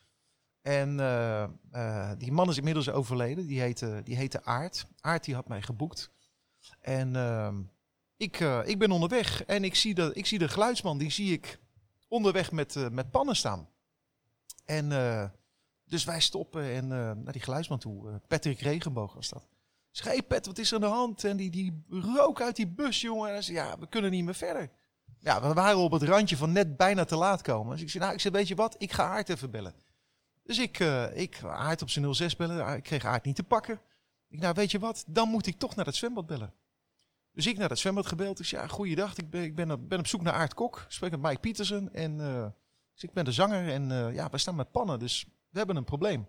En 0.61 0.99
eh, 0.99 1.43
eh, 1.71 2.11
die 2.17 2.31
man 2.31 2.49
is 2.49 2.57
inmiddels 2.57 2.89
overleden. 2.89 3.47
Die 3.47 3.61
heette, 3.61 4.01
die 4.03 4.15
heette 4.15 4.43
Aart. 4.45 4.85
Aart 4.99 5.23
die 5.23 5.35
had 5.35 5.47
mij 5.47 5.61
geboekt. 5.61 6.11
En 6.81 7.15
ehm, 7.15 7.61
ik, 8.17 8.39
eh, 8.39 8.59
ik 8.63 8.79
ben 8.79 8.91
onderweg 8.91 9.43
en 9.45 9.63
ik 9.63 9.75
zie, 9.75 9.93
de, 9.93 10.11
ik 10.13 10.25
zie 10.25 10.39
de 10.39 10.49
geluidsman, 10.49 10.97
die 10.97 11.11
zie 11.11 11.33
ik 11.33 11.59
onderweg 12.07 12.51
met, 12.51 12.91
met 12.91 13.11
pannen 13.11 13.35
staan. 13.35 13.69
En 14.65 14.89
dus 15.85 16.03
wij 16.03 16.19
stoppen 16.19 16.63
en 16.63 16.87
naar 17.23 17.31
die 17.31 17.41
geluidsman 17.41 17.79
toe. 17.79 18.21
Patrick 18.27 18.59
Regenboog 18.59 19.13
was 19.13 19.29
dat. 19.29 19.47
Ik 19.91 19.97
zeg, 19.97 20.05
hey 20.05 20.23
Pet, 20.23 20.45
wat 20.45 20.57
is 20.57 20.69
er 20.69 20.75
aan 20.75 20.81
de 20.81 20.87
hand? 20.87 21.23
En 21.23 21.37
die, 21.37 21.49
die 21.49 21.83
rook 21.89 22.41
uit 22.41 22.55
die 22.55 22.67
bus, 22.67 23.01
jongen. 23.01 23.27
En 23.27 23.33
hij 23.33 23.41
zei, 23.41 23.57
ja, 23.57 23.79
we 23.79 23.87
kunnen 23.87 24.11
niet 24.11 24.23
meer 24.23 24.35
verder. 24.35 24.69
Ja, 25.19 25.41
we 25.41 25.53
waren 25.53 25.77
op 25.77 25.91
het 25.91 26.03
randje 26.03 26.37
van 26.37 26.51
net 26.51 26.77
bijna 26.77 27.05
te 27.05 27.15
laat 27.15 27.41
komen. 27.41 27.71
Dus 27.71 27.81
ik 27.81 27.89
zei, 27.89 28.03
nou, 28.03 28.15
ik 28.15 28.21
zeg, 28.21 28.31
weet 28.31 28.47
je 28.47 28.55
wat? 28.55 28.75
Ik 28.77 28.91
ga 28.91 29.03
Aard 29.03 29.29
even 29.29 29.51
bellen. 29.51 29.73
Dus 30.43 30.59
ik, 30.59 30.79
eh 30.79 31.17
ik 31.17 31.43
Aard 31.43 31.81
op 31.81 31.89
zijn 31.89 32.15
06 32.15 32.35
bellen. 32.35 32.65
Ah, 32.65 32.75
Ik 32.75 32.83
kreeg 32.83 33.05
Aard 33.05 33.25
niet 33.25 33.35
te 33.35 33.43
pakken. 33.43 33.81
Ik, 34.29 34.39
nou, 34.39 34.53
weet 34.53 34.71
je 34.71 34.79
wat? 34.79 35.03
Dan 35.07 35.29
moet 35.29 35.45
ik 35.47 35.57
toch 35.59 35.75
naar 35.75 35.85
het 35.85 35.95
zwembad 35.95 36.25
bellen. 36.25 36.53
Dus 37.33 37.47
ik 37.47 37.57
naar 37.57 37.69
het 37.69 37.79
zwembad 37.79 38.05
gebeld. 38.05 38.39
Zei, 38.41 38.61
ja, 38.61 38.67
goeiedag. 38.67 39.17
Ik 39.17 39.29
ben, 39.29 39.43
ik 39.43 39.55
ben, 39.55 39.71
op- 39.71 40.07
zoek 40.07 40.21
naar 40.21 40.33
Aard 40.33 40.53
Kok. 40.53 40.77
Ik 40.77 40.85
spreek 40.91 41.11
met 41.11 41.21
Mike 41.21 41.39
Pietersen. 41.39 41.93
En 41.93 42.17
dus 42.93 43.03
ik 43.03 43.13
ben 43.13 43.25
de 43.25 43.31
zanger. 43.31 43.69
En 43.69 43.91
eh, 43.91 44.13
ja, 44.13 44.29
we 44.29 44.37
staan 44.37 44.55
met 44.55 44.71
pannen. 44.71 44.99
Dus 44.99 45.25
we 45.49 45.57
hebben 45.57 45.75
een 45.75 45.83
probleem. 45.83 46.27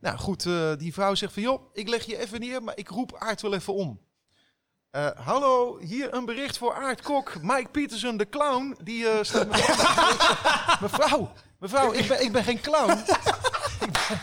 Nou 0.00 0.18
goed, 0.18 0.42
die 0.78 0.92
vrouw 0.92 1.14
zegt 1.14 1.32
van 1.32 1.42
joh, 1.42 1.70
ik 1.72 1.88
leg 1.88 2.04
je 2.04 2.18
even 2.18 2.40
neer, 2.40 2.62
maar 2.62 2.76
ik 2.78 2.88
roep 2.88 3.14
Aard 3.16 3.42
wel 3.42 3.54
even 3.54 3.74
om. 3.74 4.00
Eh, 4.94 5.06
hallo, 5.24 5.78
hier 5.80 6.14
een 6.14 6.24
bericht 6.24 6.58
voor 6.58 6.74
Aard 6.74 7.02
Kok. 7.02 7.32
Mike 7.42 7.68
Peterson, 7.70 8.16
de 8.16 8.28
clown, 8.28 8.76
die 8.82 9.08
eh 9.08 9.18
staat 9.22 9.46
Mevrouw, 10.80 11.32
mevrouw, 11.58 11.92
ik 11.92 12.08
ben, 12.08 12.22
ik 12.22 12.32
ben 12.32 12.44
geen 12.44 12.60
clown. 12.60 12.90
ik, 13.80 13.92
ben, 13.92 14.20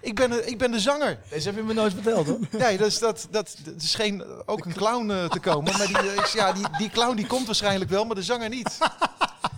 ik, 0.00 0.14
ben, 0.14 0.30
de- 0.30 0.44
ik 0.46 0.58
ben 0.58 0.70
de 0.70 0.80
zanger. 0.80 1.18
Deze 1.30 1.48
heb 1.48 1.56
je 1.56 1.62
me 1.62 1.72
nooit 1.72 1.92
verteld 1.92 2.26
hoor. 2.26 2.38
Nee, 2.50 2.76
dus 2.78 2.98
dat, 2.98 3.26
dat, 3.30 3.56
dat 3.64 3.82
is 3.82 3.94
geen, 3.94 4.24
ook 4.46 4.64
een 4.64 4.74
clown 4.74 5.10
eh, 5.10 5.24
te 5.24 5.40
komen. 5.40 5.76
Maar 5.78 5.86
die, 5.86 6.14
is- 6.22 6.32
ja, 6.32 6.52
die, 6.52 6.66
die 6.78 6.90
clown 6.90 7.16
die 7.16 7.26
komt 7.26 7.46
waarschijnlijk 7.46 7.90
wel, 7.90 8.04
maar 8.04 8.14
de 8.16 8.22
zanger 8.22 8.48
niet. 8.48 8.78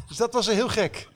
Dus 0.08 0.16
dat 0.16 0.32
was 0.32 0.46
heel 0.46 0.68
gek. 0.68 1.08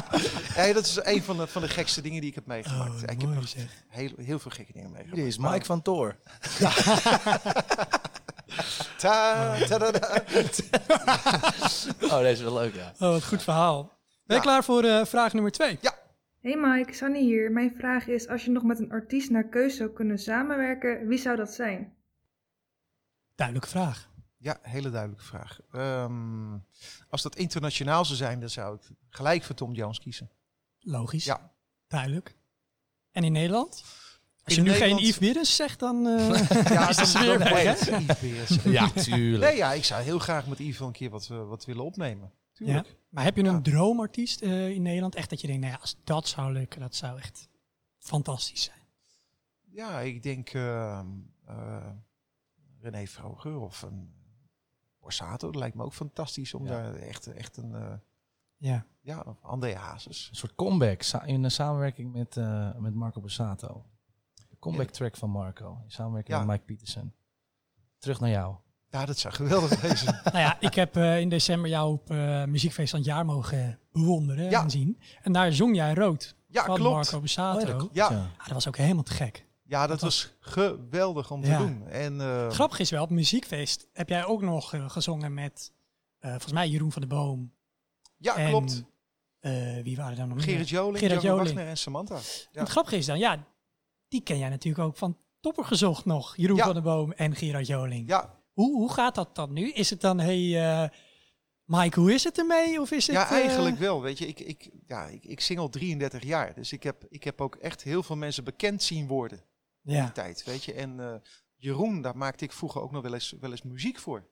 Nee, 0.56 0.72
dat 0.74 0.84
is 0.84 0.98
een 1.02 1.22
van 1.22 1.36
de, 1.36 1.46
van 1.46 1.62
de 1.62 1.68
gekste 1.68 2.00
dingen 2.00 2.20
die 2.20 2.28
ik 2.30 2.34
heb 2.34 2.46
meegemaakt. 2.46 3.02
ik 3.02 3.08
heb 3.08 3.22
mooi 3.22 3.34
nog 3.34 3.48
zeg. 3.48 3.84
heel, 3.88 4.10
heel 4.16 4.38
veel 4.38 4.50
gekke 4.50 4.72
dingen 4.72 4.90
meegemaakt. 4.90 5.16
Dit 5.16 5.26
is 5.26 5.38
Mike 5.38 5.64
van 5.64 5.82
Toor. 5.82 6.16
Ta, 8.98 9.56
ta, 9.68 9.78
da, 9.78 9.90
da. 9.90 10.22
Oh, 12.00 12.18
deze 12.18 12.30
is 12.30 12.40
wel 12.40 12.54
leuk 12.54 12.74
ja. 12.74 12.92
Oh, 12.98 12.98
wat 13.12 13.24
goed 13.24 13.42
verhaal. 13.42 13.82
Ben 13.82 13.90
je 14.26 14.34
Ja. 14.34 14.40
klaar 14.40 14.64
voor 14.64 14.84
eh, 14.84 15.04
vraag 15.04 15.32
nummer 15.32 15.52
twee? 15.52 15.78
Hey 16.40 16.56
Mike, 16.56 16.92
Sanny 16.94 17.20
hier. 17.20 17.50
Mijn 17.52 17.74
vraag 17.78 18.06
is, 18.06 18.28
als 18.28 18.44
je 18.44 18.50
nog 18.50 18.62
met 18.62 18.78
een 18.78 18.90
artiest 18.90 19.30
naar 19.30 19.48
keuze 19.48 19.76
zou 19.76 19.90
kunnen 19.90 20.18
samenwerken, 20.18 21.06
wie 21.08 21.18
zou 21.18 21.36
dat 21.36 21.50
zijn? 21.50 21.94
Duidelijke 23.34 23.68
vraag. 23.70 24.08
Ja, 24.42 24.58
hele 24.62 24.90
duidelijke 24.90 25.24
vraag. 25.24 25.58
Ehm, 25.72 26.58
als 27.08 27.22
dat 27.22 27.36
internationaal 27.36 28.04
zou 28.04 28.16
zijn, 28.16 28.40
dan 28.40 28.50
zou 28.50 28.74
ik 28.76 28.82
gelijk 29.08 29.42
voor 29.42 29.54
Tom 29.54 29.72
Jones 29.72 29.98
kiezen. 29.98 30.30
Logisch. 30.80 31.24
Ja. 31.24 31.52
Duidelijk. 31.86 32.36
En 33.10 33.24
in 33.24 33.32
Nederland? 33.32 33.84
Als 34.44 34.54
je 34.54 34.60
In 34.60 34.66
nu 34.66 34.70
Nederland- 34.70 34.98
geen 35.00 35.08
Yves 35.08 35.18
Biddens 35.20 35.56
zegt, 35.56 35.78
dan 35.78 36.06
eh, 36.06 36.28
Ja, 36.72 36.88
is 36.88 37.12
weg, 37.12 37.80
het 37.80 37.88
Yves 37.88 38.20
Beers. 38.20 38.62
Ja, 38.78 38.90
tuurlijk. 38.90 39.42
Nee, 39.44 39.56
ja, 39.56 39.72
ik 39.72 39.84
zou 39.84 40.02
heel 40.02 40.18
graag 40.18 40.46
met 40.46 40.58
Yves 40.58 40.78
wel 40.78 40.88
een 40.88 40.94
keer 40.94 41.10
wat, 41.10 41.28
eh, 41.30 41.48
wat 41.48 41.64
willen 41.64 41.84
opnemen. 41.84 42.32
Tuurlijk. 42.52 42.96
Maar 43.08 43.24
heb 43.24 43.36
je 43.36 43.42
een 43.44 43.54
Ja. 43.54 43.60
droomartiest 43.60 44.40
eh, 44.40 44.68
in 44.68 44.82
Nederland? 44.82 45.14
Echt 45.14 45.30
dat 45.30 45.40
je 45.40 45.46
denkt, 45.46 45.62
nou 45.62 45.74
ja, 45.74 45.80
als 45.80 45.96
dat 46.04 46.28
zou 46.28 46.52
lukken, 46.52 46.80
dat 46.80 46.94
zou 46.94 47.18
echt 47.18 47.48
fantastisch 47.98 48.62
zijn. 48.62 48.80
Ja, 49.70 50.00
ik 50.00 50.22
denk 50.22 50.48
ehm, 50.48 51.06
eh, 51.46 51.86
René 52.80 53.06
Vroger 53.06 53.58
of 53.58 53.82
een 53.82 54.12
Borsato. 55.02 55.46
Dat 55.50 55.56
lijkt 55.60 55.76
me 55.76 55.84
ook 55.84 55.92
fantastisch 55.94 56.54
om 56.54 56.64
Ja. 56.66 56.70
daar 56.70 56.94
echt, 56.94 57.26
echt 57.26 57.56
een... 57.56 57.74
eh, 57.74 57.92
Ja. 58.56 58.84
ja, 59.00 59.24
André 59.42 59.74
Hazes. 59.74 60.26
Een 60.30 60.36
soort 60.36 60.54
comeback 60.54 61.02
sa- 61.02 61.22
in 61.24 61.44
een 61.44 61.50
samenwerking 61.50 62.12
met, 62.12 62.36
eh, 62.36 62.74
met 62.76 62.94
Marco 62.94 63.20
Borsato. 63.20 63.84
De 64.34 64.56
comeback 64.58 64.90
track 64.90 65.16
van 65.16 65.30
Marco. 65.30 65.80
In 65.84 65.90
samenwerking 65.90 66.36
Ja. 66.38 66.44
met 66.44 66.50
Mike 66.52 66.64
Peterson. 66.72 67.12
Terug 67.98 68.20
naar 68.20 68.30
jou. 68.30 68.54
Ja, 68.90 69.04
dat 69.06 69.18
zou 69.18 69.34
geweldig 69.34 69.80
wezen. 69.80 70.20
nou 70.24 70.38
ja, 70.38 70.60
ik 70.60 70.74
heb 70.74 70.96
eh, 70.96 71.20
in 71.20 71.28
december 71.28 71.70
jou 71.70 71.92
op 71.92 72.10
eh, 72.10 72.44
muziekfeest 72.44 72.90
van 72.90 72.98
het 72.98 73.08
jaar 73.08 73.24
mogen 73.24 73.78
bewonderen 73.92 74.50
Ja. 74.50 74.62
en 74.62 74.70
zien. 74.70 75.00
En 75.22 75.32
daar 75.32 75.52
zong 75.52 75.76
jij 75.76 75.94
rood 75.94 76.34
Ja, 76.46 76.64
van 76.64 76.74
klopt. 76.74 76.94
Marco 76.94 77.20
Bussato. 77.20 77.88
Ja. 77.92 78.10
Ja, 78.10 78.30
dat 78.38 78.52
was 78.52 78.68
ook 78.68 78.76
helemaal 78.76 79.02
te 79.02 79.12
gek. 79.12 79.46
Ja, 79.64 79.86
dat 79.86 80.00
was 80.00 80.34
geweldig 80.40 81.30
om 81.30 81.42
te 81.42 81.56
doen. 81.56 81.86
En, 81.88 82.20
eh, 82.20 82.50
Grappig 82.50 82.78
is 82.78 82.90
wel, 82.90 83.02
op 83.02 83.10
muziekfeest 83.10 83.88
heb 83.92 84.08
jij 84.08 84.24
ook 84.24 84.42
nog 84.42 84.74
eh, 84.74 84.90
gezongen 84.90 85.34
met, 85.34 85.72
eh, 86.18 86.30
volgens 86.30 86.52
mij, 86.52 86.68
Jeroen 86.68 86.92
van 86.92 87.02
der 87.02 87.10
Boom. 87.10 87.52
ja, 88.16 88.36
en, 88.36 88.48
klopt. 88.48 88.84
wie 89.82 89.96
waren 89.96 90.10
er 90.12 90.16
dan 90.16 90.28
nog 90.28 90.36
meer? 90.36 90.46
Gerrit 90.46 90.68
Joling, 90.68 90.98
Gerrit 90.98 91.22
Joling. 91.22 91.46
Wagner 91.46 91.66
en 91.66 91.76
Samantha. 91.76 92.18
Ja. 92.52 92.60
Het 92.60 92.68
grappige 92.68 92.96
is 92.96 93.06
dan, 93.06 93.18
ja, 93.18 93.44
die 94.08 94.20
ken 94.22 94.38
jij 94.38 94.48
natuurlijk 94.48 94.84
ook 94.84 94.96
van 94.96 95.16
Topper 95.40 95.64
gezocht 95.64 96.04
nog. 96.04 96.36
Jeroen 96.36 96.56
Ja. 96.56 96.64
van 96.64 96.74
der 96.74 96.82
Boom 96.82 97.12
en 97.12 97.34
Gerard 97.34 97.66
Joling. 97.66 98.08
Ja, 98.08 98.40
Hoe, 98.52 98.76
hoe 98.76 98.92
gaat 98.92 99.14
dat 99.14 99.34
dan 99.34 99.52
nu? 99.52 99.70
Is 99.70 99.90
het 99.90 100.00
dan, 100.00 100.18
hey, 100.20 100.90
Mike, 101.64 102.00
hoe 102.00 102.12
is 102.12 102.24
het 102.24 102.38
ermee? 102.38 102.80
Of 102.80 102.90
is 102.90 103.06
het, 103.06 103.16
ja, 103.16 103.28
eigenlijk 103.28 103.78
wel. 103.78 104.02
Weet 104.02 104.18
je, 104.18 104.26
ik, 104.26 104.40
ik, 104.40 104.70
ja, 104.86 105.06
ik, 105.06 105.24
ik 105.24 105.40
zing 105.40 105.58
al 105.58 105.68
33 105.68 106.22
jaar. 106.22 106.54
Dus 106.54 106.72
ik 106.72 106.82
heb, 106.82 107.04
ik 107.08 107.24
heb 107.24 107.40
ook 107.40 107.56
echt 107.56 107.82
heel 107.82 108.02
veel 108.02 108.16
mensen 108.16 108.44
bekend 108.44 108.82
zien 108.82 109.06
worden. 109.06 109.44
In 109.84 109.94
ja. 109.94 110.02
die 110.04 110.12
tijd, 110.12 110.44
weet 110.44 110.64
je. 110.64 110.72
En 110.72 111.00
eh, 111.00 111.14
Jeroen, 111.56 112.02
daar 112.02 112.16
maakte 112.16 112.44
ik 112.44 112.52
vroeger 112.52 112.80
ook 112.80 112.92
nog 112.92 113.02
wel 113.02 113.14
eens, 113.14 113.34
wel 113.40 113.50
eens 113.50 113.62
muziek 113.62 113.98
voor. 113.98 114.24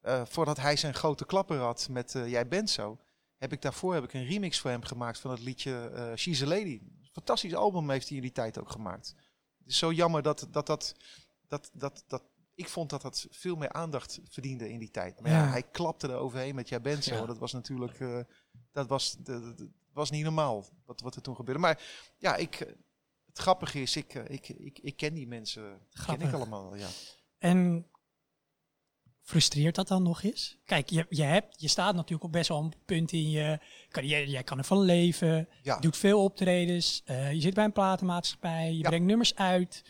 Eh, 0.00 0.22
voordat 0.24 0.56
hij 0.56 0.76
zijn 0.76 0.94
grote 0.94 1.26
klapper 1.26 1.58
had 1.58 1.88
met 1.90 2.14
eh, 2.14 2.28
Jij 2.28 2.48
bent 2.48 2.70
zo, 2.70 2.98
heb 3.36 3.52
ik 3.52 3.62
daarvoor 3.62 3.94
heb 3.94 4.04
ik 4.04 4.12
een 4.12 4.26
remix 4.26 4.60
voor 4.60 4.70
hem 4.70 4.82
gemaakt 4.82 5.18
van 5.18 5.30
het 5.30 5.40
liedje 5.40 5.88
eh 5.94 6.14
She's 6.16 6.42
a 6.42 6.46
Lady. 6.46 6.80
Fantastisch 7.12 7.54
album 7.54 7.90
heeft 7.90 8.08
hij 8.08 8.16
in 8.16 8.22
die 8.22 8.32
tijd 8.32 8.58
ook 8.60 8.70
gemaakt. 8.70 9.14
Het 9.58 9.68
is 9.68 9.78
zo 9.78 9.92
jammer 9.92 10.22
dat 10.22 10.46
dat, 10.50 10.66
dat, 10.66 10.94
dat, 11.48 11.70
dat, 11.72 12.04
dat 12.06 12.22
ik 12.54 12.68
vond 12.68 12.90
dat 12.90 13.02
dat 13.02 13.26
veel 13.30 13.56
meer 13.56 13.72
aandacht 13.72 14.20
verdiende 14.28 14.70
in 14.70 14.78
die 14.78 14.90
tijd. 14.90 15.20
Maar 15.20 15.30
ja, 15.30 15.44
Ja. 15.44 15.50
hij 15.50 15.62
klapte 15.62 16.08
er 16.08 16.16
overheen 16.16 16.54
met 16.54 16.68
Jij 16.68 16.80
bent 16.80 17.04
zo. 17.04 17.14
Ja. 17.14 17.26
Dat 17.26 17.38
was 17.38 17.52
natuurlijk, 17.52 18.26
dat 18.72 18.86
was, 18.88 19.16
was 19.92 20.10
niet 20.10 20.24
normaal 20.24 20.64
wat, 20.84 21.00
wat 21.00 21.16
er 21.16 21.22
toen 21.22 21.36
gebeurde. 21.36 21.60
Maar 21.60 21.82
ja, 22.18 22.36
ik, 22.36 22.74
het 23.34 23.42
grappige 23.42 23.82
is, 23.82 23.96
ik, 23.96 24.14
eh, 24.14 24.22
ik, 24.28 24.48
ik, 24.48 24.78
ik 24.82 24.96
ken 24.96 25.14
die 25.14 25.26
mensen, 25.26 25.62
ken 25.62 25.78
Grappig. 26.02 26.28
ik 26.28 26.34
allemaal, 26.34 26.76
ja. 26.76 26.88
En 27.38 27.86
frustreert 29.22 29.74
dat 29.74 29.88
dan 29.88 30.02
nog 30.02 30.22
eens? 30.22 30.58
Kijk, 30.64 30.90
je, 30.90 31.06
je, 31.08 31.22
hebt, 31.22 31.60
je 31.60 31.68
staat 31.68 31.94
natuurlijk 31.94 32.24
op 32.24 32.32
best 32.32 32.48
wel 32.48 32.58
een 32.62 32.72
punt 32.84 33.12
in 33.12 33.30
je 33.30 33.58
carrière. 33.88 34.30
Jij 34.30 34.42
kan 34.42 34.58
ervan 34.58 34.80
leven. 34.80 35.48
Ja. 35.62 35.74
Je 35.74 35.80
doet 35.80 35.96
veel 35.96 36.22
optredens. 36.24 37.02
eh, 37.04 37.32
je 37.32 37.40
zit 37.40 37.54
bij 37.54 37.64
een 37.64 37.72
platenmaatschappij. 37.72 38.72
Je 38.72 38.78
Ja. 38.78 38.88
brengt 38.88 39.06
nummers 39.06 39.34
uit. 39.34 39.82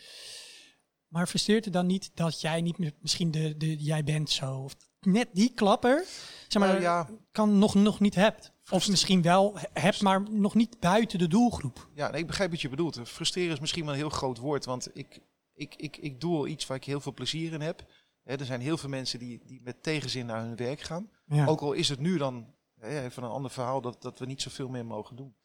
Maar 1.07 1.27
frustreert 1.27 1.65
het 1.65 1.73
dan 1.73 1.85
niet 1.85 2.11
dat 2.13 2.41
jij 2.41 2.61
niet 2.61 2.77
meer, 2.77 2.93
misschien 2.99 3.31
de, 3.31 3.57
de 3.57 3.77
jij 3.77 4.03
bent 4.03 4.29
zo, 4.29 4.55
of 4.57 4.75
net 4.99 5.29
die 5.33 5.53
klapper, 5.53 6.05
zeg 6.47 6.61
maar, 6.61 6.69
Nou 6.69 6.81
ja. 6.81 7.09
kan 7.31 7.57
nog, 7.59 7.75
nog 7.75 7.99
niet 7.99 8.15
hebt? 8.15 8.51
Of 8.69 8.87
misschien 8.89 9.21
wel 9.21 9.57
he- 9.59 9.81
hebt, 9.81 10.01
maar 10.01 10.31
nog 10.31 10.55
niet 10.55 10.79
buiten 10.79 11.19
de 11.19 11.27
doelgroep. 11.27 11.89
Ja, 11.93 12.09
nee, 12.11 12.21
ik 12.21 12.27
begrijp 12.27 12.51
wat 12.51 12.61
je 12.61 12.69
bedoelt. 12.69 12.99
Frustreren 13.03 13.53
is 13.53 13.59
misschien 13.59 13.83
wel 13.83 13.93
een 13.93 13.99
heel 13.99 14.09
groot 14.09 14.37
woord, 14.37 14.65
want 14.65 14.89
ik, 14.97 15.19
ik, 15.53 15.75
ik, 15.75 15.97
ik 15.97 16.21
doe 16.21 16.37
al 16.37 16.47
iets 16.47 16.65
waar 16.67 16.77
ik 16.77 16.83
heel 16.83 16.99
veel 17.01 17.13
plezier 17.13 17.53
in 17.53 17.61
heb. 17.61 17.85
Hè, 18.23 18.35
er 18.35 18.45
zijn 18.45 18.61
heel 18.61 18.77
veel 18.77 18.89
mensen 18.89 19.19
die, 19.19 19.41
die 19.45 19.61
met 19.63 19.83
tegenzin 19.83 20.25
naar 20.25 20.41
hun 20.41 20.55
werk 20.55 20.79
gaan. 20.81 21.09
Ja. 21.25 21.45
Ook 21.45 21.61
al 21.61 21.73
is 21.73 21.89
het 21.89 21.99
nu 21.99 22.17
dan 22.17 22.53
hè, 22.79 23.01
even 23.03 23.23
een 23.23 23.29
ander 23.29 23.51
verhaal 23.51 23.81
dat, 23.81 24.01
dat 24.01 24.19
we 24.19 24.25
niet 24.25 24.41
zoveel 24.41 24.69
meer 24.69 24.85
mogen 24.85 25.15
doen. 25.15 25.35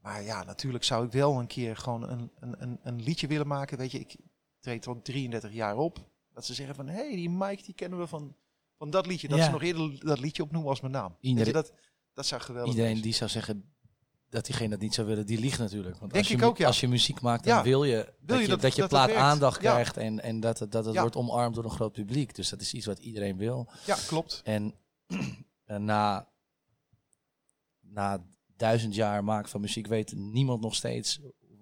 Maar 0.00 0.22
ja, 0.22 0.44
natuurlijk 0.44 0.84
zou 0.84 1.06
ik 1.06 1.12
wel 1.12 1.38
een 1.38 1.46
keer 1.46 1.76
gewoon 1.76 2.08
een, 2.10 2.30
een, 2.40 2.54
een, 2.62 2.78
een 2.82 3.02
liedje 3.02 3.26
willen 3.26 3.46
maken. 3.46 3.78
Weet 3.78 3.90
je, 3.92 3.98
ik 3.98 4.16
treed 4.60 4.86
al 4.86 5.02
33 5.02 5.52
jaar 5.52 5.76
op. 5.76 6.08
Dat 6.32 6.44
ze 6.46 6.54
zeggen 6.54 6.74
van, 6.74 6.86
hé, 6.88 6.94
hey, 7.06 7.14
die 7.16 7.30
Mike 7.30 7.62
die 7.62 7.74
kennen 7.74 7.98
we 7.98 8.06
van, 8.06 8.36
van 8.78 8.90
dat 8.90 9.06
liedje. 9.06 9.28
Dat 9.28 9.38
Ja. 9.38 9.44
ze 9.44 9.50
nog 9.50 9.62
eerder 9.62 10.04
dat 10.06 10.18
liedje 10.18 10.42
opnoemen 10.42 10.70
als 10.70 10.80
mijn 10.80 10.92
naam. 10.92 11.08
Weet 11.10 11.16
je, 11.20 11.28
Iedereen- 11.28 11.52
dat, 11.52 11.72
dat 12.16 12.26
zou 12.26 12.40
geweldig 12.40 12.70
Iedereen 12.70 12.90
zijn. 12.90 13.02
die 13.02 13.14
zou 13.14 13.30
zeggen 13.30 13.74
dat 14.28 14.44
diegene 14.44 14.68
dat 14.68 14.80
niet 14.80 14.94
zou 14.94 15.06
willen, 15.06 15.26
die 15.26 15.38
liegt 15.40 15.58
natuurlijk. 15.58 15.98
Want 15.98 16.12
Denk 16.12 16.24
als 16.24 16.32
je, 16.32 16.38
ik 16.38 16.44
ook, 16.48 16.56
ja. 16.58 16.66
Als 16.66 16.80
je 16.80 16.88
muziek 16.88 17.20
maakt, 17.20 17.44
dan 17.44 17.56
Ja. 17.56 17.62
wil 17.62 17.84
je 17.84 18.12
dat 18.20 18.40
je, 18.40 18.46
dat- 18.48 18.60
dat 18.60 18.74
je 18.74 18.80
dat 18.80 18.90
plaat 18.90 19.12
aandacht 19.12 19.62
Ja. 19.62 19.72
krijgt 19.72 19.96
en, 19.96 20.20
en 20.22 20.40
dat 20.40 20.58
het, 20.58 20.72
dat 20.72 20.84
het 20.84 20.94
Ja. 20.94 21.00
wordt 21.00 21.16
omarmd 21.16 21.54
door 21.54 21.64
een 21.64 21.70
groot 21.70 21.92
publiek. 21.92 22.34
Dus 22.34 22.48
dat 22.48 22.60
is 22.60 22.74
iets 22.74 22.86
wat 22.86 22.98
iedereen 22.98 23.36
wil. 23.36 23.68
Ja, 23.86 23.96
klopt. 24.06 24.40
En 24.44 24.74
eh, 25.64 25.76
na, 25.76 26.28
na 27.80 28.24
duizend 28.56 28.94
jaar 28.94 29.24
maken 29.24 29.48
van 29.50 29.60
muziek 29.60 29.86
weet 29.86 30.12
niemand 30.12 30.60
nog 30.60 30.74
steeds 30.74 31.20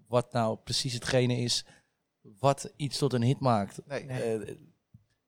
wat 0.08 0.32
nou 0.32 0.56
precies 0.56 0.92
hetgene 0.92 1.36
is 1.36 1.64
wat 2.38 2.72
iets 2.76 2.98
tot 2.98 3.12
een 3.12 3.22
hit 3.22 3.40
maakt. 3.40 3.86
Nee. 3.86 4.06
Eh, 4.06 4.54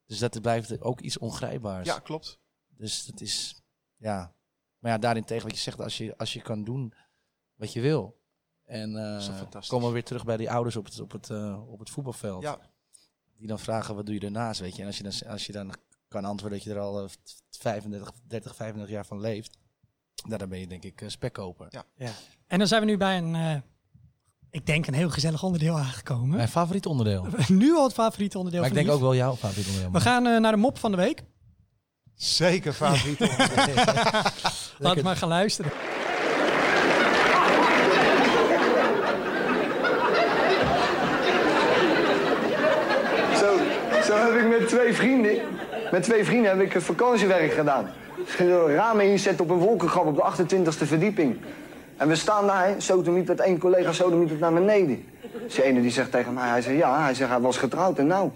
dus 0.07 0.19
dat 0.19 0.41
blijft 0.41 0.81
ook 0.81 1.01
iets 1.01 1.19
ongrijpbaars. 1.19 1.87
Ja, 1.87 1.99
klopt. 1.99 2.39
Dus 2.69 3.05
dat 3.07 3.21
is, 3.21 3.61
ja. 3.97 4.35
Maar 4.87 4.95
ja, 4.95 5.01
daarentegen 5.01 5.47
wat 5.47 5.57
je 5.57 5.63
zegt, 5.63 5.81
als 5.81 5.97
je, 5.97 6.17
als 6.17 6.33
je 6.33 6.43
kan 6.43 6.65
doen 6.65 6.93
wat 7.55 7.73
je 7.73 7.81
wil. 7.81 8.21
En 8.65 8.97
eh, 8.97 9.21
fantastisch. 9.21 9.69
komen 9.69 9.87
we 9.87 9.93
weer 9.93 10.05
terug 10.05 10.25
bij 10.25 10.37
die 10.37 10.51
ouders 10.51 10.77
op 10.77 10.85
het, 10.85 11.01
op 11.01 11.13
het, 11.13 11.31
eh, 11.31 11.71
op 11.73 11.79
het 11.79 11.91
voetbalveld. 11.91 12.43
Ja, 12.43 12.59
Die 13.37 13.47
dan 13.47 13.59
vragen, 13.59 13.95
wat 13.95 14.07
doe 14.07 14.15
je 14.15 14.21
ernaast, 14.21 14.61
weet 14.61 14.77
je. 14.77 14.81
En 14.81 14.87
als 14.87 14.97
je 14.97 15.03
dan, 15.03 15.31
als 15.31 15.47
je 15.47 15.53
dan 15.53 15.75
kan 16.09 16.25
antwoorden 16.25 16.59
dat 16.59 16.67
je 16.69 16.75
er 16.75 16.81
al 16.81 17.03
eh, 17.03 17.09
35, 17.51 18.13
30, 18.27 18.57
35 18.57 18.95
jaar 18.95 19.07
van 19.07 19.21
leeft. 19.21 19.59
Nou, 20.25 20.39
dan 20.39 20.49
ben 20.49 20.59
je 20.59 20.67
denk 20.67 20.85
ik 20.85 21.01
uh, 21.01 21.09
spekkoper. 21.09 21.67
Ja. 21.97 22.13
En 22.47 22.59
dan 22.59 22.67
zijn 22.67 22.81
we 22.81 22.87
nu 22.87 22.97
bij 22.97 23.19
een, 23.19 23.35
eh, 23.35 23.57
ik 24.51 24.67
denk 24.67 24.87
een 24.87 24.95
heel 24.95 25.11
gezellig 25.11 25.43
onderdeel 25.43 25.79
aangekomen. 25.79 26.37
Mijn 26.37 26.49
favoriet 26.49 26.87
onderdeel. 26.87 27.27
nu 27.49 27.75
al 27.75 27.85
het 27.85 27.93
favoriete 27.93 28.39
onderdeel 28.39 28.61
maar 28.61 28.69
ik 28.71 28.75
denk 28.75 28.87
Lief. 28.87 28.97
ook 28.97 29.03
wel 29.03 29.15
jouw 29.15 29.37
favoriet 29.37 29.67
onderdeel. 29.67 29.93
We 29.93 30.01
gaan 30.01 30.27
eh, 30.27 30.41
naar 30.41 30.53
de 30.53 30.59
mop 30.59 30.79
van 30.79 30.91
de 30.91 30.97
week. 30.97 31.23
zeker 32.15 32.73
favoriet. 32.73 33.21
Laten 33.21 34.33
we 34.79 35.01
maar 35.03 35.17
gaan 35.17 35.29
luisteren. 35.29 35.71
Zo, 43.37 43.57
zo 44.03 44.17
heb 44.17 44.35
ik 44.43 44.59
met 44.59 44.69
twee 44.69 44.95
vrienden, 44.95 45.37
met 45.91 46.03
twee 46.03 46.25
vrienden 46.25 46.51
heb 46.51 46.61
ik 46.61 46.73
het 46.73 46.83
vakantiewerk 46.83 47.53
gedaan. 47.53 47.89
Ramen 48.67 49.05
inzetten 49.05 49.45
op 49.45 49.51
een 49.51 49.59
wolkengrap 49.59 50.07
op 50.07 50.17
de 50.17 50.45
28e 50.45 50.87
verdieping. 50.87 51.39
En 51.97 52.09
we 52.09 52.15
staan 52.15 52.47
daar, 52.47 52.75
sodomiet 52.77 53.29
met 53.29 53.41
één 53.41 53.59
collega 53.59 53.93
sodomiet 53.93 54.41
naar 54.41 54.53
beneden. 54.53 55.05
Dus 55.45 55.55
die 55.55 55.65
ene 55.65 55.81
die 55.81 55.91
zegt 55.91 56.11
tegen 56.11 56.35
mij, 56.35 56.49
hij 56.49 56.63
zegt 56.63 56.77
ja, 56.77 57.03
hij 57.03 57.15
zegt 57.15 57.31
hij 57.31 57.41
was 57.41 57.57
getrouwd 57.57 57.99
en 57.99 58.07
nou. 58.07 58.31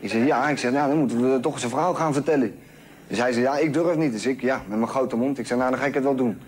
Ik 0.00 0.10
zeg 0.10 0.26
ja, 0.26 0.48
ik 0.48 0.58
zeg 0.58 0.72
nou 0.72 0.88
dan 0.88 0.98
moeten 0.98 1.32
we 1.32 1.40
toch 1.40 1.58
zijn 1.58 1.70
vrouw 1.70 1.94
gaan 1.94 2.12
vertellen. 2.12 2.58
Dus 3.08 3.18
hij 3.18 3.32
zei 3.32 3.44
ja, 3.44 3.56
ik 3.56 3.72
durf 3.72 3.96
niet. 3.96 4.12
Dus 4.12 4.26
ik 4.26 4.40
ja, 4.40 4.62
met 4.66 4.78
mijn 4.78 4.90
grote 4.90 5.16
mond. 5.16 5.38
Ik 5.38 5.46
zeg 5.46 5.58
nou 5.58 5.70
dan 5.70 5.78
ga 5.78 5.86
ik 5.86 5.94
het 5.94 6.02
wel 6.02 6.14
doen. 6.14 6.40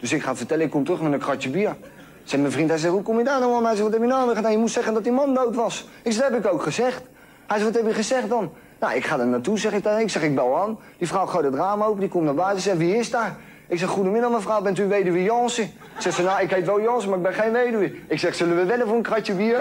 Dus 0.00 0.12
ik 0.12 0.22
ga 0.22 0.36
vertellen, 0.36 0.64
ik 0.64 0.70
kom 0.70 0.84
terug 0.84 1.00
met 1.00 1.12
een 1.12 1.18
kratje 1.18 1.50
bier. 1.50 1.76
Zeg 2.24 2.40
mijn 2.40 2.52
vriend, 2.52 2.68
hij 2.68 2.78
zegt 2.78 2.92
hoe 2.92 3.02
kom 3.02 3.18
je 3.18 3.24
daar 3.24 3.40
nou 3.40 3.54
aan? 3.54 3.64
Hij 3.64 3.70
zegt 3.70 3.82
wat 3.82 3.92
heb 3.92 4.00
je 4.00 4.08
nou 4.08 4.34
gedaan? 4.34 4.52
Je 4.52 4.58
moest 4.58 4.74
zeggen 4.74 4.94
dat 4.94 5.04
die 5.04 5.12
man 5.12 5.34
dood 5.34 5.54
was. 5.54 5.88
Ik 6.02 6.12
zeg 6.12 6.22
dat 6.22 6.32
heb 6.32 6.44
ik 6.44 6.52
ook 6.52 6.62
gezegd. 6.62 7.02
Hij 7.46 7.58
zegt, 7.58 7.70
wat 7.70 7.82
heb 7.82 7.90
je 7.90 7.94
gezegd 7.94 8.28
dan? 8.28 8.52
Nou, 8.80 8.94
ik 8.94 9.04
ga 9.04 9.18
er 9.18 9.26
naartoe, 9.26 9.58
zeg 9.58 9.72
ik 9.72 9.82
dan. 9.82 9.98
Ik 9.98 10.10
zeg, 10.10 10.22
ik 10.22 10.34
bel 10.34 10.56
aan. 10.56 10.78
Die 10.98 11.08
vrouw 11.08 11.26
gooit 11.26 11.44
het 11.44 11.54
raam 11.54 11.82
open, 11.82 12.00
die 12.00 12.08
komt 12.08 12.24
naar 12.24 12.34
buiten. 12.34 12.62
Zegt, 12.62 12.76
wie 12.76 12.96
is 12.96 13.10
daar? 13.10 13.36
Ik 13.68 13.78
zeg, 13.78 13.88
goedemiddag 13.88 14.30
mevrouw, 14.30 14.62
bent 14.62 14.78
u 14.78 14.86
weduwe 14.86 15.22
Jansen? 15.22 15.70
Zegt 15.98 16.16
ze, 16.16 16.22
nou, 16.22 16.42
ik 16.42 16.50
heet 16.50 16.66
wel 16.66 16.80
Jansen, 16.80 17.08
maar 17.08 17.18
ik 17.18 17.24
ben 17.24 17.34
geen 17.34 17.52
weduwe. 17.52 17.92
Ik 18.06 18.18
zeg, 18.18 18.34
zullen 18.34 18.56
we 18.56 18.64
wedden 18.64 18.86
voor 18.86 18.96
een 18.96 19.02
kratje 19.02 19.34
bier? 19.34 19.60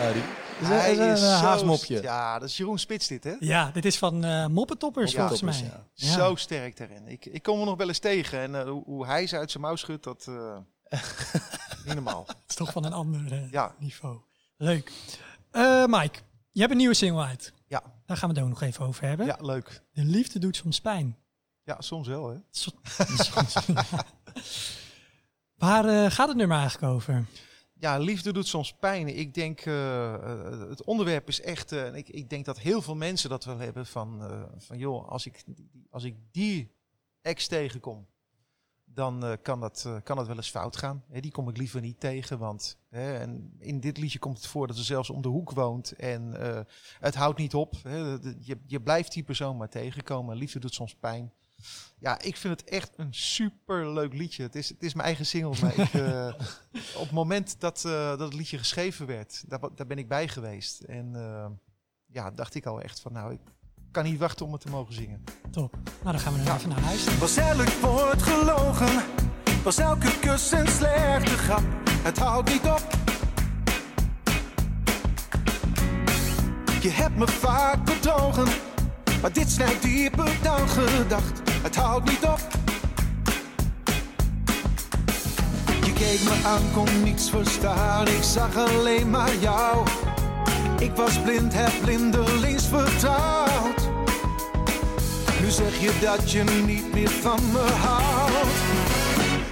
Uh, 0.00 0.41
die, 0.64 0.74
Hij 0.74 0.92
is 0.92 0.98
een, 0.98 1.12
is 1.12 1.22
eh, 1.22 1.38
zo 1.38 1.44
haasmopje. 1.44 2.02
Ja, 2.02 2.38
dat 2.38 2.48
is 2.48 2.56
Jeroen 2.56 2.78
Spits 2.78 3.06
dit, 3.06 3.24
hè? 3.24 3.34
Ja, 3.40 3.70
dit 3.70 3.84
is 3.84 3.98
van 3.98 4.24
eh 4.24 4.46
Moppentoppers 4.46 5.12
Ja, 5.12 5.18
volgens 5.28 5.42
mij. 5.42 5.68
Ja. 5.70 5.86
Ja. 5.94 6.12
Zo 6.12 6.34
sterk 6.34 6.76
daarin. 6.76 7.06
Ik, 7.08 7.26
ik 7.26 7.42
kom 7.42 7.58
er 7.60 7.64
nog 7.66 7.76
wel 7.76 7.88
eens 7.88 7.98
tegen. 7.98 8.38
En 8.38 8.54
eh, 8.54 8.68
hoe, 8.68 8.82
hoe 8.84 9.06
hij 9.06 9.26
ze 9.26 9.36
uit 9.36 9.50
zijn 9.50 9.62
mouw 9.62 9.76
schudt, 9.76 10.04
dat... 10.04 10.26
eh 10.28 10.56
niet 11.84 11.94
normaal. 11.94 12.24
Het 12.26 12.36
is 12.48 12.54
toch 12.54 12.72
van 12.72 12.84
een 12.84 12.92
ander 12.92 13.32
eh, 13.32 13.50
Ja. 13.50 13.74
niveau. 13.78 14.18
Leuk. 14.56 14.92
Eh, 15.50 15.84
Mike, 15.86 16.18
je 16.50 16.60
hebt 16.60 16.72
een 16.72 16.78
nieuwe 16.78 16.94
single 16.94 17.24
uit. 17.24 17.52
Ja, 17.66 17.82
Daar 18.06 18.16
gaan 18.16 18.28
we 18.28 18.34
het 18.34 18.44
ook 18.44 18.50
nog 18.50 18.62
even 18.62 18.86
over 18.86 19.04
hebben. 19.08 19.26
ja, 19.26 19.36
leuk. 19.40 19.82
De 19.92 20.04
liefde 20.04 20.38
doet 20.38 20.56
soms 20.56 20.80
pijn. 20.80 21.16
Ja, 21.64 21.80
soms 21.80 22.08
wel, 22.08 22.28
hè? 22.28 22.36
Zo- 22.50 22.70
Waar 25.58 25.84
eh, 26.04 26.10
gaat 26.10 26.28
het 26.28 26.36
nummer 26.36 26.58
eigenlijk 26.58 26.92
over? 26.92 27.24
Ja, 27.82 27.98
liefde 27.98 28.32
doet 28.32 28.46
soms 28.46 28.72
pijn. 28.72 29.08
Ik 29.08 29.34
denk, 29.34 29.60
eh, 29.60 30.14
eh, 30.14 30.68
het 30.68 30.84
onderwerp 30.84 31.28
is 31.28 31.40
echt... 31.40 31.72
eh, 31.72 31.94
ik, 31.94 32.08
ik 32.08 32.30
denk 32.30 32.44
dat 32.44 32.58
heel 32.58 32.82
veel 32.82 32.94
mensen 32.94 33.30
dat 33.30 33.44
wel 33.44 33.58
hebben 33.58 33.86
van... 33.86 34.22
van 34.58 34.78
joh, 34.78 35.08
als 35.08 35.26
ik, 35.26 35.44
als 35.90 36.04
ik 36.04 36.16
die 36.30 36.72
ex 37.22 37.46
tegenkom... 37.46 38.06
dan 38.84 39.38
kan, 39.42 39.60
dat, 39.60 39.88
kan 40.04 40.16
dat 40.16 40.26
wel 40.26 40.36
eens 40.36 40.50
fout 40.50 40.76
gaan. 40.76 41.04
Die 41.08 41.30
kom 41.30 41.48
ik 41.48 41.56
liever 41.56 41.80
niet 41.80 42.00
tegen, 42.00 42.38
want... 42.38 42.78
En 42.90 43.52
in 43.58 43.80
dit 43.80 43.98
liedje 43.98 44.18
komt 44.18 44.36
het 44.36 44.46
voor 44.46 44.66
dat 44.66 44.76
ze 44.76 44.84
zelfs 44.84 45.10
om 45.10 45.22
de 45.22 45.28
hoek 45.28 45.50
woont. 45.50 45.92
En 45.92 46.34
het 46.98 47.14
houdt 47.14 47.38
niet 47.38 47.54
op. 47.54 47.74
Je, 48.40 48.58
je 48.66 48.80
blijft 48.80 49.12
die 49.12 49.22
persoon 49.22 49.56
maar 49.56 49.68
tegenkomen. 49.68 50.36
Liefde 50.36 50.58
doet 50.58 50.74
soms 50.74 50.94
pijn. 50.94 51.32
Ja, 51.98 52.20
ik 52.20 52.36
vind 52.36 52.60
het 52.60 52.70
echt 52.70 52.92
een 52.96 53.14
super 53.14 53.92
leuk 53.92 54.12
liedje. 54.12 54.42
Het 54.42 54.54
is, 54.54 54.68
het 54.68 54.82
is 54.82 54.94
mijn 54.94 55.06
eigen 55.06 55.26
single. 55.26 55.60
Maar 55.60 55.78
ik, 55.78 55.94
eh, 56.02 56.34
op 56.94 57.02
het 57.02 57.10
moment 57.10 57.60
dat, 57.60 57.84
eh, 57.84 58.08
dat 58.08 58.20
het 58.20 58.34
liedje 58.34 58.58
geschreven 58.58 59.06
werd, 59.06 59.44
daar, 59.48 59.60
daar 59.74 59.86
ben 59.86 59.98
ik 59.98 60.08
bij 60.08 60.28
geweest. 60.28 60.80
En 60.80 61.10
eh, 61.14 61.46
ja, 62.06 62.30
dacht 62.30 62.54
ik 62.54 62.66
al 62.66 62.80
echt 62.80 63.00
van, 63.00 63.12
nou, 63.12 63.32
ik 63.32 63.40
kan 63.90 64.04
niet 64.04 64.18
wachten 64.18 64.46
om 64.46 64.52
het 64.52 64.60
te 64.60 64.68
mogen 64.68 64.94
zingen. 64.94 65.24
Top. 65.50 65.76
Nou, 65.84 66.12
dan 66.12 66.18
gaan 66.18 66.34
we 66.34 66.40
er 66.50 66.54
even 66.54 66.68
naar 66.68 66.80
luisteren. 66.80 67.18
Was 67.18 67.36
elk 67.36 67.68
woord 67.68 68.22
gelogen, 68.22 69.04
was 69.62 69.78
elke 69.78 70.18
kus 70.18 70.52
een 70.52 70.68
slechte 70.68 71.36
grap. 71.36 71.62
Het 71.90 72.18
houdt 72.18 72.48
niet 72.48 72.64
op. 72.64 73.00
Je 76.82 76.90
hebt 76.90 77.16
me 77.16 77.28
vaak 77.28 77.84
bedrogen, 77.84 78.48
maar 79.20 79.32
dit 79.32 79.50
snijdt 79.50 79.82
dieper 79.82 80.38
dan 80.42 80.68
gedacht. 80.68 81.51
Het 81.62 81.76
houdt 81.76 82.08
niet 82.10 82.22
op. 82.24 82.40
Je 85.84 85.92
keek 85.92 86.22
me 86.22 86.40
aan, 86.44 86.62
kon 86.74 87.02
niets 87.02 87.30
verstaan. 87.30 88.08
Ik 88.08 88.22
zag 88.22 88.56
alleen 88.56 89.10
maar 89.10 89.36
jou. 89.40 89.86
Ik 90.78 90.90
was 90.94 91.18
blind, 91.18 91.54
heb 91.54 91.72
blindelings 91.82 92.66
vertrouwd. 92.66 93.90
Nu 95.42 95.50
zeg 95.50 95.80
je 95.80 95.90
dat 96.00 96.30
je 96.30 96.44
niet 96.66 96.94
meer 96.94 97.10
van 97.10 97.40
me 97.52 97.70
houdt. 97.70 98.56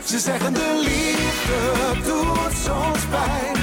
Ze 0.04 0.18
zeggen 0.18 0.54
de 0.54 0.80
liefde 0.84 2.08
doet 2.08 2.56
soms 2.64 3.04
pijn. 3.10 3.56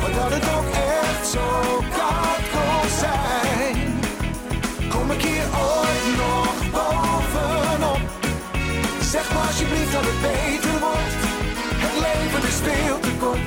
Maar 0.00 0.12
dat 0.12 0.32
het 0.32 0.44
ook 0.56 0.70
echt 0.72 1.26
zo 1.26 1.82
koud 1.96 2.44
kon 2.52 2.90
zijn. 2.98 4.00
Kom 4.88 5.10
ik 5.10 5.22
hier 5.22 5.46
ooit 5.60 6.16
nog 6.16 6.67
dat 9.92 10.04
het 10.04 10.20
beter 10.20 10.80
wordt. 10.80 11.14
Het 11.84 11.94
leven 12.06 12.48
is 12.48 12.54
veel 12.54 13.00
te 13.00 13.16
kort. 13.20 13.38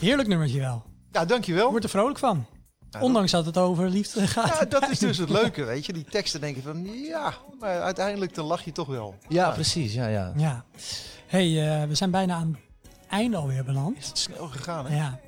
Heerlijk 0.00 0.28
nummertje 0.28 0.60
wel. 0.60 0.82
Ja, 1.12 1.20
Je 1.20 1.26
dankjewel. 1.26 1.70
wordt 1.70 1.84
er 1.84 1.90
vrolijk 1.90 2.18
van. 2.18 2.46
Ja, 2.90 3.00
Ondanks 3.00 3.30
dat 3.30 3.46
het 3.46 3.58
over 3.58 3.88
liefde 3.88 4.26
gaat. 4.26 4.58
Ja, 4.58 4.64
dat 4.64 4.90
is 4.90 4.98
dus 4.98 5.18
het 5.18 5.30
leuke, 5.40 5.64
weet 5.64 5.86
je. 5.86 5.92
Die 5.92 6.04
teksten 6.04 6.40
denken 6.40 6.62
van, 6.62 6.86
ja, 7.04 7.34
maar 7.60 7.80
uiteindelijk 7.80 8.34
dan 8.34 8.44
lach 8.44 8.64
je 8.64 8.72
toch 8.72 8.86
wel. 8.86 9.14
Ja, 9.28 9.50
precies. 9.50 9.94
Ja, 9.94 10.06
ja. 10.06 10.32
Ja. 10.36 10.64
hey, 11.26 11.80
eh, 11.82 11.88
we 11.88 11.94
zijn 11.94 12.10
bijna 12.10 12.34
aan 12.34 12.58
het 12.82 12.90
einde 13.08 13.36
alweer 13.36 13.64
beland. 13.64 13.96
Is 13.96 14.06
het 14.06 14.18
snel 14.18 14.46
gegaan, 14.48 14.86
hè? 14.86 14.96
Ja. 14.96 15.20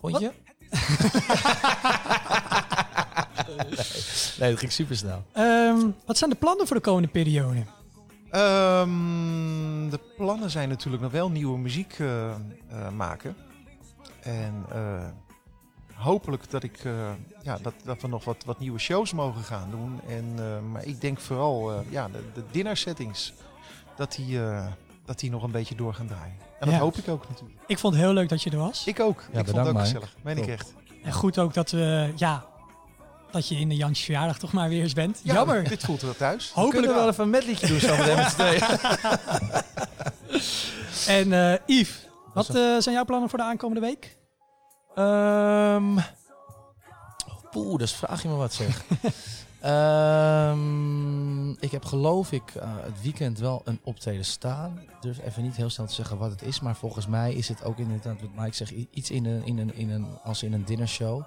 Vond 0.00 0.18
je? 0.18 0.32
nee, 4.38 4.50
dat 4.50 4.58
ging 4.58 4.72
super 4.72 4.96
snel. 4.96 5.24
Ehm, 5.32 5.78
wat 6.06 6.18
zijn 6.18 6.30
de 6.30 6.36
plannen 6.36 6.66
voor 6.66 6.76
de 6.76 6.82
komende 6.82 7.08
periode? 7.08 7.64
Ehm, 8.34 9.88
de 9.90 10.00
plannen 10.16 10.50
zijn 10.50 10.68
natuurlijk 10.68 11.02
nog 11.02 11.12
wel 11.12 11.30
nieuwe 11.30 11.58
muziek 11.58 11.96
eh, 11.98 12.30
eh, 12.30 12.36
maken. 12.96 13.36
En 14.22 14.64
eh, 14.72 15.04
hopelijk 15.94 16.50
dat, 16.50 16.62
ik, 16.62 16.78
eh, 16.84 16.92
ja, 17.42 17.58
dat, 17.62 17.74
dat 17.84 18.00
we 18.02 18.08
nog 18.08 18.24
wat, 18.24 18.44
wat 18.44 18.58
nieuwe 18.58 18.78
shows 18.78 19.12
mogen 19.12 19.42
gaan 19.42 19.70
doen. 19.70 20.00
En, 20.08 20.34
eh, 20.38 20.60
maar 20.72 20.84
ik 20.84 21.00
denk 21.00 21.18
vooral 21.20 21.72
eh, 21.72 21.78
ja, 21.90 22.08
de, 22.08 22.24
de 22.34 22.42
dinner 22.50 22.76
settings, 22.76 23.32
dat 23.96 24.12
die, 24.14 24.42
eh, 24.42 24.66
dat 25.04 25.18
die 25.18 25.30
nog 25.30 25.42
een 25.42 25.50
beetje 25.50 25.74
door 25.74 25.94
gaan 25.94 26.06
draaien. 26.06 26.36
En 26.60 26.66
dat 26.66 26.74
Ja. 26.74 26.78
hoop 26.80 26.96
ik 26.96 27.08
ook 27.08 27.28
natuurlijk. 27.28 27.60
Ik 27.66 27.78
vond 27.78 27.94
het 27.94 28.02
heel 28.02 28.12
leuk 28.12 28.28
dat 28.28 28.42
je 28.42 28.50
er 28.50 28.58
was. 28.58 28.86
Ik 28.86 29.00
ook. 29.00 29.20
ik 29.20 29.34
vond 29.34 29.46
het 29.46 29.58
ook 29.58 29.64
Mike. 29.66 29.78
gezellig. 29.78 30.14
Meen 30.22 30.38
ik 30.38 30.46
echt. 30.46 30.74
En 31.02 31.12
goed 31.12 31.38
ook 31.38 31.54
dat 31.54 31.70
we, 31.70 32.12
ja, 32.16 32.44
dat 33.34 33.48
je 33.48 33.54
in 33.54 33.68
de 33.68 33.76
Jantjes 33.76 34.04
verjaardag 34.04 34.38
toch 34.38 34.52
maar 34.52 34.68
weer 34.68 34.82
eens 34.82 34.92
bent. 34.92 35.20
Ja, 35.22 35.34
Jammer. 35.34 35.68
Dit 35.68 35.84
voelt 35.84 36.02
wel 36.02 36.16
thuis. 36.16 36.50
Hopelijk 36.54 36.86
wel 36.86 36.96
wel. 36.96 37.08
even 37.08 37.24
een 37.24 37.30
medleytje 37.30 37.66
doen 37.66 37.80
zo 37.80 37.96
meteen 37.96 38.16
met. 38.16 38.36
En 41.06 41.32
eh 41.32 41.58
Yves, 41.66 42.08
wat 42.34 42.48
eh, 42.48 42.54
zijn 42.54 42.94
jouw 42.94 43.04
plannen 43.04 43.28
voor 43.28 43.38
de 43.38 43.44
aankomende 43.44 43.80
week? 43.80 44.16
Ehm 44.94 45.98
Poeh, 47.50 47.78
dus 47.78 47.92
vraag 47.92 48.22
je 48.22 48.28
me 48.28 48.34
wat 48.34 48.52
zeg. 48.52 48.84
Ehm, 49.64 51.50
ik 51.50 51.70
heb 51.70 51.84
geloof 51.84 52.32
ik 52.32 52.54
eh, 52.54 52.68
het 52.80 53.02
weekend 53.02 53.38
wel 53.38 53.62
een 53.64 53.80
optreden 53.82 54.24
staan. 54.24 54.80
Ik 54.82 54.88
durf 55.00 55.18
even 55.24 55.42
niet 55.42 55.56
heel 55.56 55.70
snel 55.70 55.86
te 55.86 55.94
zeggen 55.94 56.18
wat 56.18 56.30
het 56.30 56.42
is. 56.42 56.60
Maar 56.60 56.76
volgens 56.76 57.06
mij 57.06 57.34
is 57.34 57.48
het 57.48 57.64
ook 57.64 57.78
inderdaad, 57.78 58.20
wat 58.20 58.30
Mike 58.36 58.56
zegt, 58.56 58.72
iets 58.90 59.10
in 59.10 59.24
een, 59.24 59.44
in 59.44 59.58
een, 59.58 59.74
in 59.74 59.90
een, 59.90 60.06
als 60.22 60.42
in 60.42 60.52
een 60.52 60.64
dinnershow. 60.64 61.22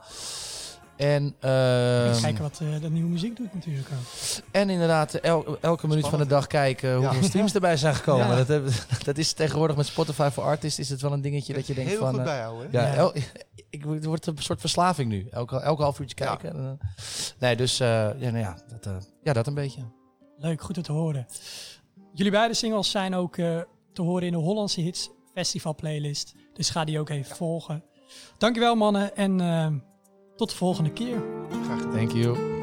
En, 0.98 1.36
ehm, 1.40 2.22
Kijken 2.22 2.42
wat 2.44 2.60
eh, 2.62 2.82
de 2.82 2.90
nieuwe 2.90 3.10
muziek 3.10 3.36
doet 3.36 3.54
natuurlijk 3.54 3.88
ook. 3.92 4.44
en 4.52 4.70
inderdaad, 4.70 5.14
el- 5.14 5.58
elke 5.62 5.88
minuut 5.88 6.08
van 6.08 6.20
de 6.20 6.26
dag 6.28 6.48
kijken 6.48 6.96
hoeveel 6.96 7.24
streams 7.24 7.54
erbij 7.54 7.78
zijn 7.78 7.96
gekomen. 7.96 8.28
Ja. 8.28 8.36
Dat, 8.36 8.48
heb- 8.48 8.70
dat 9.06 9.18
is 9.18 9.34
tegenwoordig 9.34 9.76
met 9.78 9.86
Spotify 9.86 10.30
voor 10.32 10.44
Artists 10.44 10.80
is 10.80 10.90
het 10.90 11.02
wel 11.02 11.14
een 11.14 11.22
dingetje 11.22 11.54
dat 11.54 11.68
je 11.68 11.74
denkt 11.74 11.90
Heel 11.90 12.00
van... 12.00 12.10
goed 12.10 12.20
eh, 12.20 12.26
bijhouden. 12.26 12.68
hè? 12.72 12.80
ja, 12.80 12.88
Ja. 12.88 12.94
el- 12.96 13.14
ik, 13.70 13.84
het 13.90 14.06
wordt 14.06 14.26
een 14.26 14.38
soort 14.38 14.60
verslaving 14.60 15.10
nu. 15.10 15.28
Elke, 15.32 15.60
elke 15.60 15.82
half 15.82 16.00
uurtje 16.00 16.24
Ja. 16.26 16.36
kijken. 16.36 16.60
Eh, 16.80 16.88
Nee, 17.40 17.56
dus 17.56 17.80
eh, 17.80 17.88
ja, 18.20 18.30
nou 18.30 18.38
ja, 18.38 18.58
dat, 18.70 18.86
eh, 18.86 18.96
ja, 19.24 19.34
dat 19.34 19.48
een 19.48 19.54
beetje. 19.54 19.82
Leuk, 20.38 20.62
goed 20.62 20.78
om 20.78 20.84
te 20.84 20.92
horen. 20.92 21.26
Jullie 22.14 22.32
beide 22.32 22.54
singles 22.54 22.92
zijn 22.92 23.16
ook 23.16 23.38
eh, 23.38 23.60
te 23.94 24.02
horen 24.02 24.26
in 24.26 24.32
de 24.32 24.38
Hollandse 24.38 24.82
Hits 24.82 25.10
Festival 25.34 25.76
playlist. 25.76 26.34
Dus 26.54 26.70
ga 26.70 26.86
die 26.86 27.00
ook 27.00 27.10
even 27.10 27.36
volgen. 27.36 27.84
Dankjewel 28.38 28.76
mannen 28.76 29.16
en 29.16 29.42
eh, 29.42 29.68
tot 30.38 30.50
de 30.50 30.56
volgende 30.56 30.92
keer. 30.92 31.22
Graag 31.64 31.82
gedaan. 31.82 31.96
Thank 31.96 32.12
you. 32.12 32.57